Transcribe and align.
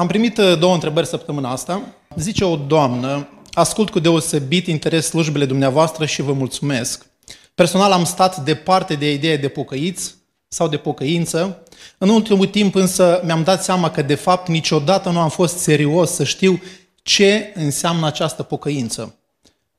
Am 0.00 0.06
primit 0.06 0.38
uh, 0.38 0.58
două 0.58 0.74
întrebări 0.74 1.06
săptămâna 1.06 1.50
asta. 1.50 1.82
Zice 2.16 2.44
o 2.44 2.56
doamnă, 2.56 3.28
ascult 3.52 3.90
cu 3.90 3.98
deosebit 3.98 4.66
interes 4.66 5.08
slujbele 5.08 5.44
dumneavoastră 5.44 6.06
și 6.06 6.22
vă 6.22 6.32
mulțumesc. 6.32 7.06
Personal 7.54 7.92
am 7.92 8.04
stat 8.04 8.36
departe 8.36 8.94
de 8.94 9.12
ideea 9.12 9.36
de 9.36 9.48
pocăiți 9.48 10.14
sau 10.48 10.68
de 10.68 10.76
pocăință. 10.76 11.62
În 11.98 12.08
ultimul 12.08 12.46
timp 12.46 12.74
însă 12.74 13.20
mi-am 13.24 13.42
dat 13.42 13.62
seama 13.62 13.90
că 13.90 14.02
de 14.02 14.14
fapt 14.14 14.48
niciodată 14.48 15.10
nu 15.10 15.20
am 15.20 15.28
fost 15.28 15.58
serios 15.58 16.10
să 16.10 16.24
știu 16.24 16.60
ce 17.02 17.52
înseamnă 17.54 18.06
această 18.06 18.42
pocăință. 18.42 19.18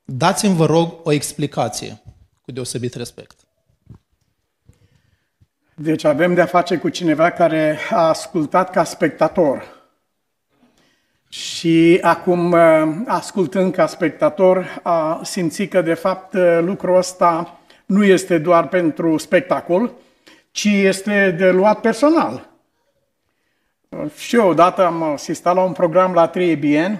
Dați-mi, 0.04 0.56
vă 0.56 0.66
rog, 0.66 0.94
o 1.02 1.12
explicație 1.12 2.02
cu 2.42 2.52
deosebit 2.52 2.94
respect. 2.94 3.40
Deci 5.74 6.04
avem 6.04 6.34
de-a 6.34 6.46
face 6.46 6.76
cu 6.76 6.88
cineva 6.88 7.30
care 7.30 7.78
a 7.90 8.08
ascultat 8.08 8.70
ca 8.70 8.84
spectator. 8.84 9.80
Și 11.32 11.98
acum, 12.02 12.52
uh, 12.52 12.94
ascultând 13.06 13.72
ca 13.72 13.86
spectator, 13.86 14.80
a 14.82 15.20
simțit 15.22 15.70
că, 15.70 15.82
de 15.82 15.94
fapt, 15.94 16.34
uh, 16.34 16.58
lucrul 16.60 16.96
ăsta 16.96 17.58
nu 17.86 18.04
este 18.04 18.38
doar 18.38 18.68
pentru 18.68 19.16
spectacol, 19.16 19.92
ci 20.50 20.64
este 20.64 21.30
de 21.30 21.50
luat 21.50 21.80
personal. 21.80 22.48
Și 24.16 24.36
eu 24.36 24.48
odată 24.48 24.86
am 24.86 25.02
asistat 25.02 25.54
la 25.54 25.62
un 25.62 25.72
program 25.72 26.12
la 26.12 26.30
3BN, 26.30 26.98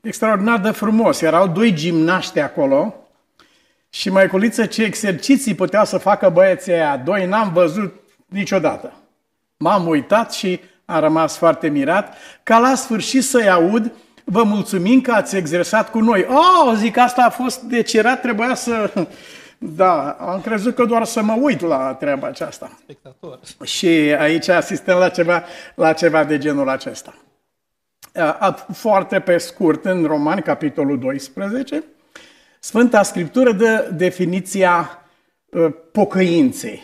extraordinar 0.00 0.60
de 0.60 0.70
frumos. 0.70 1.20
Erau 1.20 1.48
doi 1.48 1.72
gimnaști 1.72 2.40
acolo 2.40 2.94
și 3.88 4.10
mai 4.10 4.28
culiță 4.28 4.66
ce 4.66 4.84
exerciții 4.84 5.54
puteau 5.54 5.84
să 5.84 5.98
facă 5.98 6.28
băieții 6.28 6.72
aia. 6.72 6.96
Doi 6.96 7.26
n-am 7.26 7.52
văzut 7.52 8.00
niciodată. 8.26 8.92
M-am 9.56 9.86
uitat 9.86 10.32
și 10.32 10.60
am 10.84 11.00
rămas 11.00 11.36
foarte 11.36 11.68
mirat 11.68 12.14
ca 12.42 12.58
la 12.58 12.74
sfârșit 12.74 13.24
să-i 13.24 13.50
aud 13.50 13.92
Vă 14.24 14.42
mulțumim 14.42 15.00
că 15.00 15.12
ați 15.12 15.36
exersat 15.36 15.90
cu 15.90 16.00
noi. 16.00 16.26
Oh, 16.28 16.74
zic, 16.76 16.96
asta 16.96 17.22
a 17.22 17.30
fost 17.30 17.60
de 17.60 17.82
cerat, 17.82 18.20
trebuia 18.20 18.54
să 18.54 18.92
da, 19.58 20.10
am 20.10 20.40
crezut 20.40 20.74
că 20.74 20.84
doar 20.84 21.04
să 21.04 21.22
mă 21.22 21.36
uit 21.40 21.60
la 21.60 21.94
treaba 21.94 22.26
aceasta. 22.26 22.78
Spectator. 22.82 23.38
Și 23.64 23.86
aici 24.18 24.48
asistăm 24.48 24.98
la 24.98 25.08
ceva, 25.08 25.44
la 25.74 25.92
ceva 25.92 26.24
de 26.24 26.38
genul 26.38 26.68
acesta. 26.68 27.14
Foarte 28.72 29.20
pe 29.20 29.38
scurt, 29.38 29.84
în 29.84 30.04
Romani, 30.04 30.42
capitolul 30.42 30.98
12, 30.98 31.84
Sfânta 32.60 33.02
Scriptură 33.02 33.52
dă 33.52 33.90
definiția 33.94 35.02
pocăinței. 35.92 36.82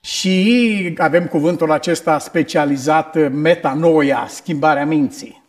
Și 0.00 0.94
avem 0.98 1.26
cuvântul 1.26 1.70
acesta 1.70 2.18
specializat 2.18 3.30
metanoia, 3.30 4.26
schimbarea 4.28 4.86
minții, 4.86 5.42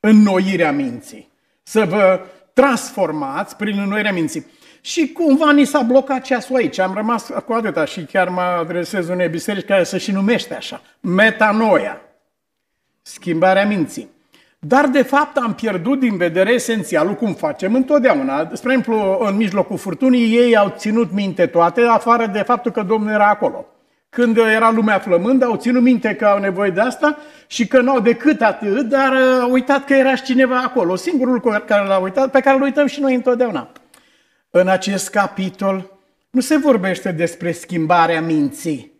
înnoirea 0.00 0.72
minții. 0.72 1.30
Să 1.62 1.84
vă 1.84 2.20
transformați 2.52 3.56
prin 3.56 3.78
înnoirea 3.78 4.12
minții. 4.12 4.46
Și 4.80 5.12
cumva 5.12 5.52
ni 5.52 5.64
s-a 5.64 5.80
blocat 5.80 6.22
ceasul 6.22 6.56
aici. 6.56 6.78
Am 6.78 6.94
rămas 6.94 7.30
cu 7.46 7.52
atâta 7.52 7.84
și 7.84 8.04
chiar 8.04 8.28
mă 8.28 8.40
adresez 8.40 9.08
unei 9.08 9.28
biserici 9.28 9.66
care 9.66 9.82
se 9.82 9.98
și 9.98 10.10
numește 10.10 10.54
așa. 10.54 10.82
Metanoia. 11.00 12.00
Schimbarea 13.02 13.66
minții. 13.66 14.08
Dar, 14.58 14.86
de 14.86 15.02
fapt, 15.02 15.36
am 15.36 15.54
pierdut 15.54 15.98
din 15.98 16.16
vedere 16.16 16.52
esențialul, 16.52 17.14
cum 17.14 17.34
facem 17.34 17.74
întotdeauna. 17.74 18.50
Spre 18.52 18.72
exemplu, 18.72 19.18
în 19.20 19.36
mijlocul 19.36 19.76
furtunii, 19.76 20.36
ei 20.36 20.56
au 20.56 20.74
ținut 20.76 21.12
minte 21.12 21.46
toate, 21.46 21.80
afară 21.80 22.26
de 22.26 22.38
faptul 22.38 22.70
că 22.70 22.82
Domnul 22.82 23.10
era 23.10 23.28
acolo. 23.28 23.66
Când 24.14 24.36
era 24.36 24.70
lumea 24.70 24.98
flămândă, 24.98 25.44
au 25.44 25.56
ținut 25.56 25.82
minte 25.82 26.14
că 26.14 26.26
au 26.26 26.38
nevoie 26.38 26.70
de 26.70 26.80
asta 26.80 27.18
și 27.46 27.66
că 27.66 27.80
nu 27.80 27.90
au 27.90 28.00
decât 28.00 28.40
atât, 28.40 28.88
dar 28.88 29.14
au 29.40 29.50
uitat 29.50 29.84
că 29.84 29.94
era 29.94 30.14
și 30.14 30.22
cineva 30.22 30.58
acolo. 30.58 30.96
Singurul 30.96 31.32
lucru 31.32 31.62
care 31.66 31.86
l-a 31.86 31.96
uitat, 31.96 32.30
pe 32.30 32.40
care 32.40 32.56
îl 32.56 32.62
uităm 32.62 32.86
și 32.86 33.00
noi 33.00 33.14
întotdeauna. 33.14 33.72
În 34.50 34.68
acest 34.68 35.10
capitol 35.10 35.98
nu 36.30 36.40
se 36.40 36.56
vorbește 36.56 37.12
despre 37.12 37.52
schimbarea 37.52 38.20
minții, 38.20 38.92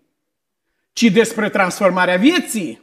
ci 0.92 1.10
despre 1.10 1.48
transformarea 1.48 2.16
vieții. 2.16 2.82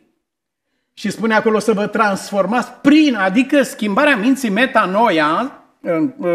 Și 0.94 1.10
spune 1.10 1.36
acolo 1.36 1.60
să 1.60 1.74
vă 1.74 1.88
transformați 1.88 2.72
prin, 2.72 3.16
adică 3.16 3.62
schimbarea 3.62 4.16
minții, 4.16 4.50
metanoia, 4.50 5.64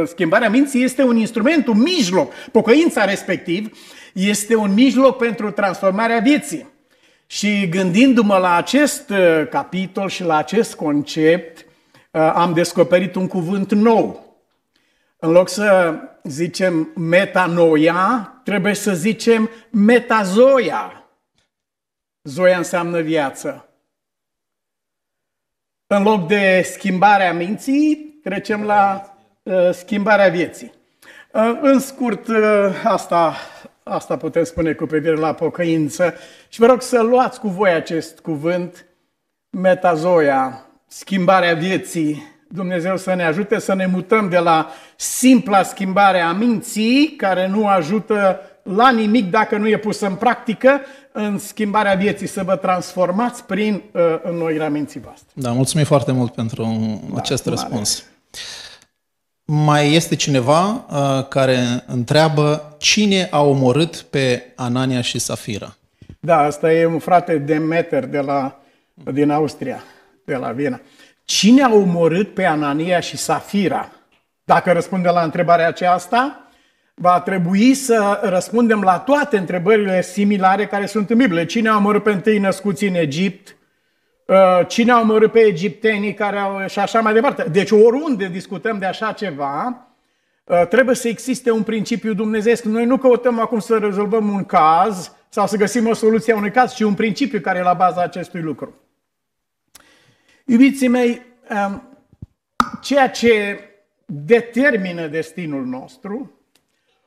schimbarea 0.05 0.51
minții 0.51 0.85
este 0.85 1.03
un 1.03 1.17
instrument, 1.17 1.67
un 1.67 1.79
mijloc, 1.79 2.33
pocăința 2.33 3.05
respectiv, 3.05 3.79
este 4.15 4.55
un 4.55 4.75
mijloc 4.75 5.17
pentru 5.17 5.51
transformarea 5.51 6.19
vieții. 6.19 6.73
Și 7.27 7.69
gândindu-mă 7.69 8.37
la 8.37 8.55
acest 8.55 9.11
uh, 9.11 9.49
capitol 9.51 10.09
și 10.09 10.23
la 10.23 10.37
acest 10.37 10.75
concept, 10.75 11.67
uh, 12.11 12.33
am 12.35 12.53
descoperit 12.53 13.15
un 13.15 13.27
cuvânt 13.27 13.73
nou. 13.73 14.37
În 15.17 15.31
loc 15.31 15.49
să 15.49 15.95
zicem 16.23 16.93
metanoia, 16.95 18.33
trebuie 18.45 18.75
să 18.75 18.95
zicem 18.95 19.51
metazoia. 19.71 21.09
Zoia 22.23 22.57
înseamnă 22.57 23.01
viață. 23.01 23.69
În 25.87 26.03
loc 26.03 26.27
de 26.27 26.63
schimbarea 26.73 27.33
minții, 27.33 28.19
trecem 28.23 28.63
la 28.63 29.15
uh, 29.43 29.71
schimbarea 29.73 30.29
vieții. 30.29 30.73
Uh, 31.33 31.59
în 31.61 31.81
scurt, 31.81 32.29
uh, 32.29 32.83
asta, 32.85 33.37
asta 33.85 34.17
putem 34.17 34.45
spune 34.45 34.73
cu 34.73 34.87
privire 34.87 35.17
la 35.17 35.33
pocăință. 35.33 36.15
Și 36.49 36.61
vă 36.61 36.67
rog 36.67 36.83
să 36.83 37.03
luați 37.03 37.41
cu 37.41 37.49
voi 37.49 37.71
acest 37.71 38.19
cuvânt, 38.19 38.87
metazoia, 39.51 40.67
schimbarea 40.87 41.55
vieții, 41.55 42.33
Dumnezeu 42.49 42.97
să 42.97 43.15
ne 43.15 43.25
ajute 43.25 43.59
să 43.59 43.75
ne 43.75 43.87
mutăm 43.87 44.29
de 44.29 44.39
la 44.39 44.69
simpla 44.97 45.63
schimbare 45.63 46.21
a 46.21 46.33
minții, 46.33 47.15
care 47.17 47.47
nu 47.47 47.67
ajută 47.67 48.41
la 48.63 48.91
nimic 48.91 49.31
dacă 49.31 49.57
nu 49.57 49.69
e 49.69 49.79
pusă 49.79 50.07
în 50.07 50.15
practică, 50.15 50.81
în 51.13 51.39
schimbarea 51.39 51.95
vieții, 51.95 52.27
să 52.27 52.43
vă 52.43 52.57
transformați 52.57 53.45
prin 53.45 53.83
uh, 53.93 54.03
înnoirea 54.23 54.71
minții 54.71 55.01
voastre. 55.01 55.27
Da, 55.33 55.53
mulțumim 55.53 55.85
foarte 55.85 56.13
mult 56.13 56.33
pentru 56.33 56.63
da, 57.13 57.19
acest 57.19 57.47
răspuns. 57.47 58.05
Mai 59.45 59.93
este 59.93 60.17
cineva 60.17 60.85
uh, 60.91 61.29
care 61.29 61.85
întreabă 61.87 62.74
cine 62.85 63.29
a 63.31 63.43
omorât 63.43 63.97
pe 63.97 64.53
Anania 64.57 65.01
și 65.01 65.19
Safira? 65.19 65.77
Da, 66.21 66.39
asta 66.39 66.73
e 66.73 66.87
un 66.87 66.99
frate 66.99 67.39
Demeter 67.39 68.07
de 68.07 68.21
la, 68.21 68.61
din 69.13 69.31
Austria, 69.31 69.83
de 70.25 70.35
la 70.35 70.53
Viena. 70.53 70.81
Cine 71.25 71.63
a 71.63 71.75
omorât 71.75 72.35
pe 72.35 72.45
Anania 72.45 73.01
și 73.01 73.17
Safira? 73.17 73.91
Dacă 74.45 74.73
răspundem 74.73 75.13
la 75.13 75.23
întrebarea 75.23 75.67
aceasta, 75.67 76.49
va 76.95 77.21
trebui 77.21 77.75
să 77.75 78.21
răspundem 78.23 78.83
la 78.83 78.99
toate 78.99 79.37
întrebările 79.37 80.03
similare 80.03 80.67
care 80.67 80.87
sunt 80.87 81.11
în 81.11 81.17
Biblie. 81.17 81.47
Cine 81.47 81.69
a 81.69 81.77
omorât 81.77 82.03
pe 82.03 82.13
întâi 82.13 82.39
născuți 82.39 82.85
în 82.85 82.95
Egipt? 82.95 83.57
Uh, 84.27 84.67
cine 84.67 84.93
a 84.93 85.01
omorât 85.01 85.33
pe 85.33 85.39
egiptenii 85.39 86.15
care 86.15 86.39
au... 86.39 86.67
și 86.67 86.79
așa 86.79 87.01
mai 87.01 87.13
departe. 87.13 87.45
Deci 87.53 87.71
oriunde 87.71 88.29
discutăm 88.29 88.79
de 88.79 88.87
așa 88.87 89.13
ceva, 89.13 89.67
uh, 89.67 89.93
trebuie 90.69 90.95
să 90.95 91.09
existe 91.09 91.51
un 91.51 91.63
principiu 91.63 92.15
dumnezeesc. 92.15 92.65
Noi 92.65 92.85
nu 92.85 92.97
căutăm 92.97 93.39
acum 93.39 93.59
să 93.59 93.79
rezolvăm 93.79 94.29
un 94.29 94.45
caz 94.45 95.13
sau 95.29 95.47
să 95.47 95.57
găsim 95.57 95.87
o 95.87 95.95
soluție 95.95 96.33
a 96.33 96.37
unui 96.37 96.51
caz, 96.51 96.75
ci 96.75 96.81
un 96.81 96.95
principiu 96.95 97.41
care 97.41 97.59
e 97.59 97.63
la 97.63 97.73
baza 97.73 98.03
acestui 98.03 98.41
lucru. 98.41 98.75
Iubiții 100.45 100.89
mei, 100.89 101.23
um, 101.51 101.83
ceea 102.83 103.11
ce 103.11 103.59
determină 104.07 105.07
destinul 105.07 105.65
nostru 105.65 106.39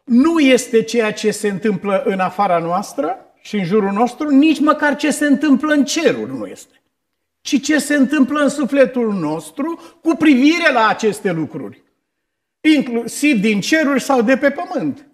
nu 0.03 0.39
este 0.39 0.81
ceea 0.81 1.13
ce 1.13 1.31
se 1.31 1.47
întâmplă 1.47 2.03
în 2.05 2.19
afara 2.19 2.57
noastră 2.57 3.17
și 3.41 3.57
în 3.57 3.63
jurul 3.63 3.91
nostru, 3.91 4.29
nici 4.29 4.59
măcar 4.59 4.95
ce 4.95 5.11
se 5.11 5.25
întâmplă 5.25 5.73
în 5.73 5.85
cerul 5.85 6.27
nu 6.27 6.45
este, 6.45 6.81
ci 7.41 7.61
ce 7.61 7.77
se 7.77 7.95
întâmplă 7.95 8.39
în 8.39 8.49
sufletul 8.49 9.13
nostru 9.13 9.97
cu 10.01 10.15
privire 10.15 10.71
la 10.73 10.87
aceste 10.87 11.31
lucruri, 11.31 11.83
inclusiv 12.61 13.39
din 13.39 13.61
ceruri 13.61 14.01
sau 14.01 14.21
de 14.21 14.37
pe 14.37 14.49
pământ. 14.49 15.07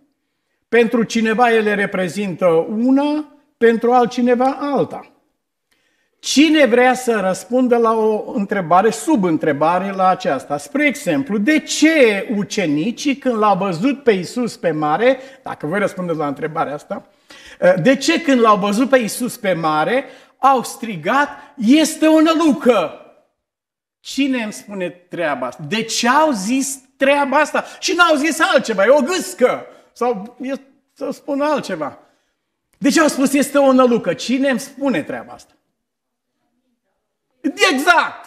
Pentru 0.70 1.04
cineva 1.04 1.54
ele 1.54 1.74
reprezintă 1.74 2.46
una, 2.70 3.38
pentru 3.58 3.92
altcineva 3.92 4.58
alta. 4.60 5.08
Cine 6.20 6.66
vrea 6.66 6.94
să 6.94 7.20
răspundă 7.26 7.78
la 7.78 7.92
o 7.92 8.32
întrebare, 8.34 8.90
sub 8.90 9.24
întrebare 9.24 9.92
la 9.92 10.08
aceasta? 10.08 10.58
Spre 10.58 10.86
exemplu, 10.86 11.38
de 11.38 11.60
ce 11.60 12.28
ucenicii 12.36 13.16
când 13.16 13.38
l-au 13.38 13.58
văzut 13.58 14.04
pe 14.04 14.12
Isus 14.12 14.58
pe 14.58 14.72
mare, 14.72 15.20
dacă 15.44 15.68
voi 15.68 15.80
răspundeți 15.80 16.18
la 16.18 16.28
întrebarea 16.28 16.74
asta, 16.74 17.08
de 17.82 17.96
ce 17.96 18.22
când 18.22 18.40
l-au 18.40 18.58
văzut 18.58 18.90
pe 18.90 18.98
Isus 18.98 19.38
pe 19.38 19.54
mare, 19.54 20.06
au 20.38 20.64
strigat, 20.64 21.30
este 21.58 22.06
o 22.06 22.22
nălucă? 22.22 22.92
Cine 24.00 24.44
îmi 24.44 24.54
spune 24.54 24.90
treaba 24.90 25.48
asta? 25.48 25.64
De 25.68 25.82
ce 25.82 26.08
au 26.08 26.32
zis 26.32 26.80
treaba 27.04 27.38
asta? 27.38 27.66
Și 27.80 27.94
n-au 27.94 28.16
zis 28.16 28.40
altceva, 28.40 28.86
e 28.86 28.90
o 28.90 29.02
gâscă. 29.02 29.66
Sau 29.94 30.38
să 30.94 31.10
spun 31.12 31.42
altceva. 31.42 31.98
De 32.78 32.90
ce 32.90 33.02
au 33.02 33.08
spus 33.08 33.34
este 33.34 33.58
o 33.58 33.72
nălucă? 33.72 34.14
Cine 34.14 34.50
îmi 34.50 34.60
spune 34.60 35.02
treaba 35.02 35.34
asta? 35.34 35.54
Exact! 37.72 38.26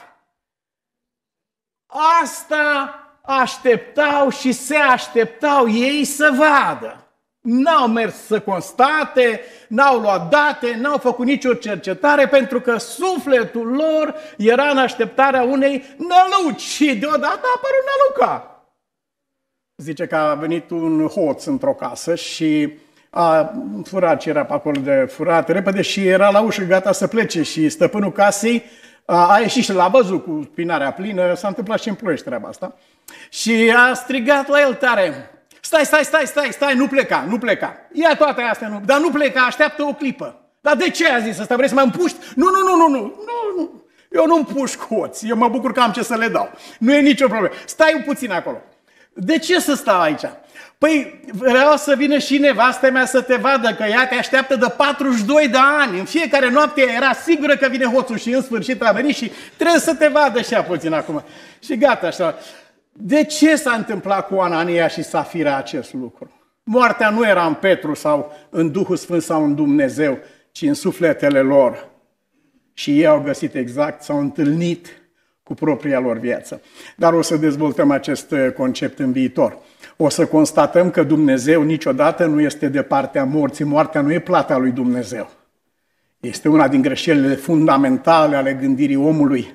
Asta 2.23 2.95
așteptau 3.23 4.29
și 4.31 4.53
se 4.53 4.77
așteptau 4.77 5.71
ei 5.71 6.05
să 6.05 6.35
vadă. 6.37 7.01
N-au 7.41 7.89
mers 7.89 8.15
să 8.15 8.41
constate, 8.41 9.41
n-au 9.69 10.01
luat 10.01 10.29
date, 10.29 10.75
n-au 10.75 10.99
făcut 10.99 11.27
nicio 11.27 11.55
cercetare 11.55 12.29
pentru 12.29 12.61
că 12.61 12.77
sufletul 12.77 13.67
lor 13.67 14.15
era 14.37 14.69
în 14.69 14.79
așteptarea 14.79 15.43
unei 15.43 15.85
năluci 15.97 16.61
și 16.61 16.97
deodată 16.97 17.41
a 17.43 17.55
apărut 17.55 17.85
năluca. 17.87 18.56
Zice 19.83 20.07
că 20.07 20.17
a 20.17 20.35
venit 20.35 20.71
un 20.71 21.07
hoț 21.07 21.45
într-o 21.45 21.75
casă 21.75 22.15
și 22.15 22.73
a 23.11 23.53
furat 23.85 24.21
ce 24.21 24.29
era 24.29 24.45
pe 24.45 24.53
acolo 24.53 24.81
de 24.81 25.09
furat 25.11 25.49
repede 25.49 25.83
și 25.83 26.07
era 26.07 26.31
la 26.31 26.41
ușă 26.41 26.63
gata 26.63 26.93
să 26.93 27.07
plece 27.07 27.43
și 27.43 27.69
stăpânul 27.69 28.13
casei 28.13 28.65
a, 29.05 29.33
a 29.33 29.41
ieșit 29.41 29.65
și 29.65 29.73
l-a 29.73 29.89
văzut 29.89 30.25
cu 30.25 30.49
spinarea 30.53 30.93
plină, 30.93 31.35
s-a 31.35 31.49
întâmplat 31.49 31.81
și 31.81 31.89
în 31.89 31.95
ploiești 31.95 32.25
treaba 32.25 32.49
asta. 32.49 32.77
Și 33.29 33.75
a 33.77 33.95
strigat 33.95 34.49
la 34.49 34.61
el 34.61 34.75
tare, 34.75 35.31
stai, 35.61 35.85
stai, 35.85 36.05
stai, 36.05 36.27
stai, 36.27 36.49
stai, 36.53 36.75
nu 36.75 36.87
pleca, 36.87 37.25
nu 37.29 37.39
pleca. 37.39 37.77
Ia 37.93 38.17
toate 38.17 38.43
astea, 38.43 38.69
nu, 38.69 38.81
dar 38.85 39.01
nu 39.01 39.11
pleca, 39.11 39.41
așteaptă 39.41 39.83
o 39.83 39.95
clipă. 39.95 40.41
Dar 40.61 40.77
de 40.77 40.91
ce 40.91 41.09
a 41.09 41.19
zis 41.19 41.39
asta? 41.39 41.57
Vrei 41.57 41.69
să 41.69 41.75
mă 41.75 41.81
împuști? 41.81 42.19
Nu, 42.35 42.45
nu, 42.45 42.61
nu, 42.69 42.77
nu, 42.77 42.89
nu, 42.89 43.01
nu, 43.01 43.57
nu. 43.57 43.85
Eu 44.11 44.27
nu 44.27 44.37
împușc 44.37 44.87
hoți, 44.87 45.29
eu 45.29 45.37
mă 45.37 45.49
bucur 45.49 45.73
că 45.73 45.81
am 45.81 45.93
ce 45.93 46.03
să 46.03 46.15
le 46.15 46.29
dau. 46.29 46.51
Nu 46.79 46.95
e 46.95 47.01
nicio 47.01 47.29
problemă. 47.29 47.55
Stai 47.65 48.03
puțin 48.07 48.31
acolo. 48.31 48.63
De 49.19 49.39
ce 49.39 49.61
să 49.61 49.75
stau 49.75 50.01
aici? 50.01 50.23
Păi 50.79 51.21
vreau 51.33 51.77
să 51.77 51.95
vină 51.97 52.19
și 52.19 52.39
nevastă 52.39 52.91
mea 52.91 53.07
să 53.07 53.21
te 53.21 53.35
vadă, 53.37 53.75
că 53.75 53.85
ea 53.89 54.07
te 54.07 54.15
așteaptă 54.15 54.57
de 54.57 54.67
42 54.77 55.49
de 55.49 55.59
ani. 55.81 55.99
În 55.99 56.05
fiecare 56.05 56.51
noapte 56.51 56.83
era 56.97 57.13
sigură 57.13 57.57
că 57.57 57.69
vine 57.69 57.85
hoțul 57.85 58.19
și 58.19 58.31
în 58.31 58.43
sfârșit 58.43 58.83
a 58.83 58.93
venit 58.93 59.17
și 59.17 59.31
trebuie 59.57 59.81
să 59.81 59.95
te 59.95 60.09
vadă 60.09 60.41
și 60.41 60.55
puțin 60.55 60.93
acum. 60.93 61.23
Și 61.65 61.77
gata 61.77 62.07
așa. 62.07 62.35
De 62.93 63.25
ce 63.25 63.57
s-a 63.57 63.73
întâmplat 63.73 64.27
cu 64.27 64.35
Anania 64.35 64.89
și 64.89 65.03
Safira 65.03 65.57
acest 65.57 65.93
lucru? 65.93 66.31
Moartea 66.63 67.11
nu 67.11 67.27
era 67.27 67.47
în 67.47 67.55
Petru 67.55 67.95
sau 67.95 68.37
în 68.51 68.73
Duhul 68.73 68.97
Sfânt 68.97 69.23
sau 69.23 69.45
în 69.45 69.55
Dumnezeu, 69.55 70.19
ci 70.53 70.63
în 70.63 70.75
sufletele 70.75 71.41
lor. 71.41 71.89
Și 72.73 72.99
ei 72.99 73.07
au 73.07 73.21
găsit 73.21 73.55
exact, 73.55 74.03
s-au 74.03 74.19
întâlnit 74.19 74.87
cu 75.47 75.55
propria 75.55 76.01
lor 76.01 76.19
viață. 76.19 76.61
Dar 76.97 77.13
o 77.13 77.23
să 77.23 77.37
dezvoltăm 77.37 77.91
acest 77.91 78.35
concept 78.57 78.99
în 78.99 79.13
viitor 79.13 79.59
o 79.97 80.09
să 80.09 80.27
constatăm 80.27 80.91
că 80.91 81.03
Dumnezeu 81.03 81.63
niciodată 81.63 82.27
nu 82.27 82.41
este 82.41 82.69
de 82.69 82.83
partea 82.83 83.25
morții. 83.25 83.65
Moartea 83.65 84.01
nu 84.01 84.13
e 84.13 84.19
plata 84.19 84.57
lui 84.57 84.71
Dumnezeu. 84.71 85.31
Este 86.21 86.49
una 86.49 86.69
din 86.69 86.83
greșelile 86.83 87.35
fundamentale 87.35 88.37
ale 88.37 88.53
gândirii 88.61 88.97
omului. 88.97 89.55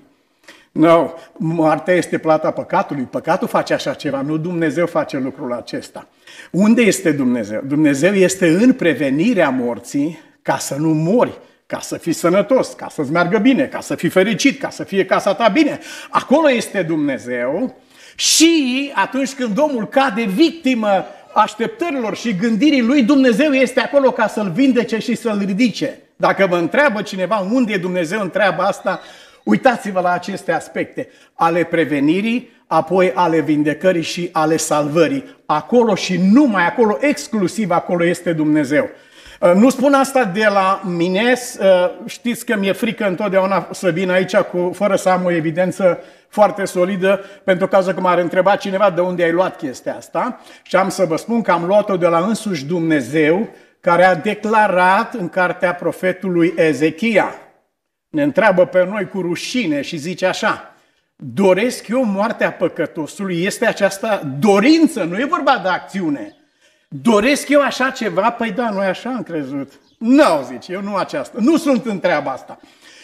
Nu, 0.72 0.82
no, 0.82 1.10
moartea 1.38 1.94
este 1.94 2.18
plata 2.18 2.52
păcatului. 2.52 3.04
Păcatul 3.04 3.48
face 3.48 3.74
așa 3.74 3.94
ceva, 3.94 4.22
nu 4.22 4.38
Dumnezeu 4.38 4.86
face 4.86 5.18
lucrul 5.18 5.54
acesta. 5.54 6.08
Unde 6.52 6.82
este 6.82 7.12
Dumnezeu? 7.12 7.62
Dumnezeu 7.68 8.14
este 8.14 8.48
în 8.48 8.74
prevenirea 8.74 9.50
morții 9.50 10.20
ca 10.42 10.58
să 10.58 10.76
nu 10.76 10.94
mori, 10.94 11.38
ca 11.72 11.80
să 11.80 11.98
fii 11.98 12.14
sănătos, 12.14 12.74
ca 12.74 12.88
să-ți 12.90 13.12
meargă 13.12 13.38
bine, 13.38 13.64
ca 13.64 13.80
să 13.80 13.96
fii 13.96 14.10
fericit, 14.10 14.60
ca 14.60 14.70
să 14.70 14.84
fie 14.84 15.06
casa 15.06 15.34
ta 15.34 15.48
bine. 15.48 15.80
Acolo 16.10 16.52
este 16.52 16.82
Dumnezeu 16.82 17.76
și 18.16 18.92
atunci 18.96 19.34
când 19.34 19.58
omul 19.58 19.88
cade 19.88 20.24
victimă 20.24 21.06
așteptărilor 21.34 22.16
și 22.16 22.36
gândirii 22.36 22.82
lui, 22.82 23.04
Dumnezeu 23.04 23.52
este 23.52 23.80
acolo 23.80 24.12
ca 24.12 24.28
să-l 24.28 24.52
vindece 24.56 24.98
și 24.98 25.16
să-l 25.16 25.44
ridice. 25.46 26.00
Dacă 26.16 26.48
vă 26.50 26.56
întreabă 26.56 27.02
cineva 27.02 27.48
unde 27.52 27.74
e 27.74 27.78
Dumnezeu, 27.78 28.22
întreabă 28.22 28.62
asta, 28.62 29.02
uitați-vă 29.44 30.00
la 30.00 30.12
aceste 30.12 30.52
aspecte 30.52 31.10
ale 31.34 31.64
prevenirii, 31.64 32.50
apoi 32.68 33.12
ale 33.14 33.42
vindecării 33.42 34.02
și 34.02 34.30
ale 34.32 34.58
salvării. 34.58 35.24
Acolo 35.46 35.96
și 35.96 36.18
numai 36.32 36.66
acolo, 36.66 36.98
exclusiv 37.00 37.70
acolo 37.70 38.06
este 38.06 38.34
Dumnezeu. 38.34 38.90
Uh, 39.42 39.52
nu 39.56 39.70
spun 39.70 39.94
asta 39.94 40.26
de 40.26 40.46
la 40.54 40.82
mine, 40.86 41.34
uh, 41.60 41.66
știți 42.06 42.46
că 42.46 42.56
mi-e 42.56 42.72
frică 42.72 43.08
întotdeauna 43.08 43.68
să 43.72 43.90
vin 43.90 44.10
aici 44.10 44.36
cu, 44.36 44.72
fără 44.74 44.96
să 44.96 45.10
am 45.10 45.26
o 45.26 45.32
evidență 45.32 46.00
foarte 46.28 46.66
solidă, 46.66 47.24
pentru 47.44 47.68
cazul 47.68 47.94
că 47.94 48.00
m-ar 48.00 48.18
întreba 48.18 48.56
cineva 48.56 48.90
de 48.90 49.02
unde 49.02 49.24
ai 49.24 49.32
luat 49.32 49.58
chestia 49.58 49.96
asta. 49.96 50.42
Și 50.64 50.76
am 50.76 50.90
să 50.90 51.06
vă 51.06 51.16
spun 51.16 51.42
că 51.42 51.52
am 51.52 51.66
luat-o 51.66 51.98
de 51.98 52.08
la 52.08 52.20
însuși 52.20 52.66
Dumnezeu, 52.66 53.50
care 53.80 54.04
a 54.04 54.16
declarat 54.16 55.14
în 55.14 55.30
cartea 55.30 55.74
profetului 55.74 56.54
Ezechia. 56.56 57.36
Ne 58.10 58.24
întreabă 58.24 58.66
pe 58.66 58.86
noi 58.86 59.08
cu 59.08 59.22
rușine 59.22 59.82
și 59.82 59.98
zice 59.98 60.26
așa, 60.26 60.74
doresc 61.16 61.88
eu 61.88 62.04
moartea 62.04 62.52
păcătosului, 62.52 63.44
este 63.44 63.66
această 63.66 64.36
dorință, 64.40 65.04
nu 65.04 65.20
e 65.20 65.26
vorba 65.26 65.60
de 65.64 65.70
acțiune. 65.70 66.36
Doresc 66.94 67.50
eu 67.50 67.62
așa 67.62 67.90
ceva? 67.90 68.32
Păi 68.32 68.52
da, 68.52 68.70
noi 68.70 68.86
așa 68.86 69.10
am 69.10 69.24
crezut. 69.24 69.72
Nu, 69.98 70.24
zice, 70.52 70.72
eu 70.72 70.82
nu 70.82 70.96
aceasta. 70.96 71.38
Nu 71.40 71.58
sunt 71.58 71.86
în 71.86 72.00
treaba 72.00 72.32
asta. 72.32 72.60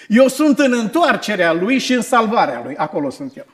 Eu 0.08 0.28
sunt 0.28 0.60
în 0.60 0.74
întoarcerea 0.74 1.54
lui 1.54 1.80
și 1.80 1.94
în 1.94 2.02
salvarea 2.02 2.62
lui. 2.66 2.76
Acolo 2.76 3.10
sunt 3.10 3.38
eu. 3.38 3.46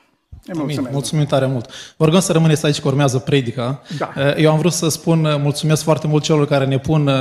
Amin. 0.59 0.87
Mulțumim 0.91 1.25
tare 1.25 1.45
mult. 1.45 1.69
Vă 1.97 2.05
rugăm 2.05 2.19
să 2.19 2.31
rămâneți 2.31 2.65
aici 2.65 2.79
că 2.79 2.87
urmează 2.87 3.19
predica. 3.19 3.81
Da. 3.97 4.13
Eh, 4.15 4.33
eu 4.37 4.51
am 4.51 4.57
vrut 4.57 4.73
să 4.73 4.89
spun 4.89 5.25
eh, 5.25 5.35
mulțumesc 5.41 5.83
foarte 5.83 6.07
mult 6.07 6.23
celor 6.23 6.47
care 6.47 6.65
ne 6.65 6.79
pun 6.79 7.07
uh, 7.07 7.13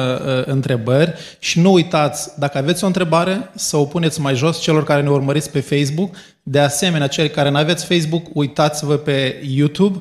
întrebări 0.44 1.14
și 1.38 1.60
nu 1.60 1.72
uitați, 1.72 2.38
dacă 2.38 2.58
aveți 2.58 2.84
o 2.84 2.86
întrebare, 2.86 3.50
să 3.54 3.76
o 3.76 3.84
puneți 3.84 4.20
mai 4.20 4.34
jos 4.34 4.60
celor 4.60 4.84
care 4.84 5.02
ne 5.02 5.10
urmăriți 5.10 5.50
pe 5.50 5.60
Facebook. 5.60 6.14
De 6.42 6.58
asemenea, 6.58 7.06
cei 7.06 7.30
care 7.30 7.50
nu 7.50 7.56
aveți 7.56 7.86
Facebook, 7.86 8.26
uitați-vă 8.32 8.96
pe 8.96 9.42
YouTube. 9.46 9.98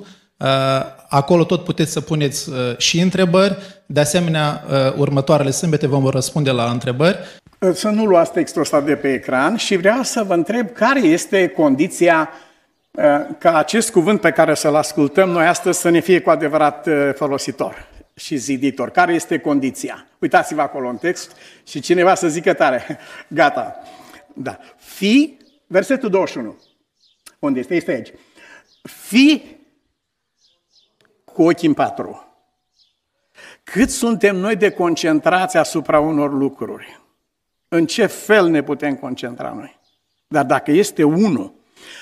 Uh, 1.12 1.18
acolo 1.18 1.44
tot 1.44 1.64
puteți 1.64 1.92
să 1.92 2.02
puneți 2.02 2.50
uh, 2.50 2.78
și 2.78 3.00
întrebări. 3.00 3.58
De 3.86 4.00
asemenea, 4.00 4.64
următoarele 4.98 5.52
sâmbete 5.52 5.88
vom 5.88 6.08
răspunde 6.08 6.52
la 6.52 6.70
întrebări. 6.70 7.18
Să 7.74 7.90
nu 7.90 8.06
luați 8.06 8.32
textul 8.32 8.62
ăsta 8.62 8.82
de 8.82 8.96
pe 8.96 9.14
ecran 9.14 9.56
și 9.56 9.76
vreau 9.76 10.04
să 10.04 10.24
vă 10.24 10.34
întreb 10.34 10.72
care 10.72 11.00
este 11.00 11.48
condiția 11.48 12.30
uh, 12.92 13.04
ca 13.38 13.58
acest 13.58 13.92
cuvânt 13.92 14.22
pe 14.22 14.32
care 14.32 14.54
să-l 14.54 14.76
ascultăm 14.76 15.30
noi 15.30 15.46
astăzi 15.46 15.80
să 15.80 15.90
ne 15.90 16.00
fie 16.00 16.20
cu 16.20 16.30
adevărat 16.30 16.88
uh, 16.88 17.12
folositor 17.16 17.88
și 18.16 18.36
ziditor. 18.36 18.90
Care 18.90 19.14
este 19.14 19.40
condiția? 19.40 20.08
Uitați-vă 20.20 20.62
acolo 20.62 20.88
în 20.90 20.98
text 20.98 21.32
și 21.68 21.80
cineva 21.80 22.16
să 22.16 22.28
zică 22.28 22.54
tare. 22.54 23.00
Gata. 23.28 23.76
Da. 24.34 24.60
Fi, 24.78 25.38
versetul 25.68 26.10
21. 26.10 26.58
Unde 27.40 27.60
este? 27.60 27.76
Este 27.76 27.92
aici. 27.92 28.12
Fi 28.82 29.42
cu 31.34 31.44
ochii 31.44 31.68
în 31.68 31.74
patru. 31.74 32.26
Cât 33.64 33.90
suntem 33.90 34.36
noi 34.36 34.56
de 34.56 34.70
concentrați 34.72 35.58
asupra 35.58 36.00
unor 36.00 36.34
lucruri 36.34 37.02
în 37.68 37.86
ce 37.86 38.06
fel 38.06 38.48
ne 38.48 38.64
putem 38.64 38.96
concentra 38.96 39.54
noi. 39.54 39.80
Dar 40.28 40.46
dacă 40.46 40.72
este 40.72 41.04
unul 41.04 41.54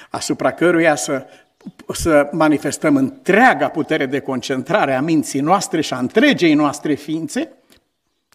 asupra 0.09 0.51
căruia 0.51 0.95
să, 0.95 1.25
să 1.93 2.29
manifestăm 2.31 2.95
întreaga 2.95 3.69
putere 3.69 4.05
de 4.05 4.19
concentrare 4.19 4.95
a 4.95 5.01
minții 5.01 5.39
noastre 5.39 5.81
și 5.81 5.93
a 5.93 5.97
întregei 5.97 6.53
noastre 6.53 6.93
ființe, 6.93 7.51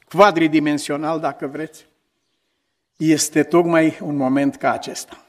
quadridimensional 0.08 1.20
dacă 1.20 1.46
vreți, 1.46 1.86
este 2.96 3.42
tocmai 3.42 3.98
un 4.00 4.16
moment 4.16 4.56
ca 4.56 4.72
acesta. 4.72 5.24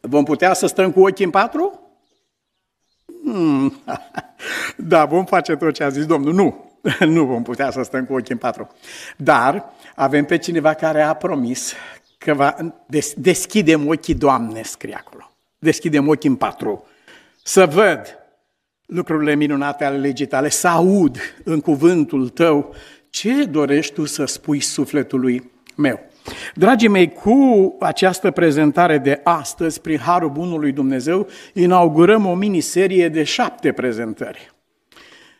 Vom 0.00 0.24
putea 0.24 0.52
să 0.52 0.66
stăm 0.66 0.92
cu 0.92 1.00
ochii 1.00 1.24
în 1.24 1.30
patru? 1.30 1.87
Hmm. 3.32 3.82
Da, 4.76 5.04
vom 5.04 5.24
face 5.24 5.56
tot 5.56 5.74
ce 5.74 5.82
a 5.82 5.88
zis 5.88 6.06
Domnul. 6.06 6.34
Nu, 6.34 6.70
nu 7.14 7.24
vom 7.24 7.42
putea 7.42 7.70
să 7.70 7.82
stăm 7.82 8.04
cu 8.04 8.12
ochii 8.12 8.32
în 8.32 8.38
patru. 8.38 8.68
Dar 9.16 9.64
avem 9.94 10.24
pe 10.24 10.38
cineva 10.38 10.74
care 10.74 11.02
a 11.02 11.14
promis 11.14 11.72
că 12.18 12.34
va 12.34 12.56
des, 12.86 13.14
deschidem 13.14 13.88
ochii, 13.88 14.14
Doamne, 14.14 14.62
scrie 14.62 14.94
acolo. 14.94 15.32
Deschidem 15.58 16.08
ochii 16.08 16.28
în 16.28 16.36
patru. 16.36 16.86
Să 17.42 17.66
văd 17.66 18.18
lucrurile 18.86 19.34
minunate 19.34 19.84
ale 19.84 19.96
legii 19.96 20.26
tale, 20.26 20.48
să 20.48 20.68
aud 20.68 21.18
în 21.44 21.60
cuvântul 21.60 22.28
tău 22.28 22.74
ce 23.10 23.44
dorești 23.44 23.94
tu 23.94 24.04
să 24.04 24.24
spui 24.24 24.60
sufletului 24.60 25.50
meu. 25.76 26.00
Dragii 26.54 26.88
mei, 26.88 27.12
cu 27.12 27.76
această 27.80 28.30
prezentare 28.30 28.98
de 28.98 29.20
astăzi, 29.24 29.80
prin 29.80 29.98
Harul 29.98 30.30
Bunului 30.30 30.72
Dumnezeu, 30.72 31.26
inaugurăm 31.52 32.26
o 32.26 32.34
miniserie 32.34 33.08
de 33.08 33.22
șapte 33.22 33.72
prezentări. 33.72 34.52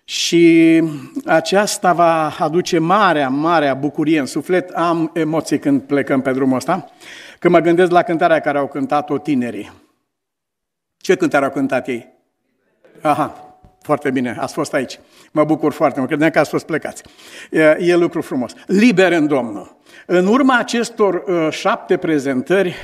Și 0.04 0.82
aceasta 1.24 1.92
va 1.92 2.36
aduce 2.38 2.78
marea, 2.78 3.28
marea 3.28 3.74
bucurie 3.74 4.18
în 4.18 4.26
suflet. 4.26 4.70
Am 4.70 5.10
emoții 5.14 5.58
când 5.58 5.82
plecăm 5.82 6.20
pe 6.20 6.32
drumul 6.32 6.56
ăsta, 6.56 6.90
când 7.38 7.54
mă 7.54 7.60
gândesc 7.60 7.90
la 7.90 8.02
cântarea 8.02 8.40
care 8.40 8.58
au 8.58 8.66
cântat-o 8.66 9.18
tinerii. 9.18 9.72
Ce 10.96 11.14
cântare 11.14 11.44
au 11.44 11.50
cântat 11.50 11.88
ei? 11.88 12.08
Aha, 13.00 13.58
foarte 13.82 14.10
bine, 14.10 14.36
ați 14.38 14.52
fost 14.54 14.74
aici. 14.74 15.00
Mă 15.32 15.44
bucur 15.44 15.72
foarte 15.72 15.98
mult, 15.98 16.10
credeam 16.10 16.30
că 16.30 16.38
ați 16.38 16.50
fost 16.50 16.66
plecați. 16.66 17.02
E, 17.50 17.76
e 17.80 17.96
lucru 17.96 18.22
frumos. 18.22 18.52
Liber 18.66 19.12
în 19.12 19.26
Domnul. 19.26 19.76
În 20.10 20.26
urma 20.26 20.58
acestor 20.58 21.14
uh, 21.14 21.48
șapte 21.50 21.96
prezentări 21.96 22.74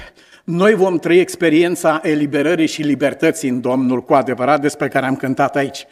noi 0.44 0.74
vom 0.74 0.98
trăi 0.98 1.18
experiența 1.18 2.00
eliberării 2.02 2.66
și 2.66 2.82
libertății 2.82 3.48
în 3.48 3.60
Domnul 3.60 4.02
cu 4.02 4.14
adevărat 4.14 4.60
despre 4.60 4.88
care 4.88 5.06
am 5.06 5.16
cântat 5.16 5.56
aici. 5.56 5.86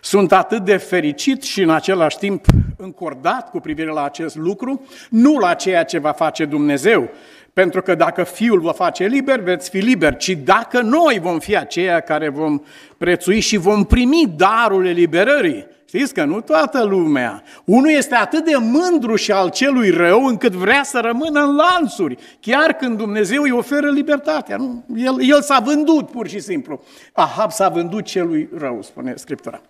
Sunt 0.00 0.32
atât 0.32 0.64
de 0.64 0.76
fericit 0.76 1.42
și 1.42 1.62
în 1.62 1.70
același 1.70 2.18
timp 2.18 2.44
încordat 2.76 3.50
cu 3.50 3.60
privire 3.60 3.90
la 3.90 4.04
acest 4.04 4.36
lucru, 4.36 4.86
nu 5.10 5.38
la 5.38 5.54
ceea 5.54 5.84
ce 5.84 5.98
va 5.98 6.12
face 6.12 6.44
Dumnezeu, 6.44 7.10
pentru 7.52 7.82
că 7.82 7.94
dacă 7.94 8.22
Fiul 8.22 8.60
vă 8.60 8.70
face 8.70 9.06
liber, 9.06 9.40
veți 9.40 9.70
fi 9.70 9.78
liber, 9.78 10.16
ci 10.16 10.30
dacă 10.30 10.80
noi 10.80 11.18
vom 11.22 11.38
fi 11.38 11.56
aceia 11.56 12.00
care 12.00 12.28
vom 12.28 12.60
prețui 12.98 13.40
și 13.40 13.56
vom 13.56 13.84
primi 13.84 14.32
darul 14.36 14.86
eliberării, 14.86 15.66
Știți 15.92 16.14
că 16.14 16.24
nu 16.24 16.40
toată 16.40 16.82
lumea. 16.82 17.42
Unul 17.64 17.90
este 17.90 18.14
atât 18.14 18.44
de 18.44 18.56
mândru 18.56 19.16
și 19.16 19.32
al 19.32 19.50
celui 19.50 19.90
rău 19.90 20.24
încât 20.24 20.52
vrea 20.52 20.82
să 20.82 21.00
rămână 21.00 21.40
în 21.40 21.54
lanțuri, 21.54 22.16
chiar 22.40 22.72
când 22.72 22.96
Dumnezeu 22.96 23.42
îi 23.42 23.50
oferă 23.50 23.90
libertatea. 23.90 24.56
Nu? 24.56 24.84
El, 24.96 25.16
el 25.20 25.42
s-a 25.42 25.58
vândut 25.64 26.10
pur 26.10 26.28
și 26.28 26.40
simplu. 26.40 26.82
Ahab 27.12 27.50
s-a 27.50 27.68
vândut 27.68 28.04
celui 28.04 28.48
rău, 28.58 28.82
spune 28.82 29.14
Scriptura. 29.16 29.60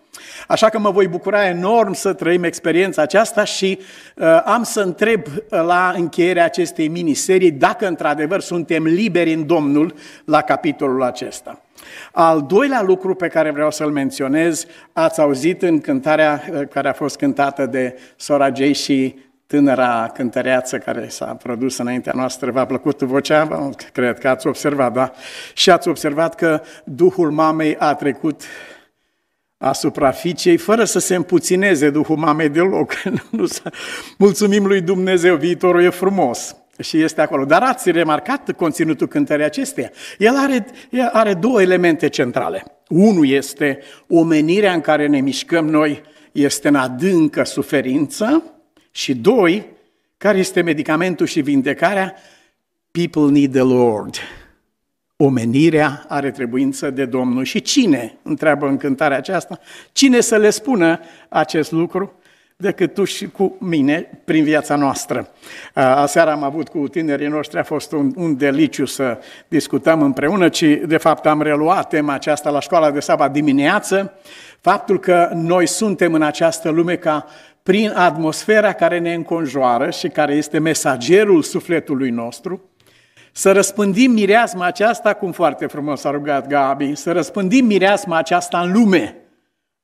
Așa 0.49 0.69
că 0.69 0.79
mă 0.79 0.91
voi 0.91 1.09
bucura 1.09 1.47
enorm 1.47 1.93
să 1.93 2.13
trăim 2.13 2.45
experiența 2.45 3.03
aceasta 3.03 3.45
și 3.45 3.79
uh, 4.17 4.43
am 4.45 4.63
să 4.63 4.81
întreb 4.81 5.27
uh, 5.27 5.43
la 5.49 5.93
încheierea 5.97 6.45
acestei 6.45 6.89
miniserii 6.89 7.51
dacă 7.51 7.87
într-adevăr 7.87 8.41
suntem 8.41 8.85
liberi 8.85 9.33
în 9.33 9.47
Domnul 9.47 9.95
la 10.25 10.41
capitolul 10.41 11.03
acesta. 11.03 11.61
Al 12.13 12.43
doilea 12.43 12.83
lucru 12.83 13.15
pe 13.15 13.29
care 13.29 13.51
vreau 13.51 13.71
să-l 13.71 13.91
menționez, 13.91 14.67
ați 14.93 15.21
auzit 15.21 15.63
în 15.63 15.81
cântarea 15.81 16.43
uh, 16.53 16.69
care 16.69 16.89
a 16.89 16.93
fost 16.93 17.17
cântată 17.17 17.67
de 17.67 17.99
sora 18.17 18.53
Jay 18.55 18.73
și 18.73 19.15
tânăra 19.47 20.11
cântăreață 20.15 20.79
care 20.79 21.09
s-a 21.09 21.25
produs 21.25 21.79
înaintea 21.79 22.13
noastră. 22.17 22.51
V-a 22.51 22.67
plăcut 22.67 23.03
vocea? 23.03 23.71
Cred 23.93 24.19
că 24.19 24.29
ați 24.29 24.47
observat, 24.47 24.93
da? 24.93 25.13
Și 25.55 25.71
ați 25.71 25.89
observat 25.89 26.35
că 26.35 26.63
Duhul 26.85 27.31
mamei 27.31 27.77
a 27.77 27.95
trecut 27.95 28.43
asupra 29.59 30.11
fiicei, 30.11 30.57
fără 30.57 30.85
să 30.85 30.99
se 30.99 31.15
împuțineze 31.15 31.91
Duhul 31.91 32.17
mamei 32.17 32.49
deloc. 32.49 32.93
Mulțumim 34.19 34.67
lui 34.67 34.81
Dumnezeu, 34.81 35.37
viitorul 35.37 35.83
e 35.83 35.89
frumos 35.89 36.60
și 36.81 37.03
este 37.03 37.21
acolo. 37.21 37.45
Dar 37.45 37.63
ați 37.63 37.91
remarcat 37.91 38.53
conținutul 38.53 39.07
cântării 39.07 39.45
acesteia. 39.45 39.91
El 40.19 40.37
are, 40.37 40.67
el 40.91 41.09
are 41.13 41.35
două 41.35 41.63
elemente 41.63 42.09
centrale. 42.09 42.65
Unul 42.89 43.29
este 43.29 43.79
omenirea 44.09 44.73
în 44.73 44.81
care 44.81 45.07
ne 45.07 45.21
mișcăm 45.21 45.67
noi, 45.67 46.03
este 46.33 46.69
în 46.69 46.75
adâncă 46.75 47.45
suferință 47.45 48.43
și 48.91 49.15
doi, 49.15 49.67
care 50.17 50.39
este 50.39 50.61
medicamentul 50.63 51.27
și 51.27 51.41
vindecarea? 51.41 52.15
People 52.91 53.39
need 53.39 53.53
the 53.53 53.63
Lord. 53.63 54.17
Omenirea 55.17 56.05
are 56.09 56.31
trebuință 56.31 56.91
de 56.91 57.05
Domnul. 57.05 57.45
Și 57.45 57.61
cine, 57.61 58.19
întreabă 58.23 58.67
în 58.67 58.77
cântarea 58.77 59.17
aceasta, 59.17 59.59
cine 59.93 60.21
să 60.21 60.37
le 60.37 60.51
spună 60.51 61.01
acest 61.29 61.73
lucru? 61.73 62.20
Decât 62.61 62.95
tu 62.95 63.05
și 63.05 63.29
cu 63.29 63.57
mine 63.59 64.21
prin 64.25 64.45
viața 64.45 64.77
noastră. 64.77 65.29
Aseară 65.75 66.31
am 66.31 66.43
avut 66.43 66.69
cu 66.69 66.89
tinerii 66.89 67.27
noștri, 67.27 67.59
a 67.59 67.63
fost 67.63 67.93
un, 67.93 68.13
un 68.17 68.37
deliciu 68.37 68.85
să 68.85 69.19
discutăm 69.49 70.03
împreună, 70.03 70.49
ci 70.49 70.65
de 70.87 70.97
fapt 70.97 71.27
am 71.27 71.43
reluat 71.43 71.89
tema 71.89 72.13
aceasta 72.13 72.51
la 72.51 72.61
școala 72.61 72.91
de 72.91 73.01
sabat 73.01 73.33
dimineață, 73.33 74.13
faptul 74.61 74.99
că 74.99 75.31
noi 75.35 75.67
suntem 75.67 76.15
în 76.15 76.23
această 76.23 76.69
lume 76.69 76.97
ca 76.97 77.27
prin 77.63 77.93
atmosfera 77.97 78.73
care 78.73 78.99
ne 78.99 79.15
înconjoară 79.15 79.91
și 79.91 80.09
care 80.09 80.35
este 80.35 80.59
mesagerul 80.59 81.43
sufletului 81.43 82.11
nostru, 82.11 82.63
să 83.33 83.53
răspândim 83.53 84.11
mireasma 84.11 84.67
aceasta, 84.67 85.15
cum 85.15 85.33
foarte 85.33 85.67
frumos 85.67 86.05
a 86.05 86.11
rugat 86.11 86.47
Gabi, 86.47 86.95
să 86.95 87.13
răspândim 87.13 87.65
mireasma 87.65 88.17
aceasta 88.17 88.61
în 88.61 88.73
lume, 88.73 89.17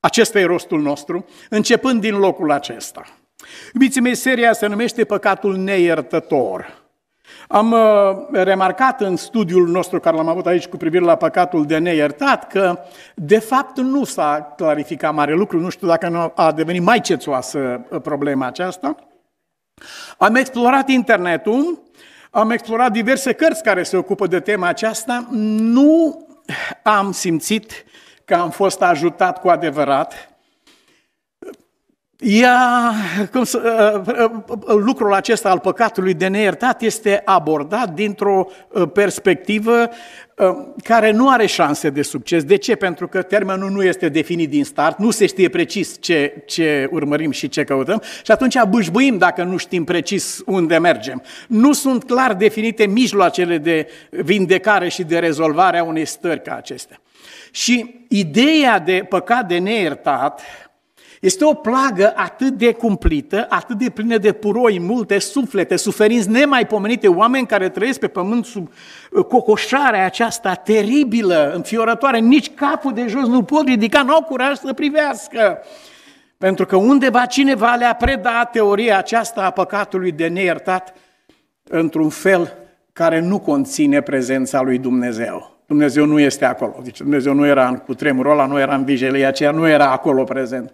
acesta 0.06 0.38
e 0.38 0.44
rostul 0.44 0.80
nostru, 0.80 1.24
începând 1.50 2.00
din 2.00 2.16
locul 2.16 2.50
acesta. 2.50 3.04
Iubiții 3.74 4.00
mei, 4.00 4.14
seria 4.14 4.52
se 4.52 4.66
numește 4.66 5.04
Păcatul 5.04 5.56
neiertător. 5.56 6.84
Am 7.48 7.72
uh, 7.72 8.42
remarcat 8.44 9.00
în 9.00 9.16
studiul 9.16 9.68
nostru 9.68 10.00
care 10.00 10.16
l-am 10.16 10.28
avut 10.28 10.46
aici 10.46 10.66
cu 10.66 10.76
privire 10.76 11.04
la 11.04 11.16
păcatul 11.16 11.66
de 11.66 11.78
neiertat 11.78 12.46
că, 12.46 12.78
de 13.14 13.38
fapt, 13.38 13.76
nu 13.76 14.04
s-a 14.04 14.54
clarificat 14.56 15.14
mare 15.14 15.34
lucru. 15.34 15.60
Nu 15.60 15.68
știu 15.68 15.86
dacă 15.86 16.08
nu 16.08 16.32
a 16.34 16.52
devenit 16.52 16.82
mai 16.82 17.00
cețoasă 17.00 17.86
uh, 17.88 18.00
problema 18.00 18.46
aceasta. 18.46 18.96
Am 20.18 20.34
explorat 20.34 20.88
internetul, 20.88 21.82
am 22.30 22.50
explorat 22.50 22.92
diverse 22.92 23.32
cărți 23.32 23.62
care 23.62 23.82
se 23.82 23.96
ocupă 23.96 24.26
de 24.26 24.40
tema 24.40 24.66
aceasta. 24.68 25.26
Nu 25.30 26.26
am 26.82 27.12
simțit 27.12 27.84
că 28.26 28.34
am 28.34 28.50
fost 28.50 28.82
ajutat 28.82 29.40
cu 29.40 29.48
adevărat. 29.48 30.36
Ea, 32.18 32.92
cum 33.32 33.44
să, 33.44 34.02
uh, 34.06 34.30
uh, 34.48 34.74
lucrul 34.84 35.14
acesta 35.14 35.50
al 35.50 35.58
păcatului 35.58 36.14
de 36.14 36.26
neiertat 36.26 36.82
este 36.82 37.22
abordat 37.24 37.94
dintr-o 37.94 38.46
uh, 38.68 38.88
perspectivă 38.92 39.88
care 40.84 41.10
nu 41.10 41.28
are 41.28 41.46
șanse 41.46 41.90
de 41.90 42.02
succes. 42.02 42.44
De 42.44 42.56
ce? 42.56 42.74
Pentru 42.74 43.08
că 43.08 43.22
termenul 43.22 43.70
nu 43.70 43.82
este 43.82 44.08
definit 44.08 44.50
din 44.50 44.64
start, 44.64 44.98
nu 44.98 45.10
se 45.10 45.26
știe 45.26 45.48
precis 45.48 45.96
ce, 46.00 46.42
ce 46.46 46.88
urmărim 46.92 47.30
și 47.30 47.48
ce 47.48 47.64
căutăm 47.64 48.02
și 48.24 48.30
atunci 48.30 48.62
bâșbuim 48.68 49.18
dacă 49.18 49.42
nu 49.42 49.56
știm 49.56 49.84
precis 49.84 50.42
unde 50.46 50.78
mergem. 50.78 51.22
Nu 51.48 51.72
sunt 51.72 52.04
clar 52.04 52.34
definite 52.34 52.86
mijloacele 52.86 53.58
de 53.58 53.88
vindecare 54.10 54.88
și 54.88 55.04
de 55.04 55.18
rezolvare 55.18 55.78
a 55.78 55.84
unei 55.84 56.04
stări 56.04 56.42
ca 56.42 56.54
acestea. 56.54 57.00
Și 57.50 58.04
ideea 58.08 58.78
de 58.78 59.06
păcat 59.08 59.48
de 59.48 59.58
neiertat 59.58 60.40
este 61.20 61.44
o 61.44 61.54
plagă 61.54 62.12
atât 62.16 62.52
de 62.52 62.72
cumplită, 62.72 63.46
atât 63.48 63.78
de 63.78 63.90
plină 63.90 64.18
de 64.18 64.32
puroi, 64.32 64.80
multe 64.80 65.18
suflete, 65.18 65.76
suferinți 65.76 66.28
nemaipomenite, 66.28 67.08
oameni 67.08 67.46
care 67.46 67.68
trăiesc 67.68 67.98
pe 67.98 68.08
pământ 68.08 68.44
sub 68.44 68.70
uh, 69.10 69.24
cocoșarea 69.24 70.04
aceasta 70.04 70.54
teribilă, 70.54 71.52
înfiorătoare, 71.54 72.18
nici 72.18 72.54
capul 72.54 72.92
de 72.92 73.06
jos 73.06 73.26
nu 73.26 73.42
pot 73.42 73.66
ridica, 73.66 74.02
nu 74.02 74.12
au 74.12 74.22
curaj 74.22 74.56
să 74.56 74.72
privească. 74.72 75.58
Pentru 76.38 76.66
că 76.66 76.76
undeva 76.76 77.26
cineva 77.26 77.74
le-a 77.74 77.94
predat 77.94 78.50
teoria 78.50 78.98
aceasta 78.98 79.44
a 79.44 79.50
păcatului 79.50 80.12
de 80.12 80.26
neiertat 80.26 80.94
într-un 81.62 82.08
fel 82.08 82.52
care 82.92 83.20
nu 83.20 83.38
conține 83.38 84.00
prezența 84.00 84.60
lui 84.60 84.78
Dumnezeu. 84.78 85.55
Dumnezeu 85.66 86.04
nu 86.04 86.20
este 86.20 86.44
acolo. 86.44 86.80
Deci 86.82 86.98
Dumnezeu 86.98 87.34
nu 87.34 87.46
era 87.46 87.68
în 87.68 87.76
cutremurul 87.76 88.30
ăla, 88.30 88.46
nu 88.46 88.58
era 88.58 88.74
în 88.74 88.84
vijelia 88.84 89.28
aceea, 89.28 89.50
nu 89.50 89.68
era 89.68 89.90
acolo 89.90 90.24
prezent. 90.24 90.72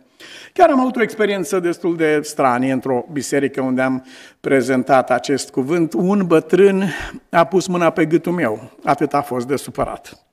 Chiar 0.53 0.71
am 0.71 0.81
avut 0.81 0.97
o 0.97 1.03
experiență 1.03 1.61
destul 1.61 1.97
de 1.97 2.21
stranie 2.23 2.73
într-o 2.73 3.05
biserică 3.13 3.61
unde 3.61 3.83
am 3.83 4.07
prezentat 4.41 5.11
acest 5.11 5.51
cuvânt. 5.51 5.93
Un 5.93 6.27
bătrân 6.27 6.85
a 7.31 7.45
pus 7.45 7.67
mâna 7.67 7.91
pe 7.91 8.07
gâtul 8.07 8.33
meu. 8.33 8.71
Atât 8.85 9.15
a 9.15 9.23
fost 9.23 9.47
de 9.47 9.57
supărat. 9.57 10.27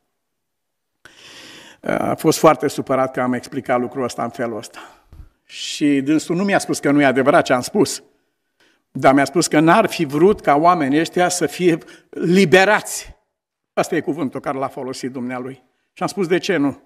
A 1.82 2.16
fost 2.16 2.38
foarte 2.38 2.68
supărat 2.68 3.12
că 3.12 3.22
am 3.22 3.34
explicat 3.34 3.80
lucrul 3.80 4.04
ăsta 4.04 4.24
în 4.24 4.30
felul 4.30 4.58
ăsta. 4.58 4.80
Și 5.46 6.02
dânsul 6.02 6.36
nu 6.36 6.44
mi-a 6.44 6.60
spus 6.60 6.80
că 6.80 6.92
nu 6.92 7.02
e 7.02 7.06
adevărat 7.06 7.44
ce 7.44 7.54
am 7.54 7.62
spus, 7.62 8.04
dar 8.92 9.14
mi-a 9.14 9.26
spus 9.26 9.48
că 9.48 9.60
n-ar 9.60 9.86
fi 9.88 10.06
vrut 10.06 10.42
ca 10.42 10.56
oamenii 10.56 11.00
ăștia 11.00 11.30
să 11.30 11.46
fie 11.46 11.78
liberați 12.10 13.18
Asta 13.74 13.96
e 13.96 14.00
cuvântul 14.00 14.40
care 14.40 14.58
l-a 14.58 14.68
folosit 14.68 15.12
Dumnealui. 15.12 15.64
Și 15.94 16.04
am 16.04 16.08
spus, 16.08 16.28
de 16.28 16.38
ce 16.38 16.58
nu? 16.58 16.82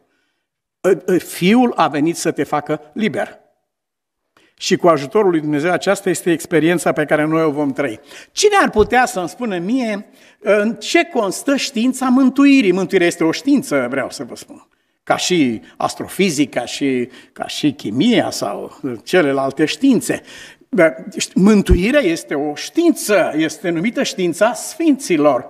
Fiul 1.17 1.73
a 1.75 1.87
venit 1.87 2.15
să 2.15 2.31
te 2.31 2.43
facă 2.43 2.81
liber. 2.93 3.41
Și 4.57 4.75
cu 4.75 4.87
ajutorul 4.87 5.29
lui 5.29 5.39
Dumnezeu, 5.39 5.71
aceasta 5.71 6.09
este 6.09 6.31
experiența 6.31 6.91
pe 6.91 7.05
care 7.05 7.25
noi 7.25 7.43
o 7.43 7.51
vom 7.51 7.71
trăi. 7.71 7.99
Cine 8.31 8.55
ar 8.61 8.69
putea 8.69 9.05
să-mi 9.05 9.29
spună 9.29 9.57
mie 9.57 10.05
în 10.39 10.73
ce 10.73 11.05
constă 11.05 11.55
știința 11.55 12.05
mântuirii? 12.05 12.71
Mântuirea 12.71 13.07
este 13.07 13.23
o 13.23 13.31
știință, 13.31 13.87
vreau 13.89 14.09
să 14.09 14.23
vă 14.23 14.35
spun. 14.35 14.67
Ca 15.03 15.17
și 15.17 15.61
astrofizica, 15.77 16.65
și, 16.65 17.09
ca 17.33 17.47
și 17.47 17.71
chimia 17.71 18.29
sau 18.29 18.79
celelalte 19.03 19.65
științe. 19.65 20.21
Mântuirea 21.35 22.01
este 22.01 22.35
o 22.35 22.55
știință, 22.55 23.33
este 23.35 23.69
numită 23.69 24.03
știința 24.03 24.53
sfinților. 24.53 25.47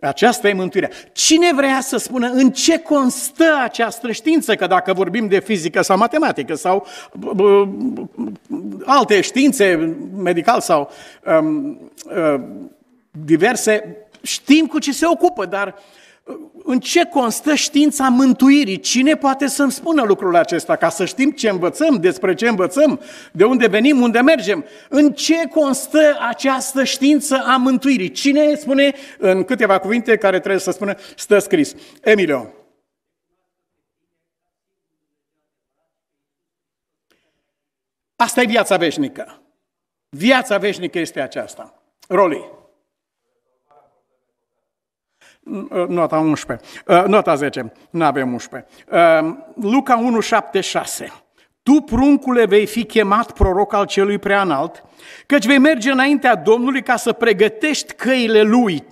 Aceasta 0.00 0.48
e 0.48 0.52
mântuirea. 0.52 0.90
Cine 1.12 1.52
vrea 1.54 1.80
să 1.80 1.96
spună 1.96 2.28
în 2.28 2.50
ce 2.50 2.78
constă 2.78 3.44
această 3.62 4.12
știință? 4.12 4.54
Că 4.54 4.66
dacă 4.66 4.92
vorbim 4.92 5.28
de 5.28 5.40
fizică 5.40 5.82
sau 5.82 5.96
matematică 5.96 6.54
sau 6.54 6.86
uh, 7.36 7.68
alte 8.84 9.20
științe, 9.20 9.96
medical 10.16 10.60
sau 10.60 10.90
um, 11.40 11.78
uh, 12.04 12.40
diverse, 13.10 13.96
știm 14.22 14.66
cu 14.66 14.78
ce 14.78 14.92
se 14.92 15.06
ocupă, 15.06 15.46
dar 15.46 15.74
în 16.64 16.80
ce 16.80 17.04
constă 17.04 17.54
știința 17.54 18.08
mântuirii? 18.08 18.80
Cine 18.80 19.16
poate 19.16 19.46
să-mi 19.46 19.72
spună 19.72 20.02
lucrul 20.02 20.36
acesta 20.36 20.76
ca 20.76 20.88
să 20.88 21.04
știm 21.04 21.30
ce 21.30 21.48
învățăm, 21.48 21.96
despre 21.96 22.34
ce 22.34 22.48
învățăm, 22.48 23.00
de 23.32 23.44
unde 23.44 23.66
venim, 23.66 24.00
unde 24.00 24.20
mergem? 24.20 24.64
În 24.88 25.12
ce 25.12 25.46
constă 25.48 26.18
această 26.28 26.84
știință 26.84 27.42
a 27.46 27.56
mântuirii? 27.56 28.10
Cine 28.10 28.54
spune 28.54 28.94
în 29.18 29.44
câteva 29.44 29.78
cuvinte 29.78 30.16
care 30.16 30.38
trebuie 30.38 30.60
să 30.60 30.70
spună, 30.70 30.94
stă 31.16 31.38
scris. 31.38 31.74
Emilio. 32.02 32.50
Asta 38.16 38.42
e 38.42 38.46
viața 38.46 38.76
veșnică. 38.76 39.42
Viața 40.08 40.58
veșnică 40.58 40.98
este 40.98 41.20
aceasta. 41.20 41.82
Roli. 42.08 42.55
Nota 45.88 46.18
11. 46.18 46.66
Uh, 46.86 47.04
nota 47.06 47.34
10. 47.34 47.72
Nu 47.90 48.04
avem 48.04 48.32
11. 48.32 48.68
Uh, 48.90 49.34
Luca 49.54 49.96
1, 49.96 50.20
7, 50.20 50.60
6. 50.60 51.12
Tu, 51.62 51.80
pruncule, 51.80 52.46
vei 52.46 52.66
fi 52.66 52.84
chemat 52.84 53.32
proroc 53.32 53.72
al 53.72 53.86
celui 53.86 54.18
preanalt, 54.18 54.84
căci 55.26 55.46
vei 55.46 55.58
merge 55.58 55.90
înaintea 55.90 56.34
Domnului 56.34 56.82
ca 56.82 56.96
să 56.96 57.12
pregătești 57.12 57.92
căile 57.92 58.42
lui. 58.42 58.84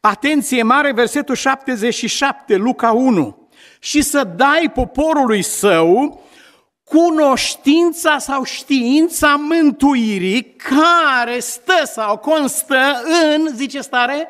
Atenție 0.00 0.62
mare, 0.62 0.92
versetul 0.92 1.34
77, 1.34 2.56
Luca 2.56 2.92
1. 2.92 3.48
Și 3.78 4.02
să 4.02 4.24
dai 4.24 4.70
poporului 4.74 5.42
său 5.42 6.20
cunoștința 6.84 8.18
sau 8.18 8.44
știința 8.44 9.34
mântuirii 9.34 10.56
care 10.56 11.38
stă 11.38 11.82
sau 11.84 12.16
constă 12.16 13.02
în, 13.34 13.48
zice 13.54 13.80
stare, 13.80 14.28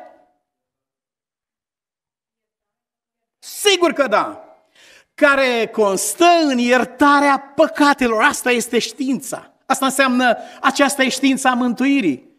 Sigur 3.77 3.93
că 3.93 4.07
da! 4.07 4.41
Care 5.13 5.69
constă 5.71 6.25
în 6.43 6.57
iertarea 6.57 7.53
păcatelor. 7.55 8.23
Asta 8.23 8.51
este 8.51 8.79
știința. 8.79 9.53
Asta 9.65 9.85
înseamnă, 9.85 10.37
aceasta 10.61 11.03
e 11.03 11.09
știința 11.09 11.53
mântuirii. 11.53 12.29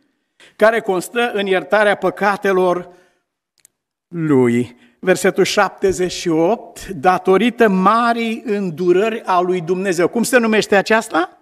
Care 0.56 0.80
constă 0.80 1.32
în 1.32 1.46
iertarea 1.46 1.94
păcatelor 1.94 2.88
lui. 4.08 4.76
Versetul 4.98 5.44
78, 5.44 6.88
datorită 6.88 7.68
marii 7.68 8.42
îndurări 8.44 9.22
a 9.24 9.40
lui 9.40 9.60
Dumnezeu. 9.60 10.08
Cum 10.08 10.22
se 10.22 10.38
numește 10.38 10.76
aceasta? 10.76 11.38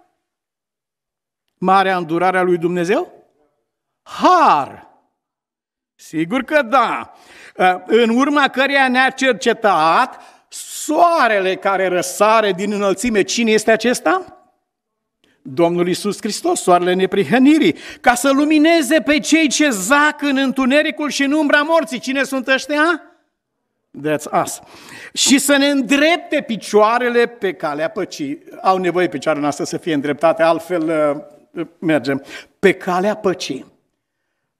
Marea 1.57 1.97
îndurare 1.97 2.37
a 2.37 2.41
lui 2.41 2.57
Dumnezeu? 2.57 3.11
Har. 4.01 4.86
Sigur 5.99 6.43
că 6.43 6.61
da. 6.61 7.13
Ă, 7.57 7.83
în 7.85 8.09
urma 8.09 8.47
căreia 8.47 8.87
ne-a 8.87 9.09
cercetat 9.09 10.21
soarele 10.47 11.55
care 11.55 11.87
răsare 11.87 12.51
din 12.51 12.71
înălțime. 12.71 13.21
Cine 13.21 13.51
este 13.51 13.71
acesta? 13.71 14.41
Domnul 15.41 15.87
Isus 15.87 16.17
Hristos, 16.21 16.61
soarele 16.61 16.93
neprihănirii, 16.93 17.75
ca 18.01 18.13
să 18.13 18.31
lumineze 18.31 19.01
pe 19.01 19.19
cei 19.19 19.47
ce 19.47 19.69
zac 19.69 20.21
în 20.21 20.37
întunericul 20.37 21.09
și 21.09 21.23
în 21.23 21.31
umbra 21.31 21.61
morții. 21.61 21.99
Cine 21.99 22.23
sunt 22.23 22.47
ăștia? 22.47 23.01
That's 24.07 24.41
us. 24.43 24.59
Și 25.13 25.37
să 25.37 25.57
ne 25.57 25.67
îndrepte 25.67 26.41
picioarele 26.41 27.25
pe 27.25 27.53
calea 27.53 27.89
păcii. 27.89 28.43
Au 28.61 28.77
nevoie 28.77 29.07
picioarele 29.07 29.43
noastre 29.43 29.65
să 29.65 29.77
fie 29.77 29.93
îndreptate, 29.93 30.43
altfel 30.43 31.23
uh, 31.51 31.65
mergem. 31.79 32.23
Pe 32.59 32.73
calea 32.73 33.15
păcii. 33.15 33.76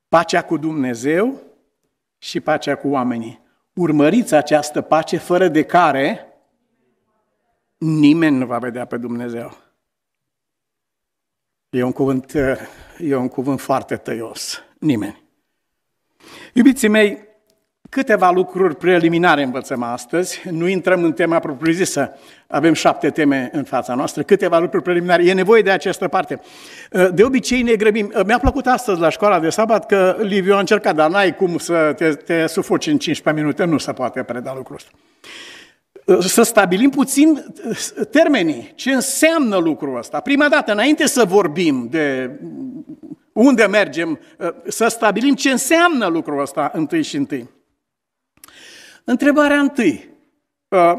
Pacea 0.07 0.43
cu 0.43 0.57
Dumnezeu 0.57 1.41
și 2.17 2.39
pacea 2.39 2.75
cu 2.75 2.87
oamenii. 2.87 3.45
Urmăriți 3.73 4.35
această 4.35 4.81
pace 4.81 5.17
fără 5.17 5.47
de 5.47 5.63
care 5.63 6.27
nimeni 7.77 8.37
nu 8.37 8.45
va 8.45 8.57
vedea 8.57 8.85
pe 8.85 8.97
Dumnezeu. 8.97 9.57
E 11.69 11.83
un 11.83 11.91
cuvânt, 11.91 12.33
e 12.97 13.15
un 13.15 13.27
cuvânt 13.27 13.59
foarte 13.59 13.97
tăios. 13.97 14.63
Nimeni. 14.79 15.23
Iubiții 16.53 16.87
mei, 16.87 17.26
Câteva 17.89 18.31
lucruri 18.31 18.75
preliminare 18.75 19.43
învățăm 19.43 19.83
astăzi, 19.83 20.41
nu 20.51 20.67
intrăm 20.67 21.03
în 21.03 21.13
tema 21.13 21.39
propriu-zisă, 21.39 22.17
avem 22.47 22.73
șapte 22.73 23.09
teme 23.09 23.49
în 23.53 23.63
fața 23.63 23.95
noastră, 23.95 24.23
câteva 24.23 24.59
lucruri 24.59 24.83
preliminare, 24.83 25.25
e 25.25 25.33
nevoie 25.33 25.61
de 25.61 25.71
această 25.71 26.07
parte. 26.07 26.39
De 27.13 27.23
obicei 27.23 27.61
ne 27.61 27.75
grăbim. 27.75 28.11
Mi-a 28.25 28.39
plăcut 28.39 28.65
astăzi 28.65 28.99
la 28.99 29.09
școala 29.09 29.39
de 29.39 29.49
sabat 29.49 29.85
că 29.85 30.17
Liviu 30.19 30.53
a 30.53 30.59
încercat, 30.59 30.95
dar 30.95 31.09
n-ai 31.09 31.35
cum 31.35 31.57
să 31.57 31.93
te, 31.95 32.09
te 32.09 32.47
sufoci 32.47 32.87
în 32.87 32.97
15 32.97 33.43
minute, 33.43 33.63
nu 33.63 33.77
se 33.77 33.91
poate 33.91 34.23
preda 34.23 34.53
lucrul 34.55 34.75
ăsta. 34.75 34.89
Să 36.27 36.41
stabilim 36.41 36.89
puțin 36.89 37.45
termenii, 38.11 38.71
ce 38.75 38.91
înseamnă 38.91 39.57
lucrul 39.57 39.97
ăsta. 39.97 40.19
Prima 40.19 40.49
dată, 40.49 40.71
înainte 40.71 41.07
să 41.07 41.25
vorbim 41.25 41.87
de 41.91 42.31
unde 43.33 43.65
mergem, 43.65 44.19
să 44.67 44.87
stabilim 44.87 45.33
ce 45.33 45.49
înseamnă 45.49 46.07
lucrul 46.07 46.41
ăsta 46.41 46.71
întâi 46.73 47.03
și 47.03 47.15
întâi. 47.15 47.55
Întrebarea 49.09 49.59
întâi. 49.59 50.09
Uh, 50.67 50.93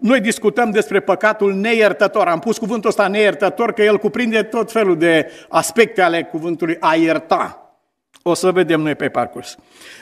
noi 0.00 0.20
discutăm 0.20 0.70
despre 0.70 1.00
păcatul 1.00 1.54
neiertător. 1.54 2.28
Am 2.28 2.38
pus 2.38 2.58
cuvântul 2.58 2.90
ăsta 2.90 3.08
neiertător 3.08 3.72
că 3.72 3.82
el 3.82 3.98
cuprinde 3.98 4.42
tot 4.42 4.72
felul 4.72 4.98
de 4.98 5.30
aspecte 5.48 6.02
ale 6.02 6.24
cuvântului 6.24 6.76
a 6.80 6.94
ierta. 6.94 7.74
O 8.22 8.34
să 8.34 8.52
vedem 8.52 8.80
noi 8.80 8.94
pe 8.94 9.08
parcurs. 9.08 9.56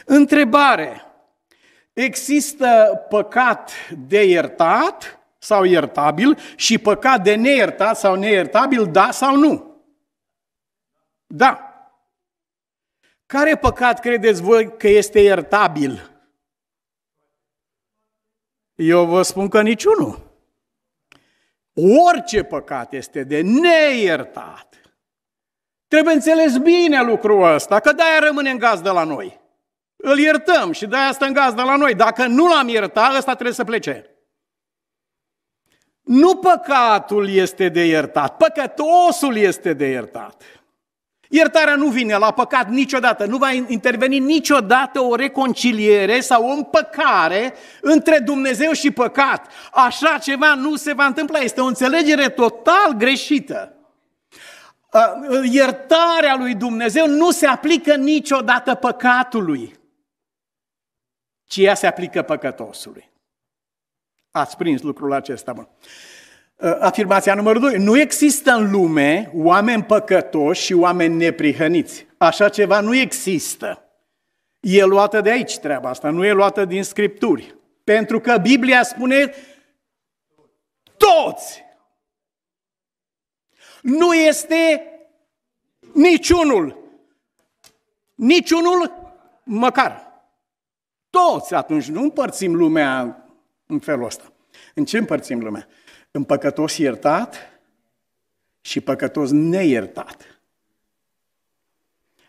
Întrebare. 0.05 1.03
Există 1.93 3.01
păcat 3.09 3.71
de 4.07 4.25
iertat 4.25 5.21
sau 5.39 5.65
iertabil 5.65 6.39
și 6.57 6.79
păcat 6.79 7.23
de 7.23 7.35
neiertat 7.35 7.97
sau 7.97 8.15
neiertabil, 8.15 8.87
da 8.87 9.11
sau 9.11 9.37
nu? 9.37 9.77
Da. 11.27 11.73
Care 13.27 13.57
păcat 13.57 14.01
credeți 14.01 14.43
voi 14.43 14.77
că 14.77 14.89
este 14.89 15.21
iertabil? 15.21 16.12
Eu 18.75 19.07
vă 19.07 19.23
spun 19.23 19.49
că 19.49 19.63
niciunul. 19.63 20.31
Orice 22.09 22.43
păcat 22.43 22.93
este 22.93 23.25
de 23.25 23.41
neiertat. 23.41 24.81
Trebuie 25.89 26.15
înțeles 26.15 26.57
bine 26.57 27.03
lucrul 27.03 27.53
ăsta, 27.55 27.81
că 27.81 27.93
de-aia 27.93 28.19
rămâne 28.19 28.51
în 28.51 28.59
gaz 28.59 28.81
de 28.81 28.91
la 28.91 29.05
noi. 29.05 29.41
Îl 29.97 30.19
iertăm 30.19 30.73
și 30.73 30.87
de-aia 30.87 31.13
stă 31.13 31.25
în 31.25 31.33
gaz 31.33 31.55
de 31.55 31.63
la 31.63 31.77
noi. 31.77 31.95
Dacă 31.95 32.27
nu 32.27 32.47
l-am 32.47 32.69
iertat, 32.69 33.17
ăsta 33.17 33.33
trebuie 33.33 33.55
să 33.55 33.65
plece. 33.65 34.07
Nu 36.03 36.37
păcatul 36.37 37.29
este 37.29 37.69
de 37.69 37.85
iertat, 37.85 38.37
păcătosul 38.37 39.37
este 39.37 39.73
de 39.73 39.87
iertat. 39.87 40.43
Iertarea 41.35 41.77
nu 41.77 41.89
vine 41.89 42.17
la 42.17 42.33
păcat 42.33 42.69
niciodată, 42.69 43.25
nu 43.25 43.37
va 43.37 43.53
interveni 43.53 44.19
niciodată 44.19 45.01
o 45.01 45.15
reconciliere 45.15 46.21
sau 46.21 46.49
o 46.49 46.53
împăcare 46.53 47.55
între 47.81 48.19
Dumnezeu 48.19 48.73
și 48.73 48.91
păcat. 48.91 49.53
Așa 49.73 50.19
ceva 50.19 50.55
nu 50.55 50.77
se 50.77 50.93
va 50.93 51.05
întâmpla, 51.05 51.39
este 51.39 51.61
o 51.61 51.65
înțelegere 51.65 52.29
total 52.29 52.93
greșită. 52.97 53.73
Iertarea 55.51 56.37
lui 56.37 56.55
Dumnezeu 56.55 57.07
nu 57.07 57.31
se 57.31 57.47
aplică 57.47 57.95
niciodată 57.95 58.75
păcatului, 58.75 59.75
ci 61.45 61.57
ea 61.57 61.75
se 61.75 61.87
aplică 61.87 62.23
păcătosului. 62.23 63.11
Ați 64.31 64.57
prins 64.57 64.83
lucrul 64.83 65.13
acesta, 65.13 65.53
bun. 65.53 65.69
Uh, 66.63 66.77
afirmația 66.79 67.35
numărul 67.35 67.61
2. 67.61 67.79
Nu 67.79 67.99
există 67.99 68.53
în 68.53 68.71
lume 68.71 69.31
oameni 69.35 69.85
păcătoși 69.85 70.63
și 70.63 70.73
oameni 70.73 71.15
neprihăniți. 71.15 72.07
Așa 72.17 72.49
ceva 72.49 72.81
nu 72.81 72.97
există. 72.97 73.85
E 74.61 74.85
luată 74.85 75.21
de 75.21 75.31
aici 75.31 75.59
treaba 75.59 75.89
asta, 75.89 76.11
nu 76.11 76.25
e 76.25 76.33
luată 76.33 76.65
din 76.65 76.83
Scripturi. 76.83 77.55
Pentru 77.85 78.21
că 78.21 78.37
Biblia 78.37 78.83
spune 78.83 79.35
toți. 80.97 81.65
Nu 83.81 84.15
este 84.15 84.83
niciunul. 85.93 86.77
Niciunul 88.15 88.93
măcar. 89.45 90.13
Toți 91.11 91.55
atunci 91.55 91.87
nu 91.89 92.03
împărțim 92.03 92.55
lumea 92.55 93.25
în 93.67 93.79
felul 93.79 94.05
ăsta. 94.05 94.33
În 94.75 94.85
ce 94.85 94.99
împărțim 94.99 95.41
lumea? 95.41 95.69
În 96.13 96.25
păcătos 96.25 96.77
iertat 96.77 97.37
și 98.61 98.81
păcătos 98.81 99.31
neiertat. 99.31 100.41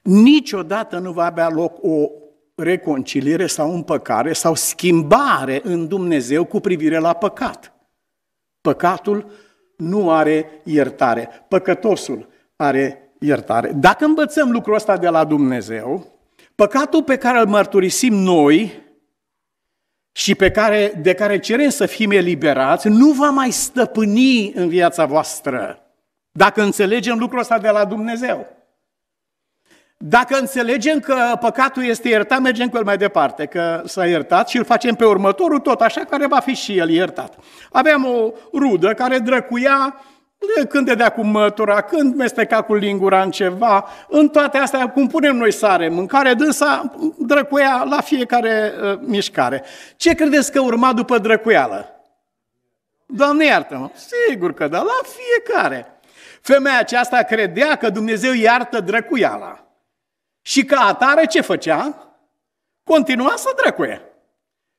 Niciodată 0.01 0.97
nu 0.97 1.11
va 1.11 1.25
avea 1.25 1.49
loc 1.49 1.77
o 1.81 2.09
reconciliere 2.55 3.47
sau 3.47 3.73
împăcare 3.73 4.33
sau 4.33 4.55
schimbare 4.55 5.61
în 5.63 5.87
Dumnezeu 5.87 6.45
cu 6.45 6.59
privire 6.59 6.97
la 6.97 7.13
păcat. 7.13 7.73
Păcatul 8.61 9.31
nu 9.77 10.11
are 10.11 10.61
iertare. 10.63 11.29
Păcătosul 11.47 12.29
are 12.55 13.11
iertare. 13.19 13.71
Dacă 13.71 14.05
învățăm 14.05 14.51
lucrul 14.51 14.75
ăsta 14.75 14.97
de 14.97 15.07
la 15.07 15.25
Dumnezeu, 15.25 16.07
păcatul 16.55 17.03
pe 17.03 17.17
care 17.17 17.39
îl 17.39 17.47
mărturisim 17.47 18.13
noi 18.13 18.82
și 20.15 20.35
pe 20.35 20.51
care, 20.51 20.93
de 21.01 21.13
care 21.13 21.39
cerem 21.39 21.69
să 21.69 21.85
fim 21.85 22.11
eliberați, 22.11 22.87
nu 22.87 23.11
va 23.11 23.29
mai 23.29 23.51
stăpâni 23.51 24.51
în 24.53 24.67
viața 24.67 25.05
voastră. 25.05 25.77
Dacă 26.31 26.61
înțelegem 26.61 27.17
lucrul 27.17 27.39
ăsta 27.39 27.59
de 27.59 27.69
la 27.69 27.85
Dumnezeu. 27.85 28.47
Dacă 29.97 30.37
înțelegem 30.37 30.99
că 30.99 31.15
păcatul 31.39 31.83
este 31.83 32.09
iertat, 32.09 32.39
mergem 32.39 32.69
cu 32.69 32.77
el 32.77 32.83
mai 32.83 32.97
departe, 32.97 33.45
că 33.45 33.81
s-a 33.85 34.07
iertat 34.07 34.49
și 34.49 34.57
îl 34.57 34.63
facem 34.63 34.95
pe 34.95 35.05
următorul 35.05 35.59
tot 35.59 35.81
așa, 35.81 36.05
care 36.05 36.27
va 36.27 36.39
fi 36.39 36.53
și 36.53 36.77
el 36.77 36.89
iertat. 36.89 37.37
Aveam 37.71 38.05
o 38.05 38.31
rudă 38.53 38.93
care 38.93 39.17
drăcuia 39.17 40.01
când 40.69 40.85
dădea 40.85 41.09
cu 41.09 41.21
mătura, 41.21 41.81
când 41.81 42.15
mesteca 42.15 42.61
cu 42.61 42.73
lingura 42.73 43.21
în 43.21 43.31
ceva, 43.31 43.87
în 44.09 44.29
toate 44.29 44.57
astea, 44.57 44.89
cum 44.89 45.07
punem 45.07 45.35
noi 45.35 45.51
sare, 45.51 45.89
mâncare, 45.89 46.33
dânsa 46.33 46.95
drăcuia 47.17 47.83
la 47.89 48.01
fiecare 48.01 48.73
uh, 48.81 48.99
mișcare. 49.01 49.63
Ce 49.95 50.13
credeți 50.13 50.51
că 50.51 50.59
urma 50.59 50.93
după 50.93 51.17
drăcuială? 51.17 51.87
Doamne 53.05 53.45
iartă-mă! 53.45 53.89
Sigur 53.93 54.53
că 54.53 54.67
da, 54.67 54.81
la 54.81 55.01
fiecare. 55.03 55.87
Femeia 56.41 56.79
aceasta 56.79 57.17
credea 57.17 57.75
că 57.75 57.89
Dumnezeu 57.89 58.33
iartă 58.33 58.79
drăcuiala. 58.79 59.63
Și 60.41 60.65
ca 60.65 60.79
atare 60.79 61.25
ce 61.25 61.41
făcea? 61.41 62.07
Continua 62.83 63.33
să 63.35 63.53
drăcuie. 63.61 64.01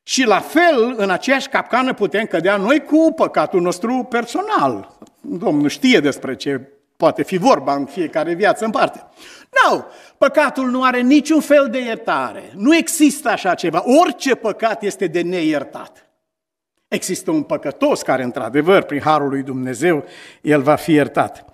Și 0.02 0.24
la 0.24 0.40
fel, 0.40 0.94
în 0.96 1.10
aceeași 1.10 1.48
capcană 1.48 1.94
putem 1.94 2.24
cădea 2.24 2.56
noi 2.56 2.84
cu 2.84 3.12
păcatul 3.16 3.60
nostru 3.60 4.06
personal. 4.08 4.96
Domnul 5.26 5.68
știe 5.68 6.00
despre 6.00 6.36
ce 6.36 6.60
poate 6.96 7.22
fi 7.22 7.36
vorba 7.36 7.74
în 7.74 7.84
fiecare 7.84 8.34
viață 8.34 8.64
în 8.64 8.70
parte. 8.70 9.06
Nu, 9.68 9.76
no, 9.76 9.84
păcatul 10.18 10.70
nu 10.70 10.82
are 10.82 11.00
niciun 11.00 11.40
fel 11.40 11.68
de 11.70 11.78
iertare. 11.78 12.52
Nu 12.54 12.76
există 12.76 13.28
așa 13.28 13.54
ceva. 13.54 13.82
Orice 14.00 14.34
păcat 14.34 14.82
este 14.82 15.06
de 15.06 15.20
neiertat. 15.20 16.08
Există 16.88 17.30
un 17.30 17.42
păcătos 17.42 18.02
care, 18.02 18.22
într-adevăr, 18.22 18.82
prin 18.82 19.00
harul 19.00 19.28
lui 19.28 19.42
Dumnezeu, 19.42 20.04
el 20.40 20.62
va 20.62 20.74
fi 20.74 20.92
iertat. 20.92 21.44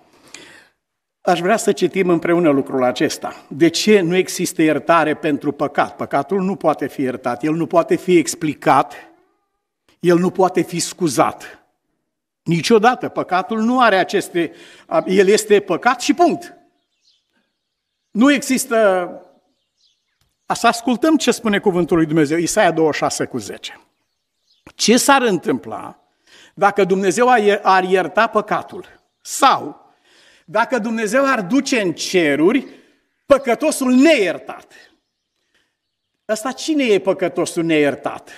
Aș 1.21 1.39
vrea 1.39 1.57
să 1.57 1.71
citim 1.71 2.09
împreună 2.09 2.49
lucrul 2.49 2.83
acesta. 2.83 3.35
De 3.47 3.67
ce 3.67 3.99
nu 3.99 4.15
există 4.15 4.61
iertare 4.61 5.13
pentru 5.13 5.51
păcat? 5.51 5.95
Păcatul 5.95 6.41
nu 6.41 6.55
poate 6.55 6.87
fi 6.87 7.01
iertat, 7.01 7.43
el 7.43 7.53
nu 7.53 7.65
poate 7.65 7.95
fi 7.95 8.17
explicat, 8.17 8.93
el 9.99 10.17
nu 10.17 10.29
poate 10.29 10.61
fi 10.61 10.79
scuzat. 10.79 11.60
Niciodată. 12.43 13.09
Păcatul 13.09 13.59
nu 13.59 13.81
are 13.81 13.95
aceste... 13.95 14.53
El 15.05 15.27
este 15.27 15.59
păcat 15.59 16.01
și 16.01 16.13
punct. 16.13 16.53
Nu 18.11 18.31
există... 18.31 19.09
Să 20.53 20.67
ascultăm 20.67 21.17
ce 21.17 21.31
spune 21.31 21.59
cuvântul 21.59 21.97
lui 21.97 22.05
Dumnezeu, 22.05 22.37
Isaia 22.37 22.71
26 22.71 23.25
cu 23.25 23.37
10. 23.37 23.79
Ce 24.75 24.97
s-ar 24.97 25.21
întâmpla 25.21 25.99
dacă 26.53 26.83
Dumnezeu 26.83 27.29
ar 27.61 27.83
ierta 27.83 28.27
păcatul? 28.27 28.85
Sau 29.21 29.93
dacă 30.45 30.79
Dumnezeu 30.79 31.25
ar 31.25 31.41
duce 31.41 31.81
în 31.81 31.93
ceruri 31.93 32.67
păcătosul 33.25 33.93
neiertat. 33.93 34.73
Asta 36.25 36.51
cine 36.51 36.83
e 36.83 36.99
păcătosul 36.99 37.63
neiertat? 37.63 38.29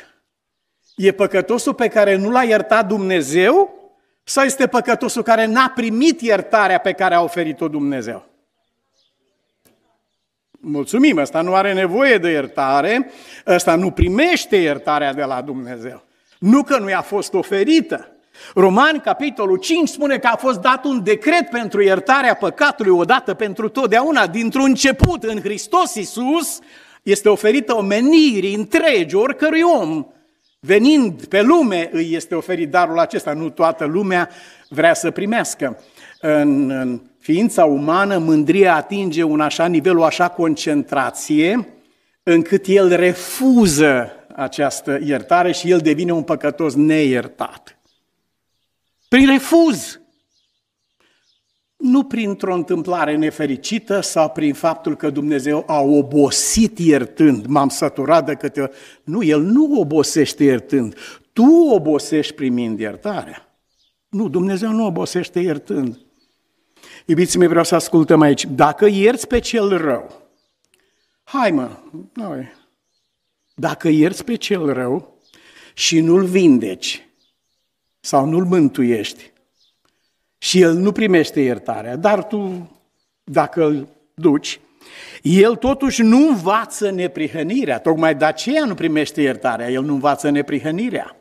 E 0.95 1.11
păcătosul 1.11 1.73
pe 1.73 1.87
care 1.87 2.15
nu 2.15 2.29
l-a 2.29 2.43
iertat 2.43 2.87
Dumnezeu 2.87 3.82
sau 4.23 4.43
este 4.43 4.67
păcătosul 4.67 5.23
care 5.23 5.45
n-a 5.45 5.71
primit 5.75 6.21
iertarea 6.21 6.77
pe 6.77 6.91
care 6.91 7.15
a 7.15 7.21
oferit-o 7.21 7.67
Dumnezeu? 7.67 8.25
Mulțumim, 10.51 11.17
ăsta 11.17 11.41
nu 11.41 11.53
are 11.53 11.73
nevoie 11.73 12.17
de 12.17 12.29
iertare, 12.29 13.11
ăsta 13.47 13.75
nu 13.75 13.91
primește 13.91 14.55
iertarea 14.55 15.13
de 15.13 15.23
la 15.23 15.41
Dumnezeu. 15.41 16.03
Nu 16.39 16.63
că 16.63 16.77
nu 16.77 16.89
i-a 16.89 17.01
fost 17.01 17.33
oferită, 17.33 18.13
Romani, 18.53 19.01
capitolul 19.01 19.57
5, 19.57 19.89
spune 19.89 20.17
că 20.17 20.27
a 20.27 20.35
fost 20.35 20.59
dat 20.59 20.85
un 20.85 21.03
decret 21.03 21.49
pentru 21.49 21.81
iertarea 21.81 22.33
păcatului 22.33 22.91
odată 22.91 23.33
pentru 23.33 23.69
totdeauna, 23.69 24.27
dintr-un 24.27 24.63
început 24.63 25.23
în 25.23 25.39
Hristos 25.39 25.95
Iisus, 25.95 26.59
este 27.03 27.29
oferită 27.29 27.75
omenirii 27.75 28.55
întregi, 28.55 29.15
oricărui 29.15 29.61
om, 29.61 30.05
venind 30.65 31.25
pe 31.25 31.41
lume, 31.41 31.89
îi 31.91 32.13
este 32.13 32.35
oferit 32.35 32.69
darul 32.69 32.99
acesta. 32.99 33.33
Nu 33.33 33.49
toată 33.49 33.85
lumea 33.85 34.29
vrea 34.69 34.93
să 34.93 35.11
primească. 35.11 35.79
În, 36.21 36.69
în 36.69 37.01
ființa 37.19 37.65
umană, 37.65 38.17
mândria 38.17 38.75
atinge 38.75 39.23
un 39.23 39.39
așa 39.39 39.65
nivel, 39.65 39.97
o 39.97 40.03
așa 40.03 40.29
concentrație, 40.29 41.67
încât 42.23 42.65
el 42.67 42.95
refuză 42.95 44.11
această 44.35 44.99
iertare 45.03 45.51
și 45.51 45.71
el 45.71 45.79
devine 45.79 46.11
un 46.11 46.23
păcătos 46.23 46.73
neiertat. 46.75 47.77
Prin 49.07 49.27
refuz. 49.27 50.02
Nu 51.83 52.03
printr-o 52.03 52.53
întâmplare 52.53 53.15
nefericită 53.15 53.99
sau 53.99 54.29
prin 54.29 54.53
faptul 54.53 54.95
că 54.95 55.09
Dumnezeu 55.09 55.63
a 55.67 55.79
obosit 55.79 56.79
iertând. 56.79 57.45
M-am 57.45 57.69
săturat 57.69 58.25
de 58.25 58.33
câte 58.33 58.71
Nu, 59.03 59.23
El 59.23 59.41
nu 59.41 59.79
obosește 59.79 60.43
iertând. 60.43 60.95
Tu 61.33 61.67
obosești 61.69 62.33
primind 62.33 62.79
iertarea. 62.79 63.57
Nu, 64.09 64.29
Dumnezeu 64.29 64.71
nu 64.71 64.85
obosește 64.85 65.39
iertând. 65.39 65.99
Iubiții 67.05 67.39
mei, 67.39 67.47
vreau 67.47 67.63
să 67.63 67.75
ascultăm 67.75 68.21
aici. 68.21 68.45
Dacă 68.45 68.85
ierți 68.85 69.27
pe 69.27 69.39
cel 69.39 69.77
rău, 69.77 70.29
hai 71.23 71.51
mă, 71.51 71.69
noi, 72.13 72.51
dacă 73.55 73.89
ierți 73.89 74.23
pe 74.23 74.35
cel 74.35 74.73
rău 74.73 75.19
și 75.73 75.99
nu-l 75.99 76.25
vindeci, 76.25 77.07
sau 77.99 78.25
nu-l 78.25 78.45
mântuiești 78.45 79.32
și 80.43 80.61
el 80.61 80.73
nu 80.73 80.91
primește 80.91 81.39
iertarea, 81.39 81.95
dar 81.95 82.23
tu, 82.23 82.71
dacă 83.23 83.65
îl 83.65 83.87
duci, 84.13 84.59
el 85.21 85.55
totuși 85.55 86.01
nu 86.01 86.27
învață 86.27 86.91
neprihănirea, 86.91 87.79
tocmai 87.79 88.15
de 88.15 88.25
aceea 88.25 88.65
nu 88.65 88.73
primește 88.73 89.21
iertarea, 89.21 89.69
el 89.69 89.83
nu 89.83 89.93
învață 89.93 90.29
neprihănirea. 90.29 91.15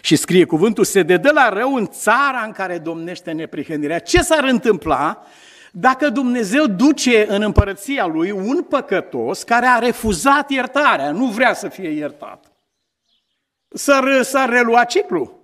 Și 0.00 0.16
scrie 0.16 0.44
cuvântul, 0.44 0.84
se 0.84 1.02
dedă 1.02 1.30
la 1.34 1.48
rău 1.48 1.74
în 1.74 1.86
țara 1.86 2.42
în 2.46 2.52
care 2.52 2.78
domnește 2.78 3.32
neprihănirea. 3.32 3.98
Ce 3.98 4.22
s-ar 4.22 4.44
întâmpla 4.44 5.26
dacă 5.72 6.08
Dumnezeu 6.08 6.66
duce 6.66 7.26
în 7.28 7.42
împărăția 7.42 8.06
lui 8.06 8.30
un 8.30 8.62
păcătos 8.62 9.42
care 9.42 9.66
a 9.66 9.78
refuzat 9.78 10.50
iertarea, 10.50 11.10
nu 11.10 11.26
vrea 11.26 11.54
să 11.54 11.68
fie 11.68 11.88
iertat? 11.88 12.52
S-ar, 13.68 14.22
s-ar 14.22 14.48
relua 14.48 14.84
ciclu 14.84 15.35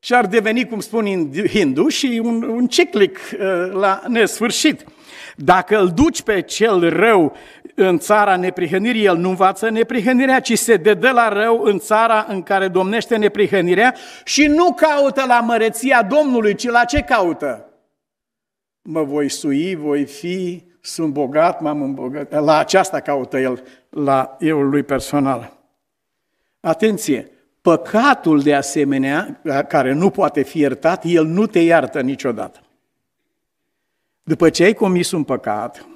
și 0.00 0.14
ar 0.14 0.26
deveni, 0.26 0.66
cum 0.66 0.80
spun 0.80 1.32
hindu, 1.48 1.88
și 1.88 2.20
un, 2.24 2.42
un 2.42 2.66
ciclic 2.66 3.18
uh, 3.32 3.72
la 3.72 4.02
nesfârșit. 4.08 4.84
Dacă 5.36 5.78
îl 5.78 5.88
duci 5.88 6.22
pe 6.22 6.40
cel 6.40 6.90
rău 6.90 7.36
în 7.74 7.98
țara 7.98 8.36
neprihănirii, 8.36 9.04
el 9.04 9.16
nu 9.16 9.28
învață 9.28 9.70
neprihănirea, 9.70 10.40
ci 10.40 10.58
se 10.58 10.76
dedă 10.76 11.10
la 11.10 11.28
rău 11.28 11.62
în 11.62 11.78
țara 11.78 12.26
în 12.28 12.42
care 12.42 12.68
domnește 12.68 13.16
neprihănirea 13.16 13.94
și 14.24 14.46
nu 14.46 14.72
caută 14.72 15.24
la 15.26 15.40
măreția 15.40 16.02
Domnului, 16.02 16.54
ci 16.54 16.66
la 16.66 16.84
ce 16.84 17.00
caută? 17.00 17.64
Mă 18.82 19.02
voi 19.02 19.28
sui, 19.28 19.74
voi 19.74 20.04
fi, 20.04 20.64
sunt 20.80 21.12
bogat, 21.12 21.60
m-am 21.60 21.82
îmbogat. 21.82 22.44
La 22.44 22.58
aceasta 22.58 23.00
caută 23.00 23.38
el, 23.38 23.62
la 23.90 24.36
eu 24.38 24.60
lui 24.60 24.82
personal. 24.82 25.58
Atenție! 26.60 27.30
Păcatul, 27.60 28.42
de 28.42 28.54
asemenea, 28.54 29.40
care 29.68 29.92
nu 29.92 30.10
poate 30.10 30.42
fi 30.42 30.58
iertat, 30.58 31.04
el 31.04 31.24
nu 31.24 31.46
te 31.46 31.58
iartă 31.58 32.00
niciodată. 32.00 32.60
După 34.22 34.50
ce 34.50 34.64
ai 34.64 34.74
comis 34.74 35.10
un 35.10 35.24
păcat, 35.24 35.86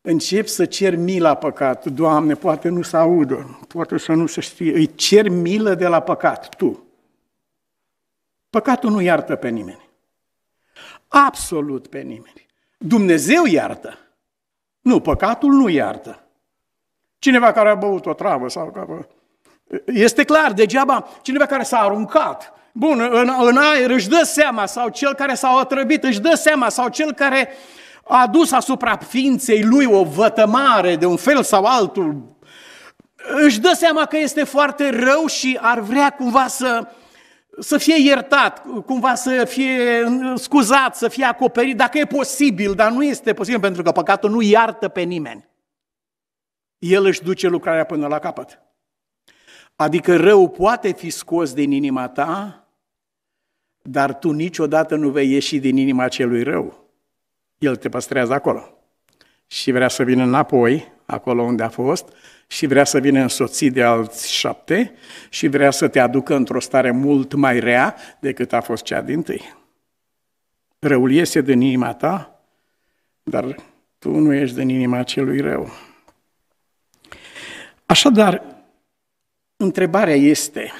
începi 0.00 0.48
să 0.48 0.64
cer 0.64 0.96
mila 0.96 1.34
păcat. 1.34 1.84
Doamne, 1.84 2.34
poate 2.34 2.68
nu 2.68 2.82
se 2.82 2.96
audă, 2.96 3.58
poate 3.68 3.98
să 3.98 4.12
nu 4.12 4.26
se 4.26 4.40
știe. 4.40 4.74
Îi 4.74 4.94
cer 4.94 5.28
milă 5.28 5.74
de 5.74 5.86
la 5.86 6.00
păcat, 6.00 6.48
tu. 6.56 6.86
Păcatul 8.50 8.90
nu 8.90 9.00
iartă 9.00 9.36
pe 9.36 9.48
nimeni. 9.48 9.90
Absolut 11.08 11.86
pe 11.86 12.00
nimeni. 12.00 12.46
Dumnezeu 12.78 13.44
iartă. 13.44 13.98
Nu, 14.80 15.00
păcatul 15.00 15.52
nu 15.52 15.68
iartă. 15.68 16.26
Cineva 17.18 17.52
care 17.52 17.68
a 17.68 17.74
băut 17.74 18.06
o 18.06 18.14
travă 18.14 18.48
sau 18.48 18.70
care 18.70 19.08
este 19.86 20.24
clar, 20.24 20.52
degeaba 20.52 21.08
cineva 21.22 21.46
care 21.46 21.62
s-a 21.62 21.78
aruncat, 21.78 22.52
bun, 22.72 23.00
în, 23.12 23.30
în 23.40 23.56
aer 23.56 23.90
își 23.90 24.08
dă 24.08 24.22
seama, 24.24 24.66
sau 24.66 24.88
cel 24.88 25.14
care 25.14 25.34
s-a 25.34 25.58
otrăvit 25.60 26.04
își 26.04 26.20
dă 26.20 26.34
seama, 26.34 26.68
sau 26.68 26.88
cel 26.88 27.12
care 27.12 27.48
a 28.08 28.20
adus 28.20 28.52
asupra 28.52 28.96
ființei 28.96 29.62
lui 29.62 29.84
o 29.84 30.04
vătămare 30.04 30.96
de 30.96 31.06
un 31.06 31.16
fel 31.16 31.42
sau 31.42 31.64
altul, 31.64 32.36
își 33.44 33.60
dă 33.60 33.72
seama 33.74 34.06
că 34.06 34.16
este 34.16 34.44
foarte 34.44 34.90
rău 34.90 35.26
și 35.26 35.58
ar 35.60 35.80
vrea 35.80 36.10
cumva 36.10 36.46
să, 36.46 36.88
să 37.58 37.78
fie 37.78 37.96
iertat, 37.98 38.62
cumva 38.86 39.14
să 39.14 39.44
fie 39.44 40.04
scuzat, 40.34 40.96
să 40.96 41.08
fie 41.08 41.24
acoperit, 41.24 41.76
dacă 41.76 41.98
e 41.98 42.04
posibil, 42.04 42.74
dar 42.74 42.90
nu 42.90 43.04
este 43.04 43.32
posibil 43.32 43.60
pentru 43.60 43.82
că 43.82 43.92
păcatul 43.92 44.30
nu 44.30 44.40
iartă 44.40 44.88
pe 44.88 45.00
nimeni. 45.00 45.48
El 46.78 47.04
își 47.04 47.22
duce 47.22 47.48
lucrarea 47.48 47.84
până 47.84 48.06
la 48.06 48.18
capăt. 48.18 48.60
Adică 49.82 50.16
rău 50.16 50.48
poate 50.48 50.92
fi 50.92 51.10
scos 51.10 51.52
din 51.52 51.70
inima 51.70 52.08
ta, 52.08 52.64
dar 53.82 54.18
tu 54.18 54.30
niciodată 54.30 54.96
nu 54.96 55.08
vei 55.08 55.30
ieși 55.30 55.58
din 55.58 55.76
inima 55.76 56.08
celui 56.08 56.42
rău. 56.42 56.88
El 57.58 57.76
te 57.76 57.88
păstrează 57.88 58.32
acolo. 58.32 58.78
Și 59.46 59.70
vrea 59.70 59.88
să 59.88 60.02
vină 60.02 60.22
înapoi, 60.22 60.92
acolo 61.06 61.42
unde 61.42 61.62
a 61.62 61.68
fost, 61.68 62.08
și 62.46 62.66
vrea 62.66 62.84
să 62.84 62.98
vină 62.98 63.20
însoțit 63.20 63.72
de 63.72 63.82
alți 63.82 64.32
șapte 64.32 64.94
și 65.28 65.48
vrea 65.48 65.70
să 65.70 65.88
te 65.88 65.98
aducă 65.98 66.34
într-o 66.34 66.60
stare 66.60 66.90
mult 66.90 67.34
mai 67.34 67.60
rea 67.60 67.96
decât 68.20 68.52
a 68.52 68.60
fost 68.60 68.82
cea 68.82 69.00
din 69.00 69.22
tâi. 69.22 69.54
Răul 70.78 71.12
iese 71.12 71.40
din 71.40 71.60
inima 71.60 71.94
ta, 71.94 72.40
dar 73.22 73.56
tu 73.98 74.10
nu 74.10 74.32
ești 74.34 74.56
din 74.56 74.68
inima 74.68 75.02
celui 75.02 75.40
rău. 75.40 75.70
Așadar, 77.86 78.51
întrebarea 79.62 80.14
este, 80.14 80.72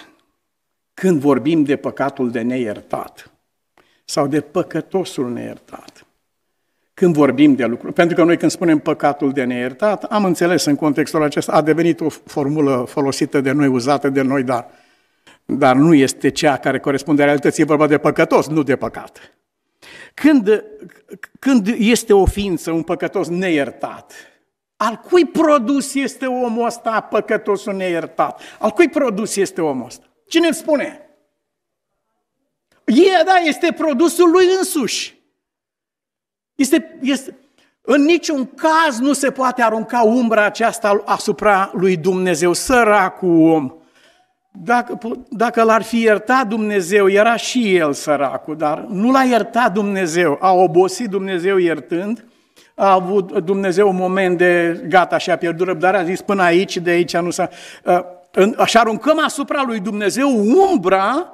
când 0.95 1.21
vorbim 1.21 1.63
de 1.65 1.77
păcatul 1.77 2.31
de 2.31 2.41
neiertat 2.41 3.31
sau 4.05 4.27
de 4.27 4.41
păcătosul 4.41 5.33
neiertat, 5.33 6.07
când 6.95 7.15
vorbim 7.15 7.55
de 7.55 7.65
lucruri. 7.65 7.93
Pentru 7.93 8.17
că 8.17 8.25
noi 8.25 8.37
când 8.37 8.51
spunem 8.51 8.79
păcatul 8.79 9.33
de 9.33 9.45
neiertat, 9.45 10.05
am 10.05 10.25
înțeles 10.25 10.65
în 10.65 10.77
contextul 10.77 11.23
acesta, 11.23 11.53
a 11.53 11.63
devenit 11.63 12.01
o 12.01 12.09
formulă 12.09 12.85
folosită 12.89 13.41
de 13.41 13.53
noi, 13.53 13.67
uzată 13.67 14.09
de 14.09 14.23
noi, 14.23 14.43
dar, 14.43 14.71
dar 15.45 15.77
nu 15.77 15.95
este 15.95 16.31
cea 16.31 16.57
care 16.57 16.79
corespunde 16.79 17.25
realității, 17.25 17.63
e 17.63 17.67
vorba 17.67 17.87
de 17.87 17.99
păcătos, 17.99 18.49
nu 18.49 18.63
de 18.63 18.77
păcat. 18.77 19.37
Când, 20.15 20.65
când 21.39 21.75
este 21.79 22.13
o 22.13 22.25
ființă, 22.25 22.71
un 22.71 22.83
păcătos 22.83 23.29
neiertat, 23.29 24.32
al 24.83 24.97
cui 24.97 25.27
produs 25.27 25.95
este 25.95 26.27
omul 26.27 26.67
ăsta 26.67 27.01
păcătosul 27.01 27.75
neiertat? 27.75 28.41
Al 28.59 28.71
cui 28.71 28.89
produs 28.89 29.37
este 29.37 29.61
omul 29.61 29.87
ăsta? 29.87 30.07
Cine 30.29 30.47
îl 30.47 30.53
spune? 30.53 31.01
E, 32.85 33.23
da, 33.25 33.35
este 33.35 33.73
produsul 33.73 34.31
lui 34.31 34.47
însuși. 34.59 35.21
Este, 36.55 36.99
este, 37.03 37.39
în 37.81 38.03
niciun 38.03 38.47
caz 38.47 38.99
nu 38.99 39.13
se 39.13 39.31
poate 39.31 39.63
arunca 39.63 40.03
umbra 40.03 40.45
aceasta 40.45 41.03
asupra 41.05 41.71
lui 41.75 41.97
Dumnezeu, 41.97 42.53
săracul 42.53 43.51
om. 43.51 43.75
Dacă, 44.53 44.99
dacă 45.29 45.63
l-ar 45.63 45.83
fi 45.83 46.01
iertat 46.01 46.47
Dumnezeu, 46.47 47.09
era 47.09 47.37
și 47.37 47.77
el 47.77 47.93
săracul, 47.93 48.57
dar 48.57 48.79
nu 48.79 49.11
l-a 49.11 49.23
iertat 49.23 49.73
Dumnezeu. 49.73 50.39
A 50.41 50.53
obosit 50.53 51.09
Dumnezeu 51.09 51.57
iertând, 51.57 52.25
a 52.75 52.93
avut 52.93 53.39
Dumnezeu 53.39 53.89
un 53.89 53.97
moment 53.97 54.39
de 54.39 54.83
gata 54.89 55.19
și 55.19 55.31
a 55.31 55.37
pierdut 55.37 55.67
răbdarea, 55.67 56.01
a 56.01 56.05
zis 56.05 56.21
până 56.21 56.43
aici, 56.43 56.77
de 56.77 56.91
aici 56.91 57.17
nu 57.17 57.31
s-a... 57.31 57.49
Așa 58.57 58.81
aruncăm 58.81 59.25
asupra 59.25 59.63
lui 59.67 59.81
Dumnezeu 59.81 60.29
umbra 60.71 61.33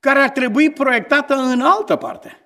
care 0.00 0.18
ar 0.18 0.30
trebui 0.30 0.70
proiectată 0.70 1.34
în 1.34 1.60
altă 1.60 1.96
parte. 1.96 2.40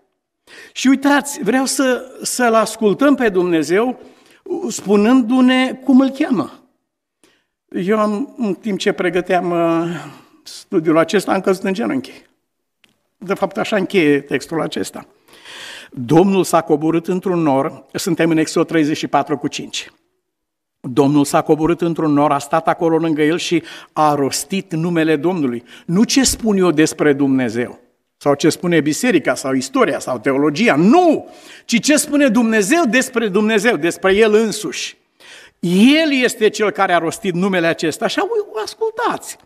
Și 0.73 0.89
uitați, 0.89 1.43
vreau 1.43 1.65
să, 1.65 2.05
să-L 2.23 2.55
ascultăm 2.55 3.15
pe 3.15 3.29
Dumnezeu 3.29 4.01
spunându-ne 4.69 5.73
cum 5.73 6.01
îl 6.01 6.11
cheamă. 6.11 6.53
Eu 7.69 7.99
am, 7.99 8.35
în 8.39 8.55
timp 8.55 8.79
ce 8.79 8.93
pregăteam 8.93 9.51
uh, 9.51 9.89
studiul 10.43 10.99
acesta, 10.99 11.33
am 11.33 11.41
căzut 11.41 11.65
în 11.65 11.73
genunchi. 11.73 12.23
De 13.17 13.35
fapt, 13.35 13.59
așa 13.59 13.77
încheie 13.77 14.21
textul 14.21 14.61
acesta. 14.61 15.07
Domnul 15.97 16.45
s-a 16.45 16.61
coborât 16.61 17.09
într-un 17.09 17.39
nor, 17.43 17.85
suntem 17.93 18.31
în 18.31 18.37
Exod 18.37 18.67
34 18.67 19.37
cu 19.37 19.49
5. 19.49 19.93
Domnul 20.81 21.25
s-a 21.25 21.43
coborât 21.43 21.81
într-un 21.81 22.13
nor, 22.13 22.33
a 22.33 22.39
stat 22.39 22.69
acolo 22.69 22.97
lângă 22.97 23.23
el 23.23 23.39
și 23.39 23.63
a 23.93 24.15
rostit 24.15 24.73
numele 24.73 25.17
Domnului. 25.17 25.63
Nu 25.87 26.05
ce 26.05 26.25
spun 26.25 26.57
eu 26.57 26.71
despre 26.71 27.13
Dumnezeu, 27.13 27.79
sau 28.17 28.35
ce 28.35 28.49
spune 28.49 28.81
biserica, 28.81 29.35
sau 29.35 29.53
istoria, 29.53 29.99
sau 29.99 30.19
teologia. 30.19 30.77
Nu! 30.77 31.29
Ci 31.65 31.81
ce 31.81 31.97
spune 31.97 32.29
Dumnezeu 32.29 32.83
despre 32.91 33.29
Dumnezeu, 33.29 33.77
despre 33.77 34.15
El 34.15 34.35
însuși. 34.35 34.97
El 35.71 36.13
este 36.13 36.49
cel 36.49 36.71
care 36.71 36.95
a 36.95 36.99
rostit 36.99 37.35
numele 37.35 37.67
acesta. 37.67 38.05
Așa, 38.05 38.27
ascultați. 38.63 39.37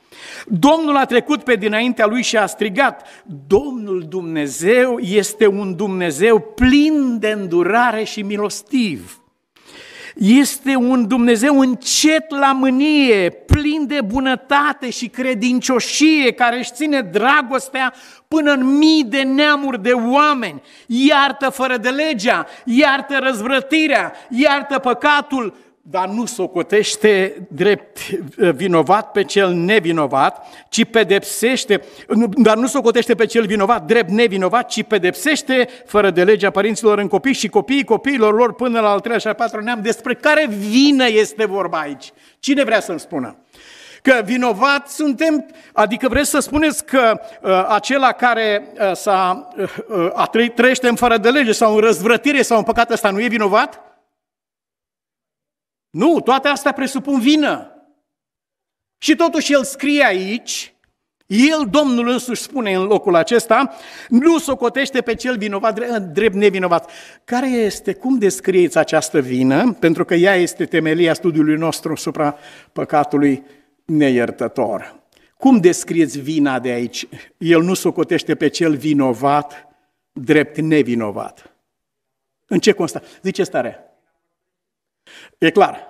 Domnul 0.47 0.97
a 0.97 1.05
trecut 1.05 1.43
pe 1.43 1.55
dinaintea 1.55 2.07
lui 2.07 2.23
și 2.23 2.37
a 2.37 2.47
strigat, 2.47 3.07
Domnul 3.47 4.05
Dumnezeu 4.09 4.99
este 4.99 5.47
un 5.47 5.77
Dumnezeu 5.77 6.41
plin 6.41 7.19
de 7.19 7.29
îndurare 7.29 8.05
și 8.05 8.23
milostiv. 8.23 9.23
Este 10.17 10.75
un 10.75 11.07
Dumnezeu 11.09 11.61
încet 11.61 12.31
la 12.31 12.53
mânie, 12.53 13.31
plin 13.31 13.87
de 13.87 14.01
bunătate 14.01 14.91
și 14.91 15.09
credincioșie, 15.09 16.33
care 16.33 16.59
își 16.59 16.73
ține 16.73 17.01
dragostea 17.01 17.95
până 18.29 18.53
în 18.53 18.77
mii 18.77 19.05
de 19.05 19.23
neamuri 19.23 19.83
de 19.83 19.93
oameni. 19.93 20.63
Iartă 20.87 21.49
fără 21.49 21.77
de 21.77 21.89
legea, 21.89 22.47
iartă 22.65 23.19
răzvrătirea, 23.23 24.13
iartă 24.31 24.79
păcatul, 24.79 25.55
dar 25.91 26.09
nu 26.09 26.27
socotește 26.27 27.47
drept 27.51 27.99
eh, 28.39 28.51
vinovat 28.55 29.11
pe 29.11 29.25
cel 29.25 29.53
nevinovat, 29.53 30.47
ci 30.69 30.85
pedepsește, 30.85 31.83
dar 32.37 32.57
nu 32.57 32.67
socotește 32.67 33.15
pe 33.15 33.27
cel 33.27 33.47
vinovat 33.47 33.85
drept 33.85 34.11
nevinovat, 34.11 34.69
ci 34.69 34.83
pedepsește 34.83 35.69
fără 35.87 36.11
de 36.11 36.25
legea 36.25 36.51
părinților 36.51 36.99
în 36.99 37.09
copii 37.09 37.33
și 37.33 37.49
copiii 37.49 37.85
copiilor 37.85 38.35
lor 38.35 38.55
până 38.55 38.81
la 38.81 38.91
al 38.91 38.99
treilea 38.99 39.21
și 39.21 39.27
al 39.27 39.35
patrulea 39.35 39.65
neam. 39.65 39.83
Despre 39.83 40.15
care 40.15 40.47
vină 40.47 41.09
este 41.09 41.45
vorba 41.45 41.79
aici? 41.79 42.13
Cine 42.39 42.65
vrea 42.65 42.81
să-mi 42.81 43.01
spună? 43.01 43.37
Că 44.03 44.21
vinovat 44.25 44.89
suntem, 44.89 45.47
adică 45.73 46.09
vreți 46.09 46.31
să 46.31 46.39
spuneți 46.39 46.85
că 46.85 47.21
uh, 47.43 47.67
acela 47.69 48.13
care 48.13 48.69
uh, 48.81 48.97
s-a, 48.97 49.49
uh, 49.57 49.69
uh, 49.89 50.11
a 50.15 50.31
trăiește 50.55 50.89
în 50.89 50.95
fără 50.95 51.17
de 51.17 51.31
lege 51.31 51.53
sau 51.53 51.75
în 51.75 51.81
răzvrătire 51.81 52.43
sau 52.43 52.59
în 52.59 52.65
păcat 52.65 52.91
ăsta 52.91 53.11
nu 53.11 53.21
e 53.21 53.29
vinovat? 53.29 53.88
Nu, 55.99 56.21
toate 56.21 56.49
astea 56.49 56.73
presupun 56.73 57.21
vină. 57.21 57.73
Și 58.99 59.17
totuși 59.17 59.53
el 59.53 59.65
scrie 59.65 60.05
aici, 60.05 60.75
el, 61.27 61.69
Domnul 61.71 62.09
însuși 62.09 62.43
spune 62.43 62.75
în 62.75 62.83
locul 62.83 63.15
acesta, 63.15 63.75
nu 64.09 64.39
socotește 64.39 65.01
pe 65.01 65.15
cel 65.15 65.37
vinovat 65.37 66.03
drept 66.13 66.35
nevinovat. 66.35 66.91
Care 67.25 67.49
este, 67.49 67.95
cum 67.95 68.19
descrieți 68.19 68.79
această 68.79 69.21
vină? 69.21 69.73
Pentru 69.73 70.05
că 70.05 70.15
ea 70.15 70.35
este 70.35 70.67
temelia 70.67 71.15
studiului 71.15 71.57
nostru 71.57 71.93
asupra 71.93 72.39
păcatului 72.73 73.43
neiertător. 73.85 75.01
Cum 75.37 75.61
descrieți 75.61 76.21
vina 76.21 76.59
de 76.59 76.69
aici? 76.69 77.09
El 77.39 77.63
nu 77.63 77.75
socotește 77.75 78.35
pe 78.35 78.49
cel 78.49 78.77
vinovat 78.77 79.69
drept 80.13 80.57
nevinovat. 80.59 81.57
În 82.47 82.59
ce 82.59 82.73
constă? 82.73 83.03
Zice 83.23 83.43
stare. 83.43 83.88
E 85.39 85.51
clar. 85.51 85.87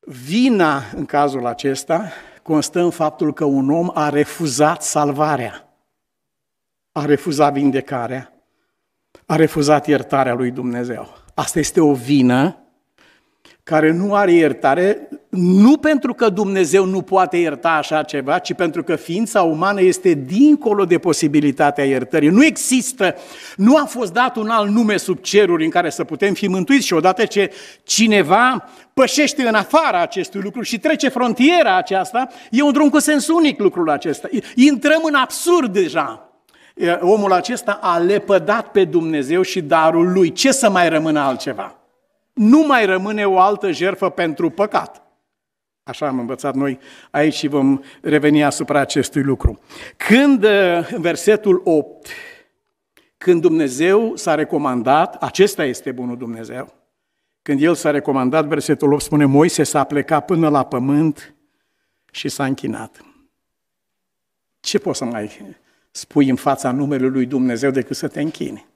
Vina 0.00 0.82
în 0.94 1.06
cazul 1.06 1.46
acesta 1.46 2.12
constă 2.42 2.80
în 2.80 2.90
faptul 2.90 3.32
că 3.32 3.44
un 3.44 3.70
om 3.70 3.90
a 3.94 4.08
refuzat 4.08 4.82
salvarea, 4.82 5.68
a 6.92 7.04
refuzat 7.04 7.52
vindecarea, 7.52 8.32
a 9.26 9.36
refuzat 9.36 9.86
iertarea 9.86 10.34
lui 10.34 10.50
Dumnezeu. 10.50 11.14
Asta 11.34 11.58
este 11.58 11.80
o 11.80 11.94
vină 11.94 12.56
care 13.62 13.90
nu 13.90 14.14
are 14.14 14.32
iertare, 14.32 15.08
nu 15.30 15.76
pentru 15.76 16.14
că 16.14 16.28
Dumnezeu 16.28 16.84
nu 16.84 17.02
poate 17.02 17.36
ierta 17.36 17.68
așa 17.68 18.02
ceva, 18.02 18.38
ci 18.38 18.54
pentru 18.54 18.82
că 18.82 18.96
ființa 18.96 19.42
umană 19.42 19.80
este 19.80 20.12
dincolo 20.12 20.84
de 20.84 20.98
posibilitatea 20.98 21.84
iertării. 21.84 22.28
Nu 22.28 22.44
există, 22.44 23.14
nu 23.56 23.76
a 23.76 23.84
fost 23.84 24.12
dat 24.12 24.36
un 24.36 24.48
alt 24.48 24.70
nume 24.70 24.96
sub 24.96 25.18
ceruri 25.18 25.64
în 25.64 25.70
care 25.70 25.90
să 25.90 26.04
putem 26.04 26.34
fi 26.34 26.48
mântuiți 26.48 26.86
și 26.86 26.92
odată 26.92 27.24
ce 27.24 27.52
cineva 27.82 28.68
pășește 28.94 29.48
în 29.48 29.54
afara 29.54 30.00
acestui 30.00 30.40
lucru 30.40 30.62
și 30.62 30.78
trece 30.78 31.08
frontiera 31.08 31.76
aceasta, 31.76 32.28
e 32.50 32.62
un 32.62 32.72
drum 32.72 32.88
cu 32.88 32.98
sens 32.98 33.28
unic 33.28 33.58
lucrul 33.58 33.90
acesta. 33.90 34.28
Intrăm 34.54 35.00
în 35.04 35.14
absurd 35.14 35.72
deja. 35.72 36.24
Omul 37.00 37.32
acesta 37.32 37.78
a 37.82 37.98
lepădat 37.98 38.70
pe 38.70 38.84
Dumnezeu 38.84 39.42
și 39.42 39.60
darul 39.60 40.12
lui. 40.12 40.32
Ce 40.32 40.52
să 40.52 40.70
mai 40.70 40.88
rămână 40.88 41.20
altceva? 41.20 41.74
nu 42.40 42.64
mai 42.66 42.86
rămâne 42.86 43.24
o 43.24 43.38
altă 43.38 43.70
jertfă 43.70 44.08
pentru 44.08 44.50
păcat. 44.50 45.02
Așa 45.90 46.06
am 46.06 46.18
învățat 46.18 46.54
noi 46.54 46.78
aici 47.10 47.34
și 47.34 47.46
vom 47.46 47.80
reveni 48.02 48.44
asupra 48.44 48.80
acestui 48.80 49.22
lucru. 49.22 49.60
Când, 49.96 50.44
uh, 50.44 50.90
în 50.90 51.00
versetul 51.00 51.60
8, 51.64 52.08
când 53.18 53.40
Dumnezeu 53.40 54.16
s-a 54.16 54.34
recomandat, 54.34 55.14
acesta 55.14 55.64
este 55.64 55.92
bunul 55.92 56.16
Dumnezeu, 56.16 56.74
când 57.42 57.62
El 57.62 57.74
s-a 57.74 57.90
recomandat, 57.90 58.46
versetul 58.46 58.92
8 58.92 59.02
spune, 59.02 59.24
Moise 59.24 59.62
s-a 59.62 59.84
plecat 59.84 60.24
până 60.24 60.48
la 60.48 60.64
pământ 60.64 61.34
și 62.10 62.28
s-a 62.28 62.44
închinat. 62.44 63.04
Ce 64.60 64.78
poți 64.78 64.98
să 64.98 65.04
mai 65.04 65.56
spui 65.90 66.28
în 66.28 66.36
fața 66.36 66.70
numelui 66.70 67.10
lui 67.10 67.26
Dumnezeu 67.26 67.70
decât 67.70 67.96
să 67.96 68.08
te 68.08 68.20
închini? 68.20 68.66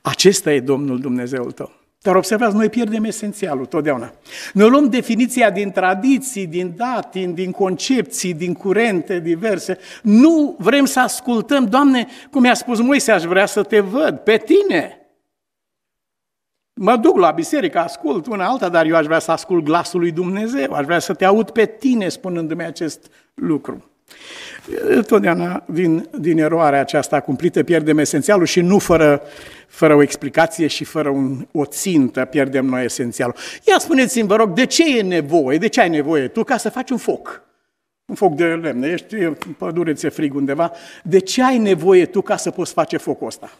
Acesta 0.00 0.52
e 0.52 0.60
Domnul 0.60 1.00
Dumnezeul 1.00 1.52
tău. 1.52 1.72
Dar 2.02 2.16
observați, 2.16 2.56
noi 2.56 2.68
pierdem 2.68 3.04
esențialul 3.04 3.66
totdeauna. 3.66 4.12
Noi 4.52 4.68
luăm 4.68 4.88
definiția 4.88 5.50
din 5.50 5.70
tradiții, 5.70 6.46
din 6.46 6.74
datini, 6.76 7.34
din 7.34 7.50
concepții, 7.50 8.34
din 8.34 8.54
curente 8.54 9.20
diverse. 9.20 9.78
Nu 10.02 10.56
vrem 10.58 10.84
să 10.84 11.00
ascultăm, 11.00 11.64
Doamne, 11.64 12.06
cum 12.30 12.44
i-a 12.44 12.54
spus 12.54 12.80
Moise, 12.80 13.12
aș 13.12 13.22
vrea 13.22 13.46
să 13.46 13.62
te 13.62 13.80
văd, 13.80 14.18
pe 14.18 14.36
tine. 14.36 14.92
Mă 16.74 16.96
duc 16.96 17.16
la 17.16 17.30
biserică, 17.30 17.78
ascult 17.78 18.26
una 18.26 18.46
alta, 18.46 18.68
dar 18.68 18.86
eu 18.86 18.96
aș 18.96 19.04
vrea 19.04 19.18
să 19.18 19.30
ascult 19.30 19.64
glasul 19.64 20.00
lui 20.00 20.12
Dumnezeu, 20.12 20.72
aș 20.72 20.84
vrea 20.84 20.98
să 20.98 21.14
te 21.14 21.24
aud 21.24 21.50
pe 21.50 21.66
tine 21.66 22.08
spunându-mi 22.08 22.64
acest 22.64 23.12
lucru. 23.34 23.90
Totdeauna 25.06 25.64
din, 25.66 26.08
din 26.18 26.38
eroarea 26.38 26.80
aceasta 26.80 27.20
cumplită 27.20 27.62
pierdem 27.62 27.98
esențialul 27.98 28.46
și 28.46 28.60
nu 28.60 28.78
fără, 28.78 29.22
fără 29.66 29.94
o 29.94 30.02
explicație 30.02 30.66
și 30.66 30.84
fără 30.84 31.08
un, 31.08 31.46
o 31.52 31.64
țintă 31.64 32.24
pierdem 32.24 32.64
noi 32.64 32.84
esențialul. 32.84 33.34
Ia 33.64 33.78
spuneți-mi, 33.78 34.28
vă 34.28 34.36
rog, 34.36 34.52
de 34.52 34.66
ce 34.66 34.98
e 34.98 35.02
nevoie, 35.02 35.58
de 35.58 35.66
ce 35.66 35.80
ai 35.80 35.88
nevoie 35.88 36.28
tu 36.28 36.44
ca 36.44 36.56
să 36.56 36.68
faci 36.68 36.90
un 36.90 36.96
foc? 36.96 37.42
Un 38.06 38.14
foc 38.14 38.34
de 38.34 38.44
lemne, 38.44 38.88
ești 38.88 39.14
în 39.14 39.34
pădure, 39.58 39.92
ți-e 39.92 40.08
frig 40.08 40.34
undeva. 40.34 40.72
De 41.02 41.18
ce 41.18 41.42
ai 41.42 41.58
nevoie 41.58 42.06
tu 42.06 42.22
ca 42.22 42.36
să 42.36 42.50
poți 42.50 42.72
face 42.72 42.96
focul 42.96 43.26
ăsta? 43.26 43.50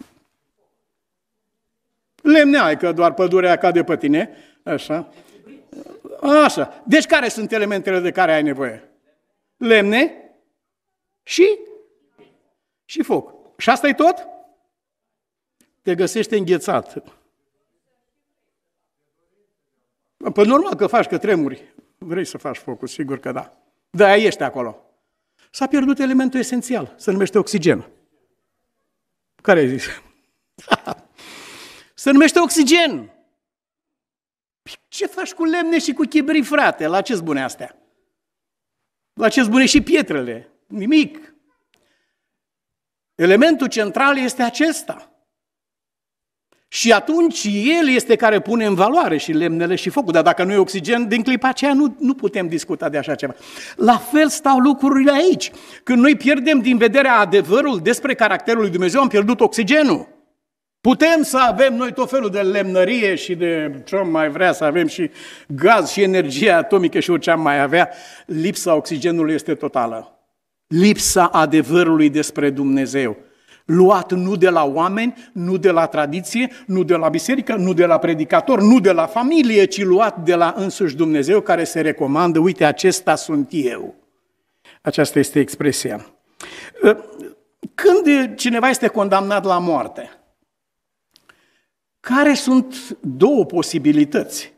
Lemne 2.22 2.58
ai, 2.58 2.76
că 2.76 2.92
doar 2.92 3.14
pădurea 3.14 3.56
cade 3.56 3.82
pe 3.84 3.96
tine. 3.96 4.30
Așa. 4.62 5.12
Așa. 6.44 6.82
Deci 6.84 7.06
care 7.06 7.28
sunt 7.28 7.52
elementele 7.52 8.00
de 8.00 8.10
care 8.10 8.32
ai 8.32 8.42
nevoie? 8.42 8.82
Lemne 9.56 10.12
și? 11.28 11.58
Și 12.84 13.02
foc. 13.02 13.34
Și 13.56 13.70
asta 13.70 13.88
e 13.88 13.94
tot? 13.94 14.26
Te 15.82 15.94
găsește 15.94 16.36
înghețat. 16.36 17.02
Păi 20.32 20.46
normal 20.46 20.74
că 20.74 20.86
faci, 20.86 21.06
că 21.06 21.18
tremuri. 21.18 21.74
Vrei 21.98 22.24
să 22.24 22.38
faci 22.38 22.56
focul, 22.56 22.88
sigur 22.88 23.18
că 23.18 23.32
da. 23.32 23.56
Da, 23.90 24.16
ești 24.16 24.42
acolo. 24.42 24.82
S-a 25.50 25.66
pierdut 25.66 25.98
elementul 25.98 26.40
esențial, 26.40 26.94
se 26.96 27.10
numește 27.10 27.38
oxigen. 27.38 27.88
Care 29.42 29.58
ai 29.58 29.68
zis? 29.68 29.86
Se 31.94 32.10
numește 32.10 32.40
oxigen. 32.40 33.12
Ce 34.88 35.06
faci 35.06 35.32
cu 35.32 35.44
lemne 35.44 35.78
și 35.78 35.92
cu 35.92 36.02
chibri, 36.02 36.42
frate? 36.42 36.86
La 36.86 37.00
ce 37.00 37.14
spune 37.14 37.42
astea? 37.42 37.76
La 39.12 39.28
ce 39.28 39.42
spune 39.42 39.66
și 39.66 39.82
pietrele? 39.82 40.52
Nimic. 40.68 41.34
Elementul 43.14 43.66
central 43.66 44.18
este 44.18 44.42
acesta. 44.42 45.12
Și 46.70 46.92
atunci 46.92 47.44
el 47.78 47.88
este 47.88 48.16
care 48.16 48.40
pune 48.40 48.66
în 48.66 48.74
valoare 48.74 49.16
și 49.16 49.32
lemnele 49.32 49.74
și 49.74 49.90
focul. 49.90 50.12
Dar 50.12 50.22
dacă 50.22 50.44
nu 50.44 50.52
e 50.52 50.56
oxigen, 50.56 51.08
din 51.08 51.22
clipa 51.22 51.48
aceea 51.48 51.72
nu, 51.72 51.96
nu 51.98 52.14
putem 52.14 52.48
discuta 52.48 52.88
de 52.88 52.98
așa 52.98 53.14
ceva. 53.14 53.34
La 53.76 53.96
fel 53.96 54.28
stau 54.28 54.58
lucrurile 54.58 55.12
aici. 55.12 55.50
Când 55.82 56.02
noi 56.02 56.16
pierdem 56.16 56.58
din 56.58 56.76
vedere 56.76 57.08
adevărul 57.08 57.78
despre 57.78 58.14
caracterul 58.14 58.60
lui 58.60 58.70
Dumnezeu, 58.70 59.00
am 59.00 59.08
pierdut 59.08 59.40
oxigenul. 59.40 60.08
Putem 60.80 61.22
să 61.22 61.38
avem 61.38 61.74
noi 61.74 61.92
tot 61.92 62.10
felul 62.10 62.30
de 62.30 62.40
lemnărie 62.40 63.14
și 63.14 63.34
de 63.34 63.82
ce 63.84 63.96
mai 63.96 64.30
vrea 64.30 64.52
să 64.52 64.64
avem 64.64 64.86
și 64.86 65.10
gaz 65.46 65.90
și 65.90 66.02
energie 66.02 66.50
atomică 66.50 67.00
și 67.00 67.10
orice 67.10 67.30
am 67.30 67.40
mai 67.40 67.60
avea. 67.60 67.90
Lipsa 68.26 68.74
oxigenului 68.74 69.34
este 69.34 69.54
totală. 69.54 70.17
Lipsa 70.68 71.26
adevărului 71.26 72.10
despre 72.10 72.50
Dumnezeu. 72.50 73.16
Luat 73.64 74.12
nu 74.12 74.36
de 74.36 74.48
la 74.48 74.64
oameni, 74.64 75.14
nu 75.32 75.56
de 75.56 75.70
la 75.70 75.86
tradiție, 75.86 76.50
nu 76.66 76.82
de 76.82 76.94
la 76.94 77.08
biserică, 77.08 77.54
nu 77.54 77.72
de 77.72 77.86
la 77.86 77.98
predicator, 77.98 78.60
nu 78.60 78.80
de 78.80 78.92
la 78.92 79.06
familie, 79.06 79.64
ci 79.64 79.82
luat 79.82 80.24
de 80.24 80.34
la 80.34 80.54
însuși 80.56 80.96
Dumnezeu 80.96 81.40
care 81.40 81.64
se 81.64 81.80
recomandă, 81.80 82.38
uite, 82.38 82.64
acesta 82.64 83.14
sunt 83.14 83.48
eu. 83.50 83.94
Aceasta 84.82 85.18
este 85.18 85.40
expresia. 85.40 86.06
Când 87.74 88.34
cineva 88.34 88.68
este 88.68 88.86
condamnat 88.86 89.44
la 89.44 89.58
moarte, 89.58 90.10
care 92.00 92.34
sunt 92.34 92.98
două 93.00 93.44
posibilități 93.44 94.52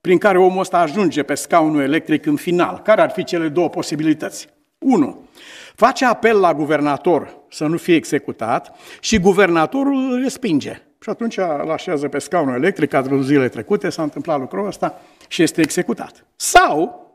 prin 0.00 0.18
care 0.18 0.38
omul 0.38 0.60
ăsta 0.60 0.78
ajunge 0.78 1.22
pe 1.22 1.34
scaunul 1.34 1.82
electric 1.82 2.26
în 2.26 2.36
final? 2.36 2.82
Care 2.82 3.00
ar 3.00 3.10
fi 3.10 3.24
cele 3.24 3.48
două 3.48 3.68
posibilități? 3.68 4.48
1. 4.80 5.28
Face 5.74 6.04
apel 6.04 6.40
la 6.40 6.54
guvernator 6.54 7.36
să 7.50 7.66
nu 7.66 7.76
fie 7.76 7.94
executat 7.94 8.76
și 9.00 9.18
guvernatorul 9.18 9.94
îl 9.94 10.22
respinge. 10.22 10.82
Și 11.00 11.08
atunci 11.10 11.36
îl 11.36 11.70
așează 11.70 12.08
pe 12.08 12.18
scaunul 12.18 12.54
electric, 12.54 12.88
ca 12.88 13.02
zile 13.20 13.48
trecute 13.48 13.88
s-a 13.88 14.02
întâmplat 14.02 14.38
lucrul 14.38 14.66
ăsta 14.66 15.00
și 15.28 15.42
este 15.42 15.60
executat. 15.60 16.24
Sau 16.36 17.08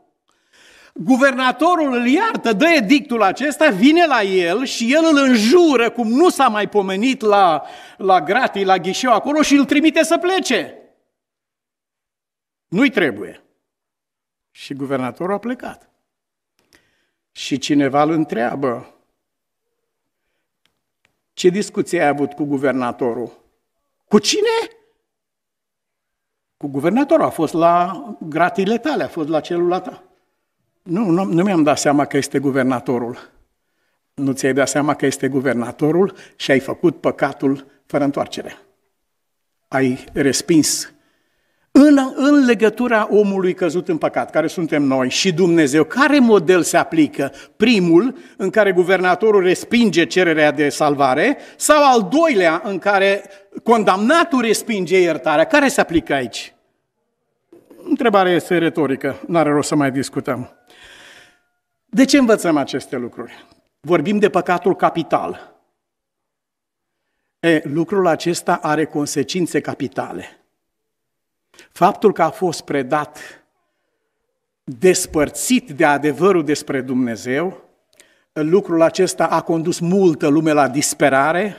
Guvernatorul 0.98 1.92
îl 1.92 2.06
iartă, 2.06 2.52
dă 2.52 2.66
edictul 2.66 3.22
acesta, 3.22 3.70
vine 3.70 4.06
la 4.06 4.22
el 4.22 4.64
și 4.64 4.92
el 4.94 5.02
îl 5.10 5.16
înjură, 5.16 5.90
cum 5.90 6.08
nu 6.08 6.28
s-a 6.28 6.48
mai 6.48 6.68
pomenit 6.68 7.20
la, 7.20 7.62
la 7.96 8.20
gratii, 8.20 8.64
la 8.64 8.78
ghișeu 8.78 9.12
acolo 9.12 9.42
și 9.42 9.54
îl 9.54 9.64
trimite 9.64 10.02
să 10.02 10.18
plece. 10.18 10.78
Nu-i 12.68 12.90
trebuie. 12.90 13.44
Și 14.50 14.74
guvernatorul 14.74 15.34
a 15.34 15.38
plecat. 15.38 15.90
Și 17.36 17.58
cineva 17.58 18.02
îl 18.02 18.10
întreabă, 18.10 18.94
ce 21.32 21.48
discuție 21.48 22.00
ai 22.00 22.08
avut 22.08 22.32
cu 22.32 22.44
guvernatorul? 22.44 23.40
Cu 24.08 24.18
cine? 24.18 24.70
Cu 26.56 26.66
guvernatorul. 26.68 27.24
A 27.24 27.30
fost 27.30 27.52
la 27.52 28.04
gratiile 28.20 28.78
tale, 28.78 29.02
a 29.02 29.08
fost 29.08 29.28
la 29.28 29.40
celula 29.40 29.80
ta. 29.80 30.02
Nu, 30.82 31.10
nu, 31.10 31.24
nu 31.24 31.42
mi-am 31.42 31.62
dat 31.62 31.78
seama 31.78 32.04
că 32.04 32.16
este 32.16 32.38
guvernatorul. 32.38 33.30
Nu 34.14 34.32
ți-ai 34.32 34.52
dat 34.52 34.68
seama 34.68 34.94
că 34.94 35.06
este 35.06 35.28
guvernatorul 35.28 36.14
și 36.36 36.50
ai 36.50 36.60
făcut 36.60 37.00
păcatul 37.00 37.66
fără 37.86 38.04
întoarcere. 38.04 38.58
Ai 39.68 40.04
respins 40.12 40.92
în, 41.78 41.98
în 42.14 42.44
legătura 42.44 43.08
omului 43.10 43.54
căzut 43.54 43.88
în 43.88 43.98
păcat, 43.98 44.30
care 44.30 44.46
suntem 44.46 44.82
noi 44.82 45.10
și 45.10 45.32
Dumnezeu, 45.32 45.84
care 45.84 46.18
model 46.18 46.62
se 46.62 46.76
aplică? 46.76 47.32
Primul, 47.56 48.16
în 48.36 48.50
care 48.50 48.72
guvernatorul 48.72 49.42
respinge 49.42 50.04
cererea 50.04 50.52
de 50.52 50.68
salvare, 50.68 51.38
sau 51.56 51.92
al 51.92 52.08
doilea, 52.10 52.60
în 52.64 52.78
care 52.78 53.22
condamnatul 53.62 54.40
respinge 54.40 55.00
iertarea? 55.00 55.44
Care 55.44 55.68
se 55.68 55.80
aplică 55.80 56.12
aici? 56.14 56.54
Întrebarea 57.88 58.32
este 58.32 58.58
retorică, 58.58 59.20
nu 59.26 59.38
are 59.38 59.50
rost 59.50 59.68
să 59.68 59.74
mai 59.74 59.90
discutăm. 59.90 60.50
De 61.86 62.04
ce 62.04 62.18
învățăm 62.18 62.56
aceste 62.56 62.96
lucruri? 62.96 63.46
Vorbim 63.80 64.18
de 64.18 64.28
păcatul 64.28 64.76
capital. 64.76 65.54
E, 67.40 67.62
lucrul 67.64 68.06
acesta 68.06 68.58
are 68.62 68.84
consecințe 68.84 69.60
capitale. 69.60 70.45
Faptul 71.76 72.12
că 72.12 72.22
a 72.22 72.30
fost 72.30 72.60
predat 72.60 73.18
despărțit 74.64 75.70
de 75.70 75.84
adevărul 75.84 76.44
despre 76.44 76.80
Dumnezeu, 76.80 77.62
lucrul 78.32 78.82
acesta 78.82 79.26
a 79.26 79.40
condus 79.40 79.78
multă 79.78 80.28
lume 80.28 80.52
la 80.52 80.68
disperare, 80.68 81.56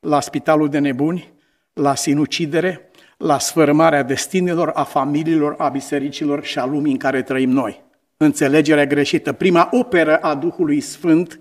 la 0.00 0.20
spitalul 0.20 0.68
de 0.68 0.78
nebuni, 0.78 1.32
la 1.72 1.94
sinucidere, 1.94 2.90
la 3.16 3.38
sfărâmarea 3.38 4.02
destinelor, 4.02 4.70
a 4.74 4.82
familiilor, 4.82 5.54
a 5.58 5.68
bisericilor 5.68 6.44
și 6.44 6.58
a 6.58 6.64
lumii 6.64 6.92
în 6.92 6.98
care 6.98 7.22
trăim 7.22 7.50
noi 7.50 7.84
înțelegerea 8.16 8.86
greșită. 8.86 9.32
Prima 9.32 9.68
operă 9.72 10.16
a 10.16 10.34
Duhului 10.34 10.80
Sfânt, 10.80 11.40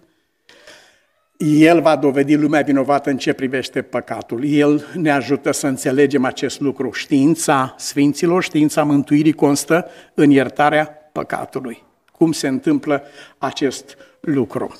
El 1.45 1.82
va 1.82 1.95
dovedi 1.95 2.36
lumea 2.36 2.62
vinovată 2.62 3.10
în 3.10 3.17
ce 3.17 3.34
privește 3.34 3.82
păcatul. 3.82 4.45
El 4.45 4.86
ne 4.95 5.12
ajută 5.12 5.52
să 5.52 5.67
înțelegem 5.67 6.25
acest 6.25 6.60
lucru. 6.60 6.91
Știința 6.91 7.75
Sfinților, 7.78 8.43
știința 8.43 8.84
mântuirii 8.84 9.34
constă 9.34 9.88
în 10.13 10.30
iertarea 10.30 10.86
păcatului. 11.12 11.84
Cum 12.12 12.32
se 12.32 12.47
întâmplă 12.47 13.04
acest 13.38 13.97
lucru? 14.19 14.75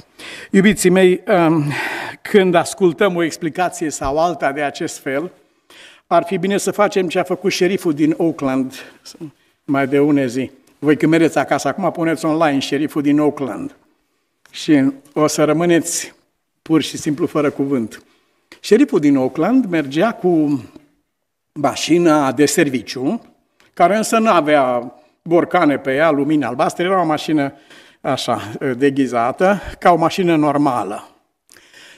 Iubiții 0.52 0.89
mei, 0.89 1.24
um, 1.28 1.72
când 2.22 2.56
ascultăm 2.56 3.15
o 3.15 3.24
explicație 3.24 3.89
sau 3.89 4.17
alta 4.17 4.52
de 4.52 4.62
acest 4.62 4.98
fel, 4.98 5.32
ar 6.08 6.24
fi 6.24 6.38
bine 6.38 6.58
să 6.58 6.72
facem 6.72 7.08
ce 7.08 7.19
a 7.19 7.24
făcut 7.24 7.52
șeriful 7.52 7.94
din 7.94 8.13
Oakland 8.17 8.73
mai 9.63 9.88
de 9.88 10.00
une 10.00 10.27
zi. 10.27 10.52
Voi 10.79 10.98
când 10.98 11.12
mergeți 11.12 11.38
acasă, 11.38 11.67
acum 11.67 11.92
puneți 11.92 12.25
online 12.25 12.60
șeriful 12.60 13.02
din 13.02 13.19
Oakland 13.19 13.75
și 14.52 14.92
o 15.13 15.27
să 15.27 15.44
rămâneți 15.44 16.17
pur 16.62 16.81
și 16.81 16.97
simplu 16.97 17.25
fără 17.25 17.49
cuvânt. 17.49 18.03
Șeriful 18.60 18.99
din 18.99 19.17
Oakland 19.17 19.65
mergea 19.65 20.12
cu 20.12 20.63
mașina 21.51 22.31
de 22.31 22.45
serviciu, 22.45 23.21
care 23.73 23.95
însă 23.95 24.17
nu 24.17 24.29
avea 24.29 24.93
borcane 25.21 25.77
pe 25.77 25.95
ea, 25.95 26.10
lumini 26.10 26.43
albastre, 26.43 26.83
era 26.83 27.01
o 27.01 27.05
mașină 27.05 27.53
așa, 28.01 28.51
deghizată, 28.77 29.62
ca 29.79 29.91
o 29.91 29.95
mașină 29.95 30.35
normală. 30.35 31.07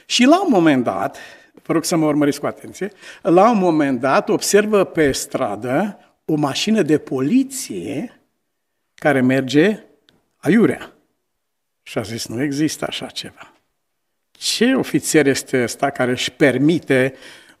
Și 0.06 0.24
la 0.24 0.42
un 0.42 0.48
moment 0.50 0.84
dat, 0.84 1.16
vă 1.62 1.72
rog 1.72 1.84
să 1.84 1.96
mă 1.96 2.06
urmăriți 2.06 2.40
cu 2.40 2.46
atenție, 2.46 2.92
la 3.22 3.50
un 3.50 3.58
moment 3.58 4.00
dat 4.00 4.28
observă 4.28 4.84
pe 4.84 5.12
stradă 5.12 5.98
o 6.24 6.34
mașină 6.34 6.82
de 6.82 6.98
poliție 6.98 8.20
care 8.94 9.20
merge 9.20 9.82
aiurea. 10.36 10.92
Și 11.82 11.98
a 11.98 12.02
zis, 12.02 12.26
nu 12.26 12.42
există 12.42 12.84
așa 12.88 13.06
ceva. 13.06 13.51
Ce 14.42 14.74
ofițer 14.74 15.26
este 15.26 15.62
ăsta 15.62 15.90
care 15.90 16.10
își 16.10 16.30
permite, 16.30 17.14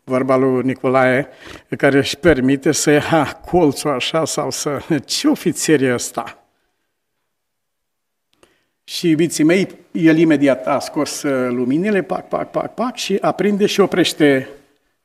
vorba 0.04 0.36
lui 0.36 0.62
Nicolae, 0.64 1.28
care 1.76 1.98
își 1.98 2.16
permite 2.16 2.72
să 2.72 2.90
ia 2.90 3.40
colțul 3.46 3.90
așa 3.90 4.24
sau 4.24 4.50
să... 4.50 4.78
Ce 5.04 5.28
ofițer 5.28 5.82
e 5.82 5.94
ăsta? 5.94 6.46
Și 8.84 9.08
iubiții 9.08 9.44
mei, 9.44 9.68
el 9.92 10.18
imediat 10.18 10.66
a 10.66 10.78
scos 10.78 11.22
uh, 11.22 11.50
luminile, 11.50 12.02
pac, 12.02 12.28
pac, 12.28 12.50
pac, 12.50 12.74
pac, 12.74 12.96
și 12.96 13.18
aprinde 13.20 13.66
și 13.66 13.80
oprește 13.80 14.48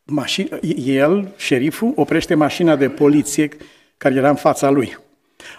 mașina. 0.04 0.58
El, 0.86 1.34
șeriful, 1.36 1.94
oprește 1.96 2.36
mașina 2.36 2.76
de 2.76 2.90
poliție 2.90 3.50
care 3.98 4.16
era 4.16 4.30
în 4.30 4.36
fața 4.36 4.70
lui. 4.70 4.98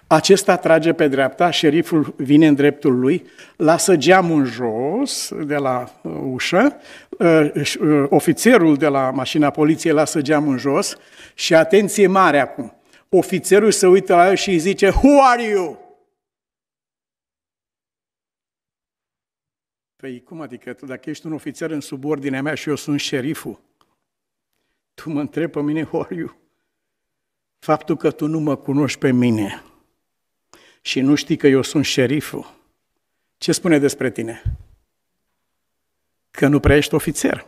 Acesta 0.07 0.57
trage 0.57 0.93
pe 0.93 1.09
dreapta, 1.09 1.51
șeriful 1.51 2.14
vine 2.16 2.47
în 2.47 2.55
dreptul 2.55 2.99
lui, 2.99 3.26
lasă 3.57 3.97
geamul 3.97 4.39
în 4.39 4.45
jos 4.45 5.32
de 5.45 5.57
la 5.57 6.01
uh, 6.03 6.12
ușă, 6.32 6.76
uh, 7.18 8.07
ofițerul 8.09 8.76
de 8.76 8.86
la 8.86 9.11
mașina 9.11 9.51
poliției 9.51 9.93
lasă 9.93 10.20
geamul 10.20 10.53
în 10.53 10.59
jos 10.59 10.97
și 11.34 11.55
atenție 11.55 12.07
mare 12.07 12.41
acum. 12.41 12.72
Ofițerul 13.09 13.70
se 13.70 13.86
uită 13.86 14.14
la 14.14 14.28
el 14.28 14.34
și 14.34 14.51
îi 14.51 14.59
zice, 14.59 14.89
Who 14.89 15.22
are 15.22 15.43
you? 15.43 15.86
Păi 19.97 20.22
cum 20.22 20.41
adică, 20.41 20.72
tu 20.72 20.86
dacă 20.86 21.11
ești 21.11 21.26
un 21.26 21.32
ofițer 21.32 21.70
în 21.70 21.80
subordinea 21.80 22.43
mea 22.43 22.55
și 22.55 22.68
eu 22.68 22.74
sunt 22.74 23.01
șeriful, 23.01 23.61
tu 24.95 25.11
mă 25.11 25.20
întrebi 25.20 25.53
pe 25.53 25.61
mine, 25.61 25.82
who 25.82 26.01
are 26.01 26.14
you? 26.14 26.36
Faptul 27.59 27.97
că 27.97 28.11
tu 28.11 28.26
nu 28.26 28.39
mă 28.39 28.57
cunoști 28.57 28.99
pe 28.99 29.12
mine 29.12 29.62
și 30.81 31.01
nu 31.01 31.14
știi 31.14 31.37
că 31.37 31.47
eu 31.47 31.62
sunt 31.62 31.85
șeriful, 31.85 32.57
ce 33.39 33.53
spune 33.53 33.79
despre 33.79 34.11
tine? 34.11 34.43
Că 36.31 36.49
nu 36.49 36.61
prea 36.61 36.76
ești 36.76 36.95
ofițer. 36.95 37.47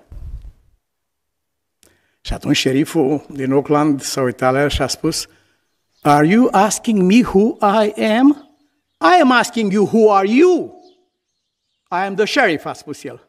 Și 2.20 2.32
atunci 2.32 2.56
șeriful 2.56 3.26
din 3.28 3.52
Oakland 3.52 4.02
s-a 4.02 4.22
uitat 4.22 4.52
la 4.52 4.60
el 4.60 4.68
și 4.68 4.82
a 4.82 4.86
spus, 4.86 5.28
Are 6.02 6.26
you 6.26 6.48
asking 6.52 7.02
me 7.02 7.20
who 7.20 7.56
I 7.84 7.92
am? 8.02 8.56
I 9.00 9.20
am 9.20 9.30
asking 9.30 9.72
you 9.72 9.84
who 9.84 10.12
are 10.12 10.28
you? 10.28 10.80
I 11.90 12.06
am 12.06 12.14
the 12.14 12.24
sheriff, 12.24 12.64
a 12.64 12.72
spus 12.72 13.04
el. 13.04 13.28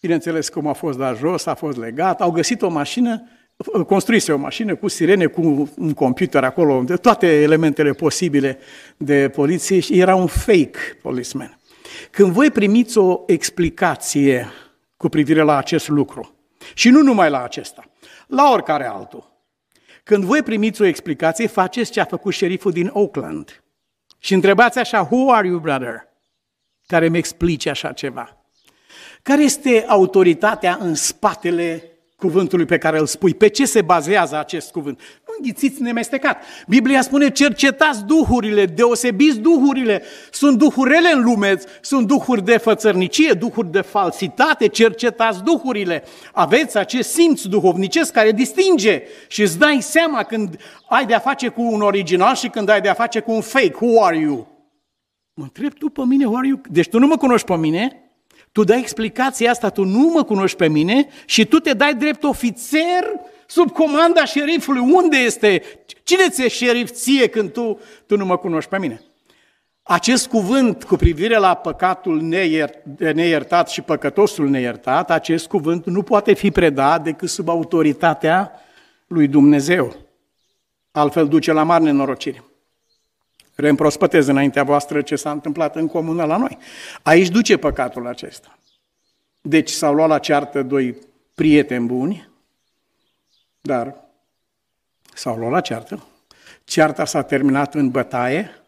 Bineînțeles, 0.00 0.48
cum 0.48 0.66
a 0.66 0.72
fost 0.72 0.98
dat 0.98 1.16
jos, 1.16 1.46
a 1.46 1.54
fost 1.54 1.76
legat, 1.76 2.20
au 2.20 2.30
găsit 2.30 2.62
o 2.62 2.68
mașină, 2.68 3.28
construise 3.86 4.32
o 4.32 4.36
mașină 4.36 4.76
cu 4.76 4.88
sirene, 4.88 5.26
cu 5.26 5.70
un 5.76 5.92
computer 5.92 6.44
acolo, 6.44 6.82
de 6.82 6.96
toate 6.96 7.42
elementele 7.42 7.92
posibile 7.92 8.58
de 8.96 9.28
poliție 9.28 9.80
și 9.80 9.98
era 9.98 10.14
un 10.14 10.26
fake 10.26 10.78
policeman. 11.02 11.58
Când 12.10 12.32
voi 12.32 12.50
primiți 12.50 12.98
o 12.98 13.22
explicație 13.26 14.48
cu 14.96 15.08
privire 15.08 15.42
la 15.42 15.56
acest 15.56 15.88
lucru, 15.88 16.34
și 16.74 16.88
nu 16.88 17.02
numai 17.02 17.30
la 17.30 17.42
acesta, 17.42 17.84
la 18.26 18.50
oricare 18.52 18.86
altul, 18.86 19.30
când 20.04 20.24
voi 20.24 20.42
primiți 20.42 20.82
o 20.82 20.84
explicație, 20.84 21.46
faceți 21.46 21.90
ce 21.90 22.00
a 22.00 22.04
făcut 22.04 22.32
șeriful 22.32 22.72
din 22.72 22.90
Oakland 22.92 23.62
și 24.18 24.34
întrebați 24.34 24.78
așa, 24.78 25.08
who 25.10 25.32
are 25.32 25.46
you, 25.46 25.58
brother? 25.58 26.10
care 26.92 27.06
îmi 27.06 27.18
explice 27.18 27.70
așa 27.70 27.92
ceva. 27.92 28.36
Care 29.22 29.42
este 29.42 29.84
autoritatea 29.88 30.78
în 30.80 30.94
spatele 30.94 31.91
cuvântului 32.22 32.64
pe 32.64 32.78
care 32.78 32.98
îl 32.98 33.06
spui? 33.06 33.34
Pe 33.34 33.48
ce 33.48 33.64
se 33.64 33.82
bazează 33.82 34.38
acest 34.38 34.70
cuvânt? 34.70 34.98
Nu 34.98 35.34
înghițiți 35.38 35.82
nemestecat. 35.82 36.42
Biblia 36.66 37.02
spune 37.02 37.30
cercetați 37.30 38.04
duhurile, 38.04 38.66
deosebiți 38.66 39.38
duhurile. 39.38 40.02
Sunt 40.30 40.58
duhurele 40.58 41.10
în 41.12 41.22
lume, 41.22 41.54
sunt 41.80 42.06
duhuri 42.06 42.44
de 42.44 42.56
fățărnicie, 42.56 43.32
duhuri 43.32 43.70
de 43.70 43.80
falsitate, 43.80 44.66
cercetați 44.66 45.42
duhurile. 45.42 46.04
Aveți 46.32 46.78
acest 46.78 47.12
simț 47.12 47.42
duhovnicesc 47.42 48.12
care 48.12 48.32
distinge 48.32 49.02
și 49.28 49.42
îți 49.42 49.58
dai 49.58 49.78
seama 49.80 50.22
când 50.22 50.56
ai 50.88 51.06
de-a 51.06 51.18
face 51.18 51.48
cu 51.48 51.62
un 51.62 51.80
original 51.80 52.34
și 52.34 52.48
când 52.48 52.68
ai 52.68 52.80
de-a 52.80 52.94
face 52.94 53.20
cu 53.20 53.32
un 53.32 53.40
fake. 53.40 53.76
Who 53.80 54.04
are 54.04 54.18
you? 54.18 54.46
Mă 55.34 55.42
întreb 55.42 55.72
tu 55.72 55.88
pe 55.88 56.02
mine, 56.04 56.24
are 56.34 56.46
you? 56.46 56.60
Deci 56.70 56.88
tu 56.88 56.98
nu 56.98 57.06
mă 57.06 57.16
cunoști 57.16 57.46
pe 57.46 57.56
mine, 57.56 58.01
tu 58.52 58.64
dai 58.64 58.78
explicația 58.78 59.50
asta, 59.50 59.68
tu 59.68 59.84
nu 59.84 60.10
mă 60.14 60.22
cunoști 60.22 60.56
pe 60.56 60.68
mine 60.68 61.08
și 61.24 61.46
tu 61.46 61.58
te 61.58 61.72
dai 61.72 61.94
drept 61.94 62.24
ofițer 62.24 63.04
sub 63.46 63.70
comanda 63.70 64.24
șerifului. 64.24 64.80
Unde 64.92 65.16
este? 65.16 65.62
Cine 66.02 66.28
ți-e 66.28 66.48
șerif 66.48 66.90
ție 66.90 67.28
când 67.28 67.52
tu, 67.52 67.80
tu 68.06 68.16
nu 68.16 68.24
mă 68.24 68.36
cunoști 68.36 68.70
pe 68.70 68.78
mine? 68.78 69.02
Acest 69.82 70.28
cuvânt 70.28 70.84
cu 70.84 70.96
privire 70.96 71.36
la 71.36 71.54
păcatul 71.54 72.20
neiertat 73.14 73.68
și 73.68 73.80
păcătosul 73.80 74.48
neiertat, 74.48 75.10
acest 75.10 75.46
cuvânt 75.46 75.86
nu 75.86 76.02
poate 76.02 76.32
fi 76.32 76.50
predat 76.50 77.02
decât 77.02 77.28
sub 77.28 77.48
autoritatea 77.48 78.52
lui 79.06 79.28
Dumnezeu. 79.28 79.96
Altfel 80.90 81.28
duce 81.28 81.52
la 81.52 81.62
mare 81.62 81.84
nenorocire 81.84 82.44
reîmprospătez 83.54 84.26
înaintea 84.26 84.62
voastră 84.62 85.02
ce 85.02 85.16
s-a 85.16 85.30
întâmplat 85.30 85.76
în 85.76 85.86
comună 85.86 86.24
la 86.24 86.36
noi. 86.36 86.58
Aici 87.02 87.28
duce 87.28 87.56
păcatul 87.56 88.06
acesta. 88.06 88.58
Deci 89.40 89.70
s-au 89.70 89.94
luat 89.94 90.08
la 90.08 90.18
ceartă 90.18 90.62
doi 90.62 90.96
prieteni 91.34 91.86
buni, 91.86 92.28
dar 93.60 93.94
s-au 95.14 95.36
luat 95.36 95.50
la 95.50 95.60
ceartă. 95.60 96.06
Cearta 96.64 97.04
s-a 97.04 97.22
terminat 97.22 97.74
în 97.74 97.90
bătaie, 97.90 98.62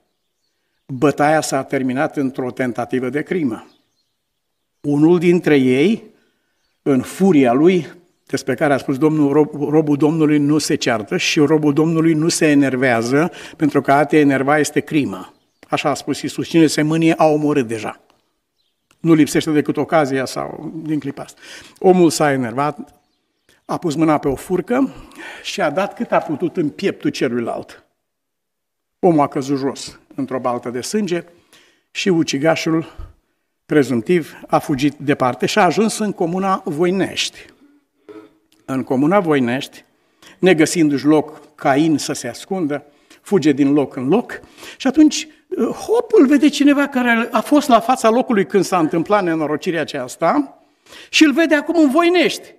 bătaia 0.87 1.41
s-a 1.41 1.62
terminat 1.62 2.16
într-o 2.16 2.51
tentativă 2.51 3.09
de 3.09 3.22
crimă. 3.22 3.66
Unul 4.80 5.18
dintre 5.18 5.57
ei, 5.57 6.05
în 6.82 7.03
furia 7.03 7.53
lui, 7.53 7.87
despre 8.27 8.55
care 8.55 8.72
a 8.72 8.77
spus 8.77 8.99
Domnul, 8.99 9.33
rob, 9.33 9.62
robul 9.68 9.97
Domnului 9.97 10.39
nu 10.39 10.59
se 10.59 10.75
ceartă 10.75 11.16
și 11.16 11.39
robul 11.39 11.72
Domnului 11.72 12.12
nu 12.12 12.29
se 12.29 12.47
enervează, 12.47 13.31
pentru 13.57 13.81
că 13.81 13.93
a 13.93 14.05
te 14.05 14.18
enerva 14.18 14.59
este 14.59 14.81
crimă. 14.81 15.35
Așa 15.68 15.91
a 15.91 15.95
spus 15.95 16.20
Iisus. 16.20 16.49
Cine 16.49 16.66
se 16.66 16.83
mânie 16.83 17.14
a 17.16 17.25
omorât 17.25 17.66
deja. 17.66 18.01
Nu 19.01 19.14
lipsește 19.14 19.51
decât 19.51 19.77
ocazia 19.77 20.25
sau 20.25 20.72
din 20.85 20.99
clipa 20.99 21.22
asta. 21.22 21.41
Omul 21.79 22.11
s-a 22.11 22.33
enervat, 22.33 23.03
a 23.64 23.79
pus 23.79 23.95
mâna 23.95 24.18
pe 24.18 24.29
o 24.29 24.35
furcă 24.35 24.95
și 25.43 25.61
a 25.61 25.70
dat 25.70 25.95
cât 25.95 26.12
a 26.12 26.18
putut 26.18 26.57
în 26.57 26.68
pieptul 26.68 27.11
celuilalt. 27.11 27.85
Omul 28.99 29.20
a 29.20 29.29
căzut 29.29 29.59
jos 29.59 29.99
într-o 30.14 30.39
baltă 30.39 30.70
de 30.70 30.81
sânge 30.81 31.25
și 31.91 32.09
ucigașul 32.09 32.87
prezumtiv 33.66 34.35
a 34.47 34.59
fugit 34.59 34.95
departe 34.95 35.47
și 35.47 35.59
a 35.59 35.64
ajuns 35.64 35.99
în 35.99 36.12
comuna 36.12 36.62
Voinești 36.64 37.54
în 38.65 38.83
comuna 38.83 39.21
Voinești, 39.21 39.85
negăsindu-și 40.39 41.05
loc 41.05 41.55
Cain 41.55 41.99
să 41.99 42.12
se 42.12 42.29
ascundă, 42.29 42.85
fuge 43.23 43.53
din 43.53 43.73
loc 43.73 43.97
în 43.97 44.09
loc 44.09 44.41
și 44.77 44.87
atunci 44.87 45.29
hop, 45.57 46.12
îl 46.12 46.27
vede 46.27 46.49
cineva 46.49 46.87
care 46.89 47.29
a 47.31 47.41
fost 47.41 47.69
la 47.69 47.81
fața 47.81 48.11
locului 48.11 48.47
când 48.47 48.65
s-a 48.65 48.79
întâmplat 48.79 49.23
nenorocirea 49.23 49.81
aceasta 49.81 50.59
și 51.11 51.25
îl 51.25 51.33
vede 51.33 51.55
acum 51.55 51.83
în 51.83 51.91
Voinești. 51.91 52.55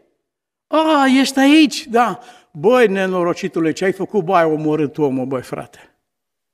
A, 0.68 1.06
ești 1.20 1.40
aici? 1.40 1.88
Da. 1.88 2.20
Băi, 2.52 2.88
nenorocitule, 2.88 3.72
ce 3.72 3.86
ai 3.86 3.92
făcut? 3.92 4.24
Băi, 4.24 4.36
ai 4.36 4.46
omorât 4.46 4.98
omul, 4.98 5.26
băi, 5.26 5.42
frate. 5.42 5.98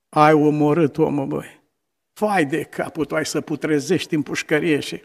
Ai 0.09 0.33
omorât 0.33 0.97
omul, 0.97 1.25
băi. 1.25 1.61
Fai 2.13 2.45
de 2.45 2.63
capul, 2.63 3.05
tu 3.05 3.15
ai 3.15 3.25
să 3.25 3.41
putrezești 3.41 4.15
în 4.15 4.21
pușcărie 4.21 4.79
și... 4.79 5.01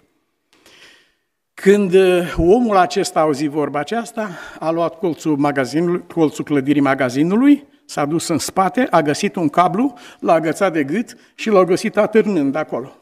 Când 1.62 1.94
uh, 1.94 2.34
omul 2.36 2.76
acesta 2.76 3.18
a 3.18 3.22
auzit 3.22 3.50
vorba 3.50 3.78
aceasta, 3.78 4.30
a 4.59 4.70
luat 4.70 4.98
colțul, 4.98 5.36
magazinului, 5.36 6.07
colțul 6.07 6.44
clădirii 6.44 6.80
magazinului, 6.80 7.66
s-a 7.84 8.04
dus 8.04 8.28
în 8.28 8.38
spate, 8.38 8.86
a 8.90 9.02
găsit 9.02 9.36
un 9.36 9.48
cablu, 9.48 9.94
l-a 10.20 10.32
agățat 10.32 10.72
de 10.72 10.84
gât 10.84 11.16
și 11.34 11.50
l-a 11.50 11.64
găsit 11.64 11.96
atârnând 11.96 12.54
acolo. 12.54 12.96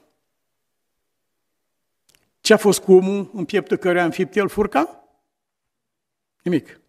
Ce 2.41 2.53
a 2.53 2.57
fost 2.57 2.81
cu 2.81 2.93
omul 2.93 3.31
în 3.33 3.45
pieptul 3.45 3.77
care 3.77 4.01
a 4.01 4.05
înfipt 4.05 4.37
el 4.37 4.49
furca? 4.49 5.05
Nimic. 6.43 6.81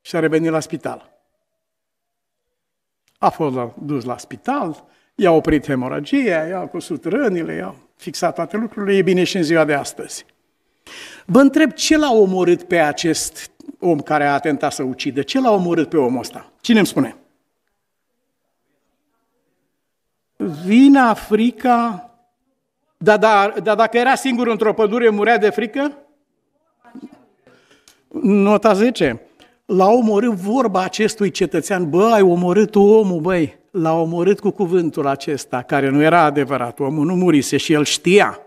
Și 0.00 0.16
a 0.16 0.18
revenit 0.18 0.50
la 0.50 0.60
spital. 0.60 1.20
A 3.18 3.28
fost 3.28 3.56
dus 3.78 4.04
la 4.04 4.18
spital, 4.18 4.84
i-a 5.14 5.30
oprit 5.30 5.66
hemoragia, 5.66 6.46
i-a 6.46 6.66
cusut 6.66 7.04
rănile, 7.04 7.54
i-a 7.54 7.74
fixat 7.96 8.34
toate 8.34 8.56
lucrurile, 8.56 8.96
e 8.96 9.02
bine 9.02 9.24
și 9.24 9.36
în 9.36 9.42
ziua 9.42 9.64
de 9.64 9.74
astăzi. 9.74 10.34
Vă 11.26 11.40
întreb 11.40 11.72
ce 11.72 11.96
l-a 11.96 12.12
omorât 12.12 12.62
pe 12.62 12.78
acest 12.78 13.50
om 13.78 13.98
care 13.98 14.24
a 14.24 14.32
atentat 14.32 14.72
să 14.72 14.82
ucidă? 14.82 15.22
Ce 15.22 15.40
l-a 15.40 15.50
omorât 15.50 15.88
pe 15.88 15.96
omul 15.96 16.20
ăsta? 16.20 16.52
Cine 16.60 16.78
îmi 16.78 16.86
spune? 16.86 17.16
Vina, 20.64 21.14
frica... 21.14 22.10
Dar 22.98 23.18
da, 23.18 23.54
da, 23.62 23.74
dacă 23.74 23.98
era 23.98 24.14
singur 24.14 24.46
într-o 24.46 24.72
pădure, 24.72 25.08
murea 25.08 25.38
de 25.38 25.50
frică? 25.50 25.98
Nota 28.22 28.72
10. 28.72 29.20
L-a 29.66 29.86
omorât 29.86 30.32
vorba 30.32 30.82
acestui 30.82 31.30
cetățean. 31.30 31.90
Bă, 31.90 32.04
ai 32.04 32.22
omorât 32.22 32.74
omul, 32.74 33.20
băi. 33.20 33.58
L-a 33.70 33.92
omorât 33.92 34.40
cu 34.40 34.50
cuvântul 34.50 35.06
acesta, 35.06 35.62
care 35.62 35.88
nu 35.88 36.02
era 36.02 36.20
adevărat. 36.20 36.78
Omul 36.78 37.06
nu 37.06 37.14
murise 37.14 37.56
și 37.56 37.72
el 37.72 37.84
știa. 37.84 38.40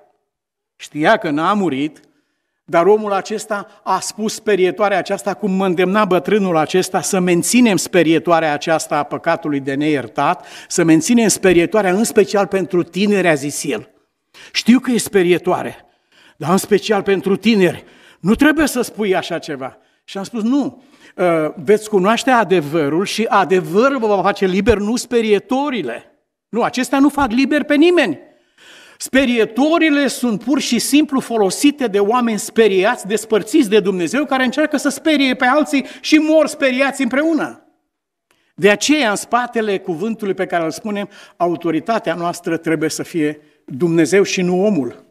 Știa 0.75 1.17
că 1.17 1.30
n-a 1.30 1.53
murit, 1.53 2.01
dar 2.70 2.86
omul 2.86 3.11
acesta 3.11 3.67
a 3.84 3.99
spus 3.99 4.34
sperietoarea 4.34 4.97
aceasta, 4.97 5.34
cum 5.34 5.51
mă 5.51 5.65
îndemna 5.65 6.05
bătrânul 6.05 6.57
acesta 6.57 7.01
să 7.01 7.20
menținem 7.20 7.78
sperietoarea 7.78 8.53
aceasta 8.53 8.97
a 8.97 9.03
păcatului 9.03 9.59
de 9.59 9.74
neiertat, 9.74 10.45
să 10.67 10.84
menținem 10.84 11.28
sperietoarea 11.28 11.91
în 11.91 12.03
special 12.03 12.47
pentru 12.47 12.84
tineri, 12.84 13.28
a 13.28 13.34
zis 13.34 13.63
el. 13.63 13.89
Știu 14.51 14.80
că 14.80 14.91
e 14.91 14.97
sperietoare, 14.97 15.86
dar 16.38 16.51
în 16.51 16.57
special 16.57 17.01
pentru 17.01 17.36
tineri. 17.36 17.84
Nu 18.20 18.36
trebuie 18.36 18.67
să 18.67 18.82
spui 18.82 19.15
așa 19.15 19.38
ceva. 19.38 19.78
Și 20.03 20.17
am 20.17 20.24
spus, 20.24 20.43
nu, 20.43 20.84
ă, 21.17 21.53
veți 21.63 21.89
cunoaște 21.89 22.30
adevărul 22.30 23.05
și 23.05 23.26
adevărul 23.30 23.99
vă 23.99 24.07
va 24.07 24.22
face 24.22 24.45
liber, 24.45 24.78
nu 24.78 24.95
sperietorile. 24.95 26.03
Nu, 26.49 26.61
acestea 26.61 26.99
nu 26.99 27.09
fac 27.09 27.32
liber 27.32 27.63
pe 27.63 27.76
nimeni. 27.76 28.20
Sperietorile 29.02 30.08
sunt 30.08 30.43
pur 30.43 30.60
și 30.60 30.80
simplu 30.80 31.20
folosite 31.20 31.88
de 31.88 32.00
oameni 32.00 32.39
speriați, 32.39 33.08
despărțiți 33.08 33.70
de 33.70 33.80
Dumnezeu, 33.80 34.26
care 34.26 34.43
încearcă 34.43 34.78
să 34.78 34.89
sperie 34.89 35.36
pe 35.36 35.45
alții 35.45 35.86
și 36.02 36.16
mor 36.18 36.47
speriați 36.47 37.02
împreună. 37.02 37.64
De 38.56 38.70
aceea, 38.70 39.10
în 39.10 39.16
spatele 39.16 39.80
cuvântului 39.80 40.34
pe 40.34 40.45
care 40.45 40.64
îl 40.64 40.72
spunem, 40.72 41.10
autoritatea 41.38 42.14
noastră 42.14 42.58
trebuie 42.58 42.89
să 42.89 43.04
fie 43.04 43.41
Dumnezeu 43.66 44.24
și 44.24 44.41
nu 44.41 44.66
omul. 44.66 45.06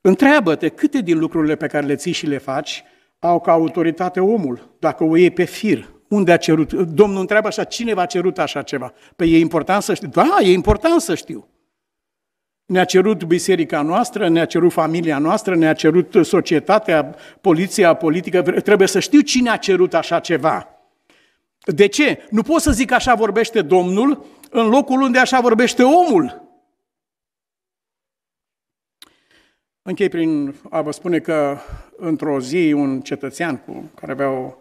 Întreabă-te 0.00 0.68
câte 0.68 1.00
din 1.00 1.18
lucrurile 1.18 1.56
pe 1.56 1.66
care 1.66 1.86
le 1.86 1.96
ții 1.96 2.12
și 2.12 2.26
le 2.26 2.38
faci 2.38 2.84
au 3.18 3.40
ca 3.40 3.52
autoritate 3.52 4.20
omul, 4.20 4.74
dacă 4.78 5.04
o 5.04 5.16
iei 5.16 5.30
pe 5.30 5.44
fir. 5.44 5.88
Unde 6.08 6.32
a 6.32 6.36
cerut? 6.36 6.72
Domnul 6.72 7.20
întreabă 7.20 7.46
așa, 7.46 7.64
cine 7.64 7.94
v-a 7.94 8.06
cerut 8.06 8.38
așa 8.38 8.62
ceva? 8.62 8.92
Păi 9.16 9.32
e 9.32 9.38
important 9.38 9.82
să 9.82 9.94
știu. 9.94 10.08
Da, 10.08 10.36
e 10.40 10.52
important 10.52 11.00
să 11.00 11.14
știu. 11.14 11.48
Ne-a 12.70 12.84
cerut 12.84 13.24
biserica 13.24 13.82
noastră, 13.82 14.28
ne-a 14.28 14.44
cerut 14.44 14.72
familia 14.72 15.18
noastră, 15.18 15.56
ne-a 15.56 15.72
cerut 15.72 16.16
societatea, 16.22 17.14
poliția 17.40 17.94
politică. 17.94 18.42
Trebuie 18.42 18.88
să 18.88 19.00
știu 19.00 19.20
cine 19.20 19.50
a 19.50 19.56
cerut 19.56 19.94
așa 19.94 20.20
ceva. 20.20 20.68
De 21.64 21.86
ce? 21.86 22.26
Nu 22.30 22.42
pot 22.42 22.60
să 22.60 22.70
zic 22.70 22.92
așa 22.92 23.14
vorbește 23.14 23.62
Domnul 23.62 24.26
în 24.50 24.68
locul 24.68 25.00
unde 25.00 25.18
așa 25.18 25.40
vorbește 25.40 25.82
omul. 25.82 26.42
Închei 29.82 30.08
prin 30.08 30.54
a 30.68 30.80
vă 30.80 30.90
spune 30.90 31.18
că 31.18 31.58
într-o 31.96 32.40
zi 32.40 32.72
un 32.72 33.00
cetățean 33.00 33.56
cu 33.56 33.90
care 33.94 34.12
avea 34.12 34.30
o... 34.30 34.54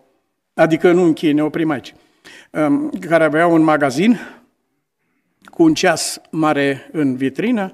Adică 0.54 0.92
nu 0.92 1.04
închei, 1.04 1.34
ne 1.34 1.44
oprim 1.44 1.70
aici. 1.70 1.96
Um, 2.52 2.90
care 2.90 3.24
avea 3.24 3.48
un 3.48 3.62
magazin 3.62 4.20
cu 5.44 5.64
un 5.64 5.74
ceas 5.74 6.22
mare 6.32 6.90
în 6.92 7.16
vitrină, 7.16 7.74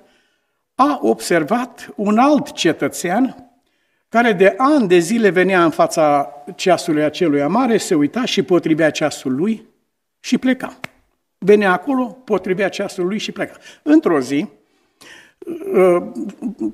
a 0.76 1.00
observat 1.02 1.94
un 1.96 2.18
alt 2.18 2.52
cetățean 2.52 3.50
care 4.10 4.34
de 4.34 4.54
ani 4.58 4.88
de 4.88 4.98
zile 4.98 5.30
venea 5.30 5.64
în 5.64 5.70
fața 5.70 6.34
ceasului 6.56 7.04
acelui 7.04 7.42
amare, 7.42 7.78
se 7.78 7.96
uita 7.96 8.26
și 8.26 8.44
potrivea 8.44 8.92
ceasul 8.92 9.36
lui 9.36 9.66
și 10.20 10.38
pleca. 10.38 10.80
Venea 11.38 11.72
acolo, 11.72 12.06
potrivea 12.06 12.70
ceasul 12.70 13.08
lui 13.08 13.18
și 13.18 13.32
pleca. 13.32 13.54
Într-o 13.84 14.20
zi, 14.20 14.48
uh, 15.74 16.04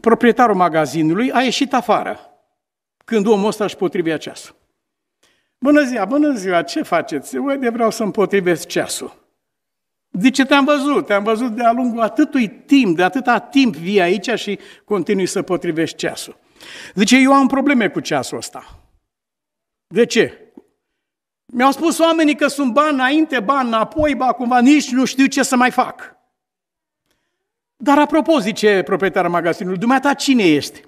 proprietarul 0.01 0.55
magazinului 0.55 1.31
a 1.31 1.41
ieșit 1.41 1.73
afară 1.73 2.19
când 3.05 3.27
omul 3.27 3.47
ăsta 3.47 3.63
își 3.63 3.75
potrivea 3.75 4.17
ceasul. 4.17 4.55
Bună 5.57 5.83
ziua, 5.83 6.05
bună 6.05 6.33
ziua, 6.33 6.61
ce 6.61 6.81
faceți? 6.81 7.37
Uite, 7.37 7.69
vreau 7.69 7.91
să-mi 7.91 8.11
potrivesc 8.11 8.67
ceasul. 8.67 9.20
De 10.13 10.29
ce 10.29 10.45
te-am 10.45 10.65
văzut? 10.65 11.05
Te-am 11.05 11.23
văzut 11.23 11.51
de-a 11.51 11.71
lungul 11.71 12.01
atâtui 12.01 12.47
timp, 12.47 12.95
de 12.95 13.03
atâta 13.03 13.39
timp 13.39 13.75
vii 13.75 14.01
aici 14.01 14.29
și 14.29 14.59
continui 14.85 15.25
să 15.25 15.41
potrivești 15.41 15.97
ceasul. 15.97 16.37
Zice, 16.93 17.17
eu 17.17 17.33
am 17.33 17.47
probleme 17.47 17.89
cu 17.89 17.99
ceasul 17.99 18.37
ăsta. 18.37 18.79
De 19.87 20.05
ce? 20.05 20.53
Mi-au 21.45 21.71
spus 21.71 21.97
oamenii 21.97 22.35
că 22.35 22.47
sunt 22.47 22.73
bani 22.73 22.93
înainte, 22.93 23.39
bani 23.39 23.67
înapoi, 23.67 24.15
ba 24.15 24.33
cumva 24.33 24.59
nici 24.59 24.91
nu 24.91 25.05
știu 25.05 25.25
ce 25.25 25.43
să 25.43 25.55
mai 25.55 25.71
fac. 25.71 26.15
Dar 27.75 27.99
apropo, 27.99 28.39
zice 28.39 28.81
proprietarul 28.81 29.31
magazinului, 29.31 29.79
dumneata 29.79 30.13
cine 30.13 30.43
ești? 30.43 30.81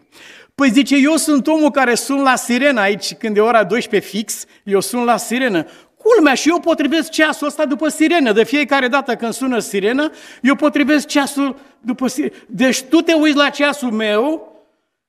Păi 0.56 0.70
zice, 0.70 0.96
eu 0.96 1.16
sunt 1.16 1.48
omul 1.48 1.72
care 1.72 1.96
sun 1.96 2.22
la 2.22 2.36
sirenă 2.36 2.80
aici, 2.80 3.14
când 3.14 3.38
e 3.38 3.40
ora 3.40 3.64
12 3.64 4.10
fix, 4.10 4.46
eu 4.64 4.80
sun 4.80 5.04
la 5.04 5.18
sirenă. 5.18 5.66
Culmea, 6.04 6.34
și 6.34 6.50
eu 6.50 6.60
potrivesc 6.60 7.10
ceasul 7.10 7.48
ăsta 7.48 7.66
după 7.66 7.88
sirenă. 7.88 8.32
De 8.32 8.44
fiecare 8.44 8.88
dată 8.88 9.16
când 9.16 9.34
sună 9.34 9.60
sirenă, 9.60 10.12
eu 10.42 10.56
potrivesc 10.56 11.08
ceasul 11.08 11.56
după 11.80 12.08
sirenă. 12.08 12.34
Deci 12.48 12.82
tu 12.82 13.02
te 13.02 13.14
uiți 13.14 13.38
la 13.38 13.50
ceasul 13.50 13.92
meu 13.92 14.52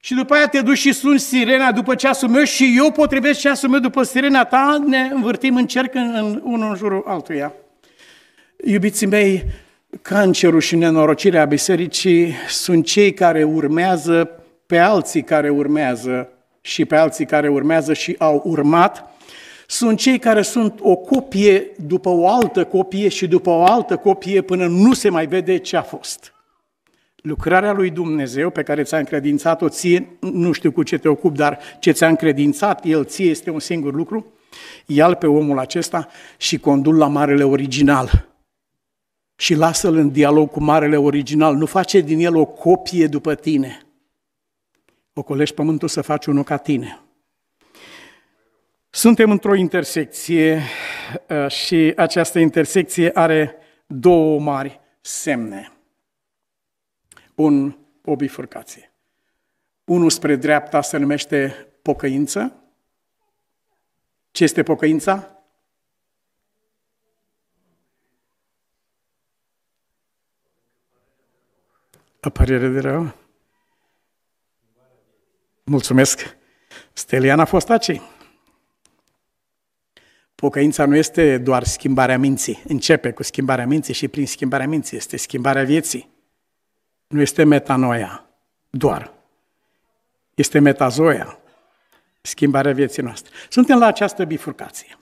și 0.00 0.14
după 0.14 0.34
aia 0.34 0.48
te 0.48 0.60
duci 0.60 0.78
și 0.78 0.92
suni 0.92 1.18
sirena 1.18 1.72
după 1.72 1.94
ceasul 1.94 2.28
meu 2.28 2.44
și 2.44 2.74
eu 2.76 2.90
potrivesc 2.90 3.40
ceasul 3.40 3.68
meu 3.68 3.80
după 3.80 4.02
sirena 4.02 4.44
ta, 4.44 4.84
ne 4.86 5.10
învârtim 5.12 5.56
în 5.56 5.66
cerc 5.66 5.94
în, 5.94 6.14
în, 6.14 6.40
unul 6.44 6.68
în 6.68 6.76
jurul 6.76 7.04
altuia. 7.06 7.52
Iubiții 8.64 9.06
mei, 9.06 9.44
cancerul 10.02 10.60
și 10.60 10.76
nenorocirea 10.76 11.44
bisericii 11.44 12.34
sunt 12.48 12.84
cei 12.86 13.14
care 13.14 13.42
urmează 13.42 14.30
pe 14.66 14.78
alții 14.78 15.22
care 15.22 15.50
urmează 15.50 16.28
și 16.60 16.84
pe 16.84 16.96
alții 16.96 17.26
care 17.26 17.48
urmează 17.48 17.92
și 17.92 18.14
au 18.18 18.42
urmat 18.44 19.14
sunt 19.66 19.98
cei 19.98 20.18
care 20.18 20.42
sunt 20.42 20.78
o 20.80 20.96
copie 20.96 21.72
după 21.86 22.08
o 22.08 22.28
altă 22.28 22.64
copie 22.64 23.08
și 23.08 23.26
după 23.26 23.50
o 23.50 23.64
altă 23.64 23.96
copie 23.96 24.40
până 24.40 24.66
nu 24.66 24.92
se 24.92 25.08
mai 25.08 25.26
vede 25.26 25.56
ce 25.56 25.76
a 25.76 25.82
fost. 25.82 26.34
Lucrarea 27.16 27.72
lui 27.72 27.90
Dumnezeu 27.90 28.50
pe 28.50 28.62
care 28.62 28.82
ți-a 28.82 28.98
încredințat-o 28.98 29.68
ție, 29.68 30.16
nu 30.20 30.52
știu 30.52 30.72
cu 30.72 30.82
ce 30.82 30.98
te 30.98 31.08
ocup, 31.08 31.36
dar 31.36 31.58
ce 31.78 31.90
ți-a 31.90 32.08
încredințat 32.08 32.84
El 32.84 33.04
ție 33.04 33.30
este 33.30 33.50
un 33.50 33.60
singur 33.60 33.94
lucru, 33.94 34.26
ia 34.86 35.14
pe 35.14 35.26
omul 35.26 35.58
acesta 35.58 36.08
și 36.36 36.58
condu-l 36.58 36.96
la 36.96 37.06
marele 37.06 37.44
original. 37.44 38.28
Și 39.36 39.54
lasă-l 39.54 39.96
în 39.96 40.10
dialog 40.10 40.50
cu 40.50 40.62
marele 40.62 40.96
original, 40.96 41.56
nu 41.56 41.66
face 41.66 42.00
din 42.00 42.18
el 42.18 42.36
o 42.36 42.44
copie 42.44 43.06
după 43.06 43.34
tine. 43.34 43.86
Ocolești 45.12 45.54
pământul 45.54 45.88
să 45.88 46.02
faci 46.02 46.26
unul 46.26 46.44
ca 46.44 46.56
tine. 46.56 47.03
Suntem 48.94 49.30
într-o 49.30 49.54
intersecție 49.54 50.62
uh, 51.28 51.48
și 51.48 51.92
această 51.96 52.38
intersecție 52.38 53.10
are 53.14 53.56
două 53.86 54.40
mari 54.40 54.80
semne. 55.00 55.72
Un, 57.34 57.76
o 58.04 58.16
bifurcație. 58.16 58.92
Unul 59.84 60.10
spre 60.10 60.36
dreapta 60.36 60.80
se 60.82 60.96
numește 60.96 61.68
pocăință. 61.82 62.62
Ce 64.30 64.44
este 64.44 64.62
pocăința? 64.62 65.42
Apărere 72.20 72.68
de 72.68 72.80
rău. 72.80 73.14
Mulțumesc. 75.64 76.36
Stelian 76.92 77.40
a 77.40 77.44
fost 77.44 77.70
aici. 77.70 78.00
Pocăința 80.34 80.86
nu 80.86 80.96
este 80.96 81.38
doar 81.38 81.64
schimbarea 81.64 82.18
minții. 82.18 82.62
Începe 82.68 83.12
cu 83.12 83.22
schimbarea 83.22 83.66
minții 83.66 83.94
și 83.94 84.08
prin 84.08 84.26
schimbarea 84.26 84.68
minții 84.68 84.96
este 84.96 85.16
schimbarea 85.16 85.64
vieții. 85.64 86.12
Nu 87.06 87.20
este 87.20 87.44
metanoia 87.44 88.26
doar. 88.70 89.12
Este 90.34 90.58
metazoia, 90.58 91.38
schimbarea 92.20 92.72
vieții 92.72 93.02
noastre. 93.02 93.32
Suntem 93.48 93.78
la 93.78 93.86
această 93.86 94.24
bifurcație. 94.24 94.98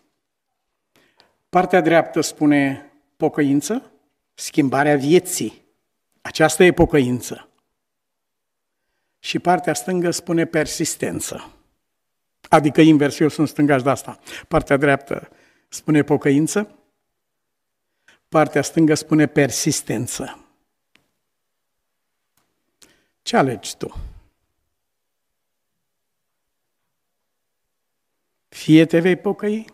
Partea 1.48 1.80
dreaptă 1.80 2.20
spune 2.20 2.92
pocăință, 3.16 3.90
schimbarea 4.34 4.96
vieții. 4.96 5.62
Aceasta 6.20 6.64
e 6.64 6.72
pocăință. 6.72 7.48
Și 9.18 9.38
partea 9.38 9.74
stângă 9.74 10.10
spune 10.10 10.44
persistență. 10.44 11.52
Adică 12.48 12.80
invers, 12.80 13.18
eu 13.18 13.28
sunt 13.28 13.48
stângaș 13.48 13.82
de 13.82 13.90
asta. 13.90 14.18
Partea 14.48 14.76
dreaptă 14.76 15.28
spune 15.68 16.02
pocăință, 16.02 16.78
partea 18.28 18.62
stângă 18.62 18.94
spune 18.94 19.26
persistență. 19.26 20.46
Ce 23.22 23.36
alegi 23.36 23.76
tu? 23.76 23.96
Fie 28.48 28.86
te 28.86 29.00
vei 29.00 29.16
pocăi, 29.16 29.64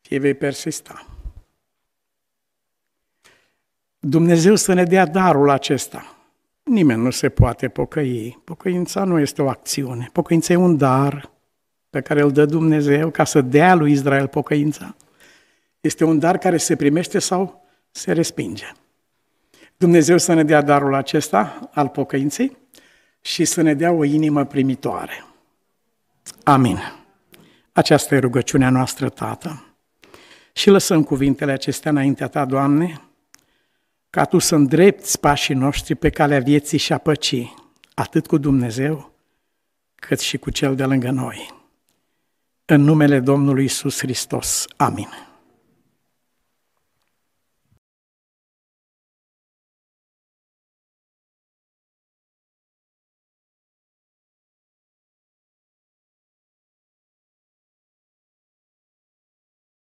fie 0.00 0.18
vei 0.18 0.34
persista. 0.34 1.06
Dumnezeu 3.98 4.54
să 4.54 4.72
ne 4.72 4.84
dea 4.84 5.06
darul 5.06 5.50
acesta, 5.50 6.15
nimeni 6.66 7.02
nu 7.02 7.10
se 7.10 7.28
poate 7.28 7.68
pocăi. 7.68 8.40
Pocăința 8.44 9.04
nu 9.04 9.18
este 9.18 9.42
o 9.42 9.48
acțiune. 9.48 10.08
Pocăința 10.12 10.52
e 10.52 10.56
un 10.56 10.76
dar 10.76 11.30
pe 11.90 12.00
care 12.00 12.22
îl 12.22 12.32
dă 12.32 12.44
Dumnezeu 12.44 13.10
ca 13.10 13.24
să 13.24 13.40
dea 13.40 13.74
lui 13.74 13.92
Israel 13.92 14.28
pocăința. 14.28 14.96
Este 15.80 16.04
un 16.04 16.18
dar 16.18 16.38
care 16.38 16.56
se 16.56 16.76
primește 16.76 17.18
sau 17.18 17.66
se 17.90 18.12
respinge. 18.12 18.66
Dumnezeu 19.76 20.18
să 20.18 20.32
ne 20.32 20.44
dea 20.44 20.62
darul 20.62 20.94
acesta 20.94 21.68
al 21.72 21.88
pocăinței 21.88 22.56
și 23.20 23.44
să 23.44 23.62
ne 23.62 23.74
dea 23.74 23.92
o 23.92 24.04
inimă 24.04 24.44
primitoare. 24.44 25.24
Amin. 26.42 26.78
Aceasta 27.72 28.14
e 28.14 28.18
rugăciunea 28.18 28.70
noastră, 28.70 29.08
Tată. 29.08 29.64
Și 30.52 30.70
lăsăm 30.70 31.02
cuvintele 31.02 31.52
acestea 31.52 31.90
înaintea 31.90 32.28
Ta, 32.28 32.44
Doamne, 32.44 33.00
ca 34.16 34.24
Tu 34.24 34.38
să 34.38 34.54
îndrepți 34.54 35.20
pașii 35.20 35.54
noștri 35.54 35.94
pe 35.94 36.10
calea 36.10 36.40
vieții 36.40 36.78
și 36.78 36.92
a 36.92 36.98
păcii, 36.98 37.54
atât 37.94 38.26
cu 38.26 38.38
Dumnezeu, 38.38 39.12
cât 39.94 40.20
și 40.20 40.36
cu 40.36 40.50
Cel 40.50 40.74
de 40.74 40.84
lângă 40.84 41.10
noi. 41.10 41.54
În 42.64 42.80
numele 42.80 43.20
Domnului 43.20 43.64
Isus 43.64 43.98
Hristos. 43.98 44.64
Amin. 44.76 45.25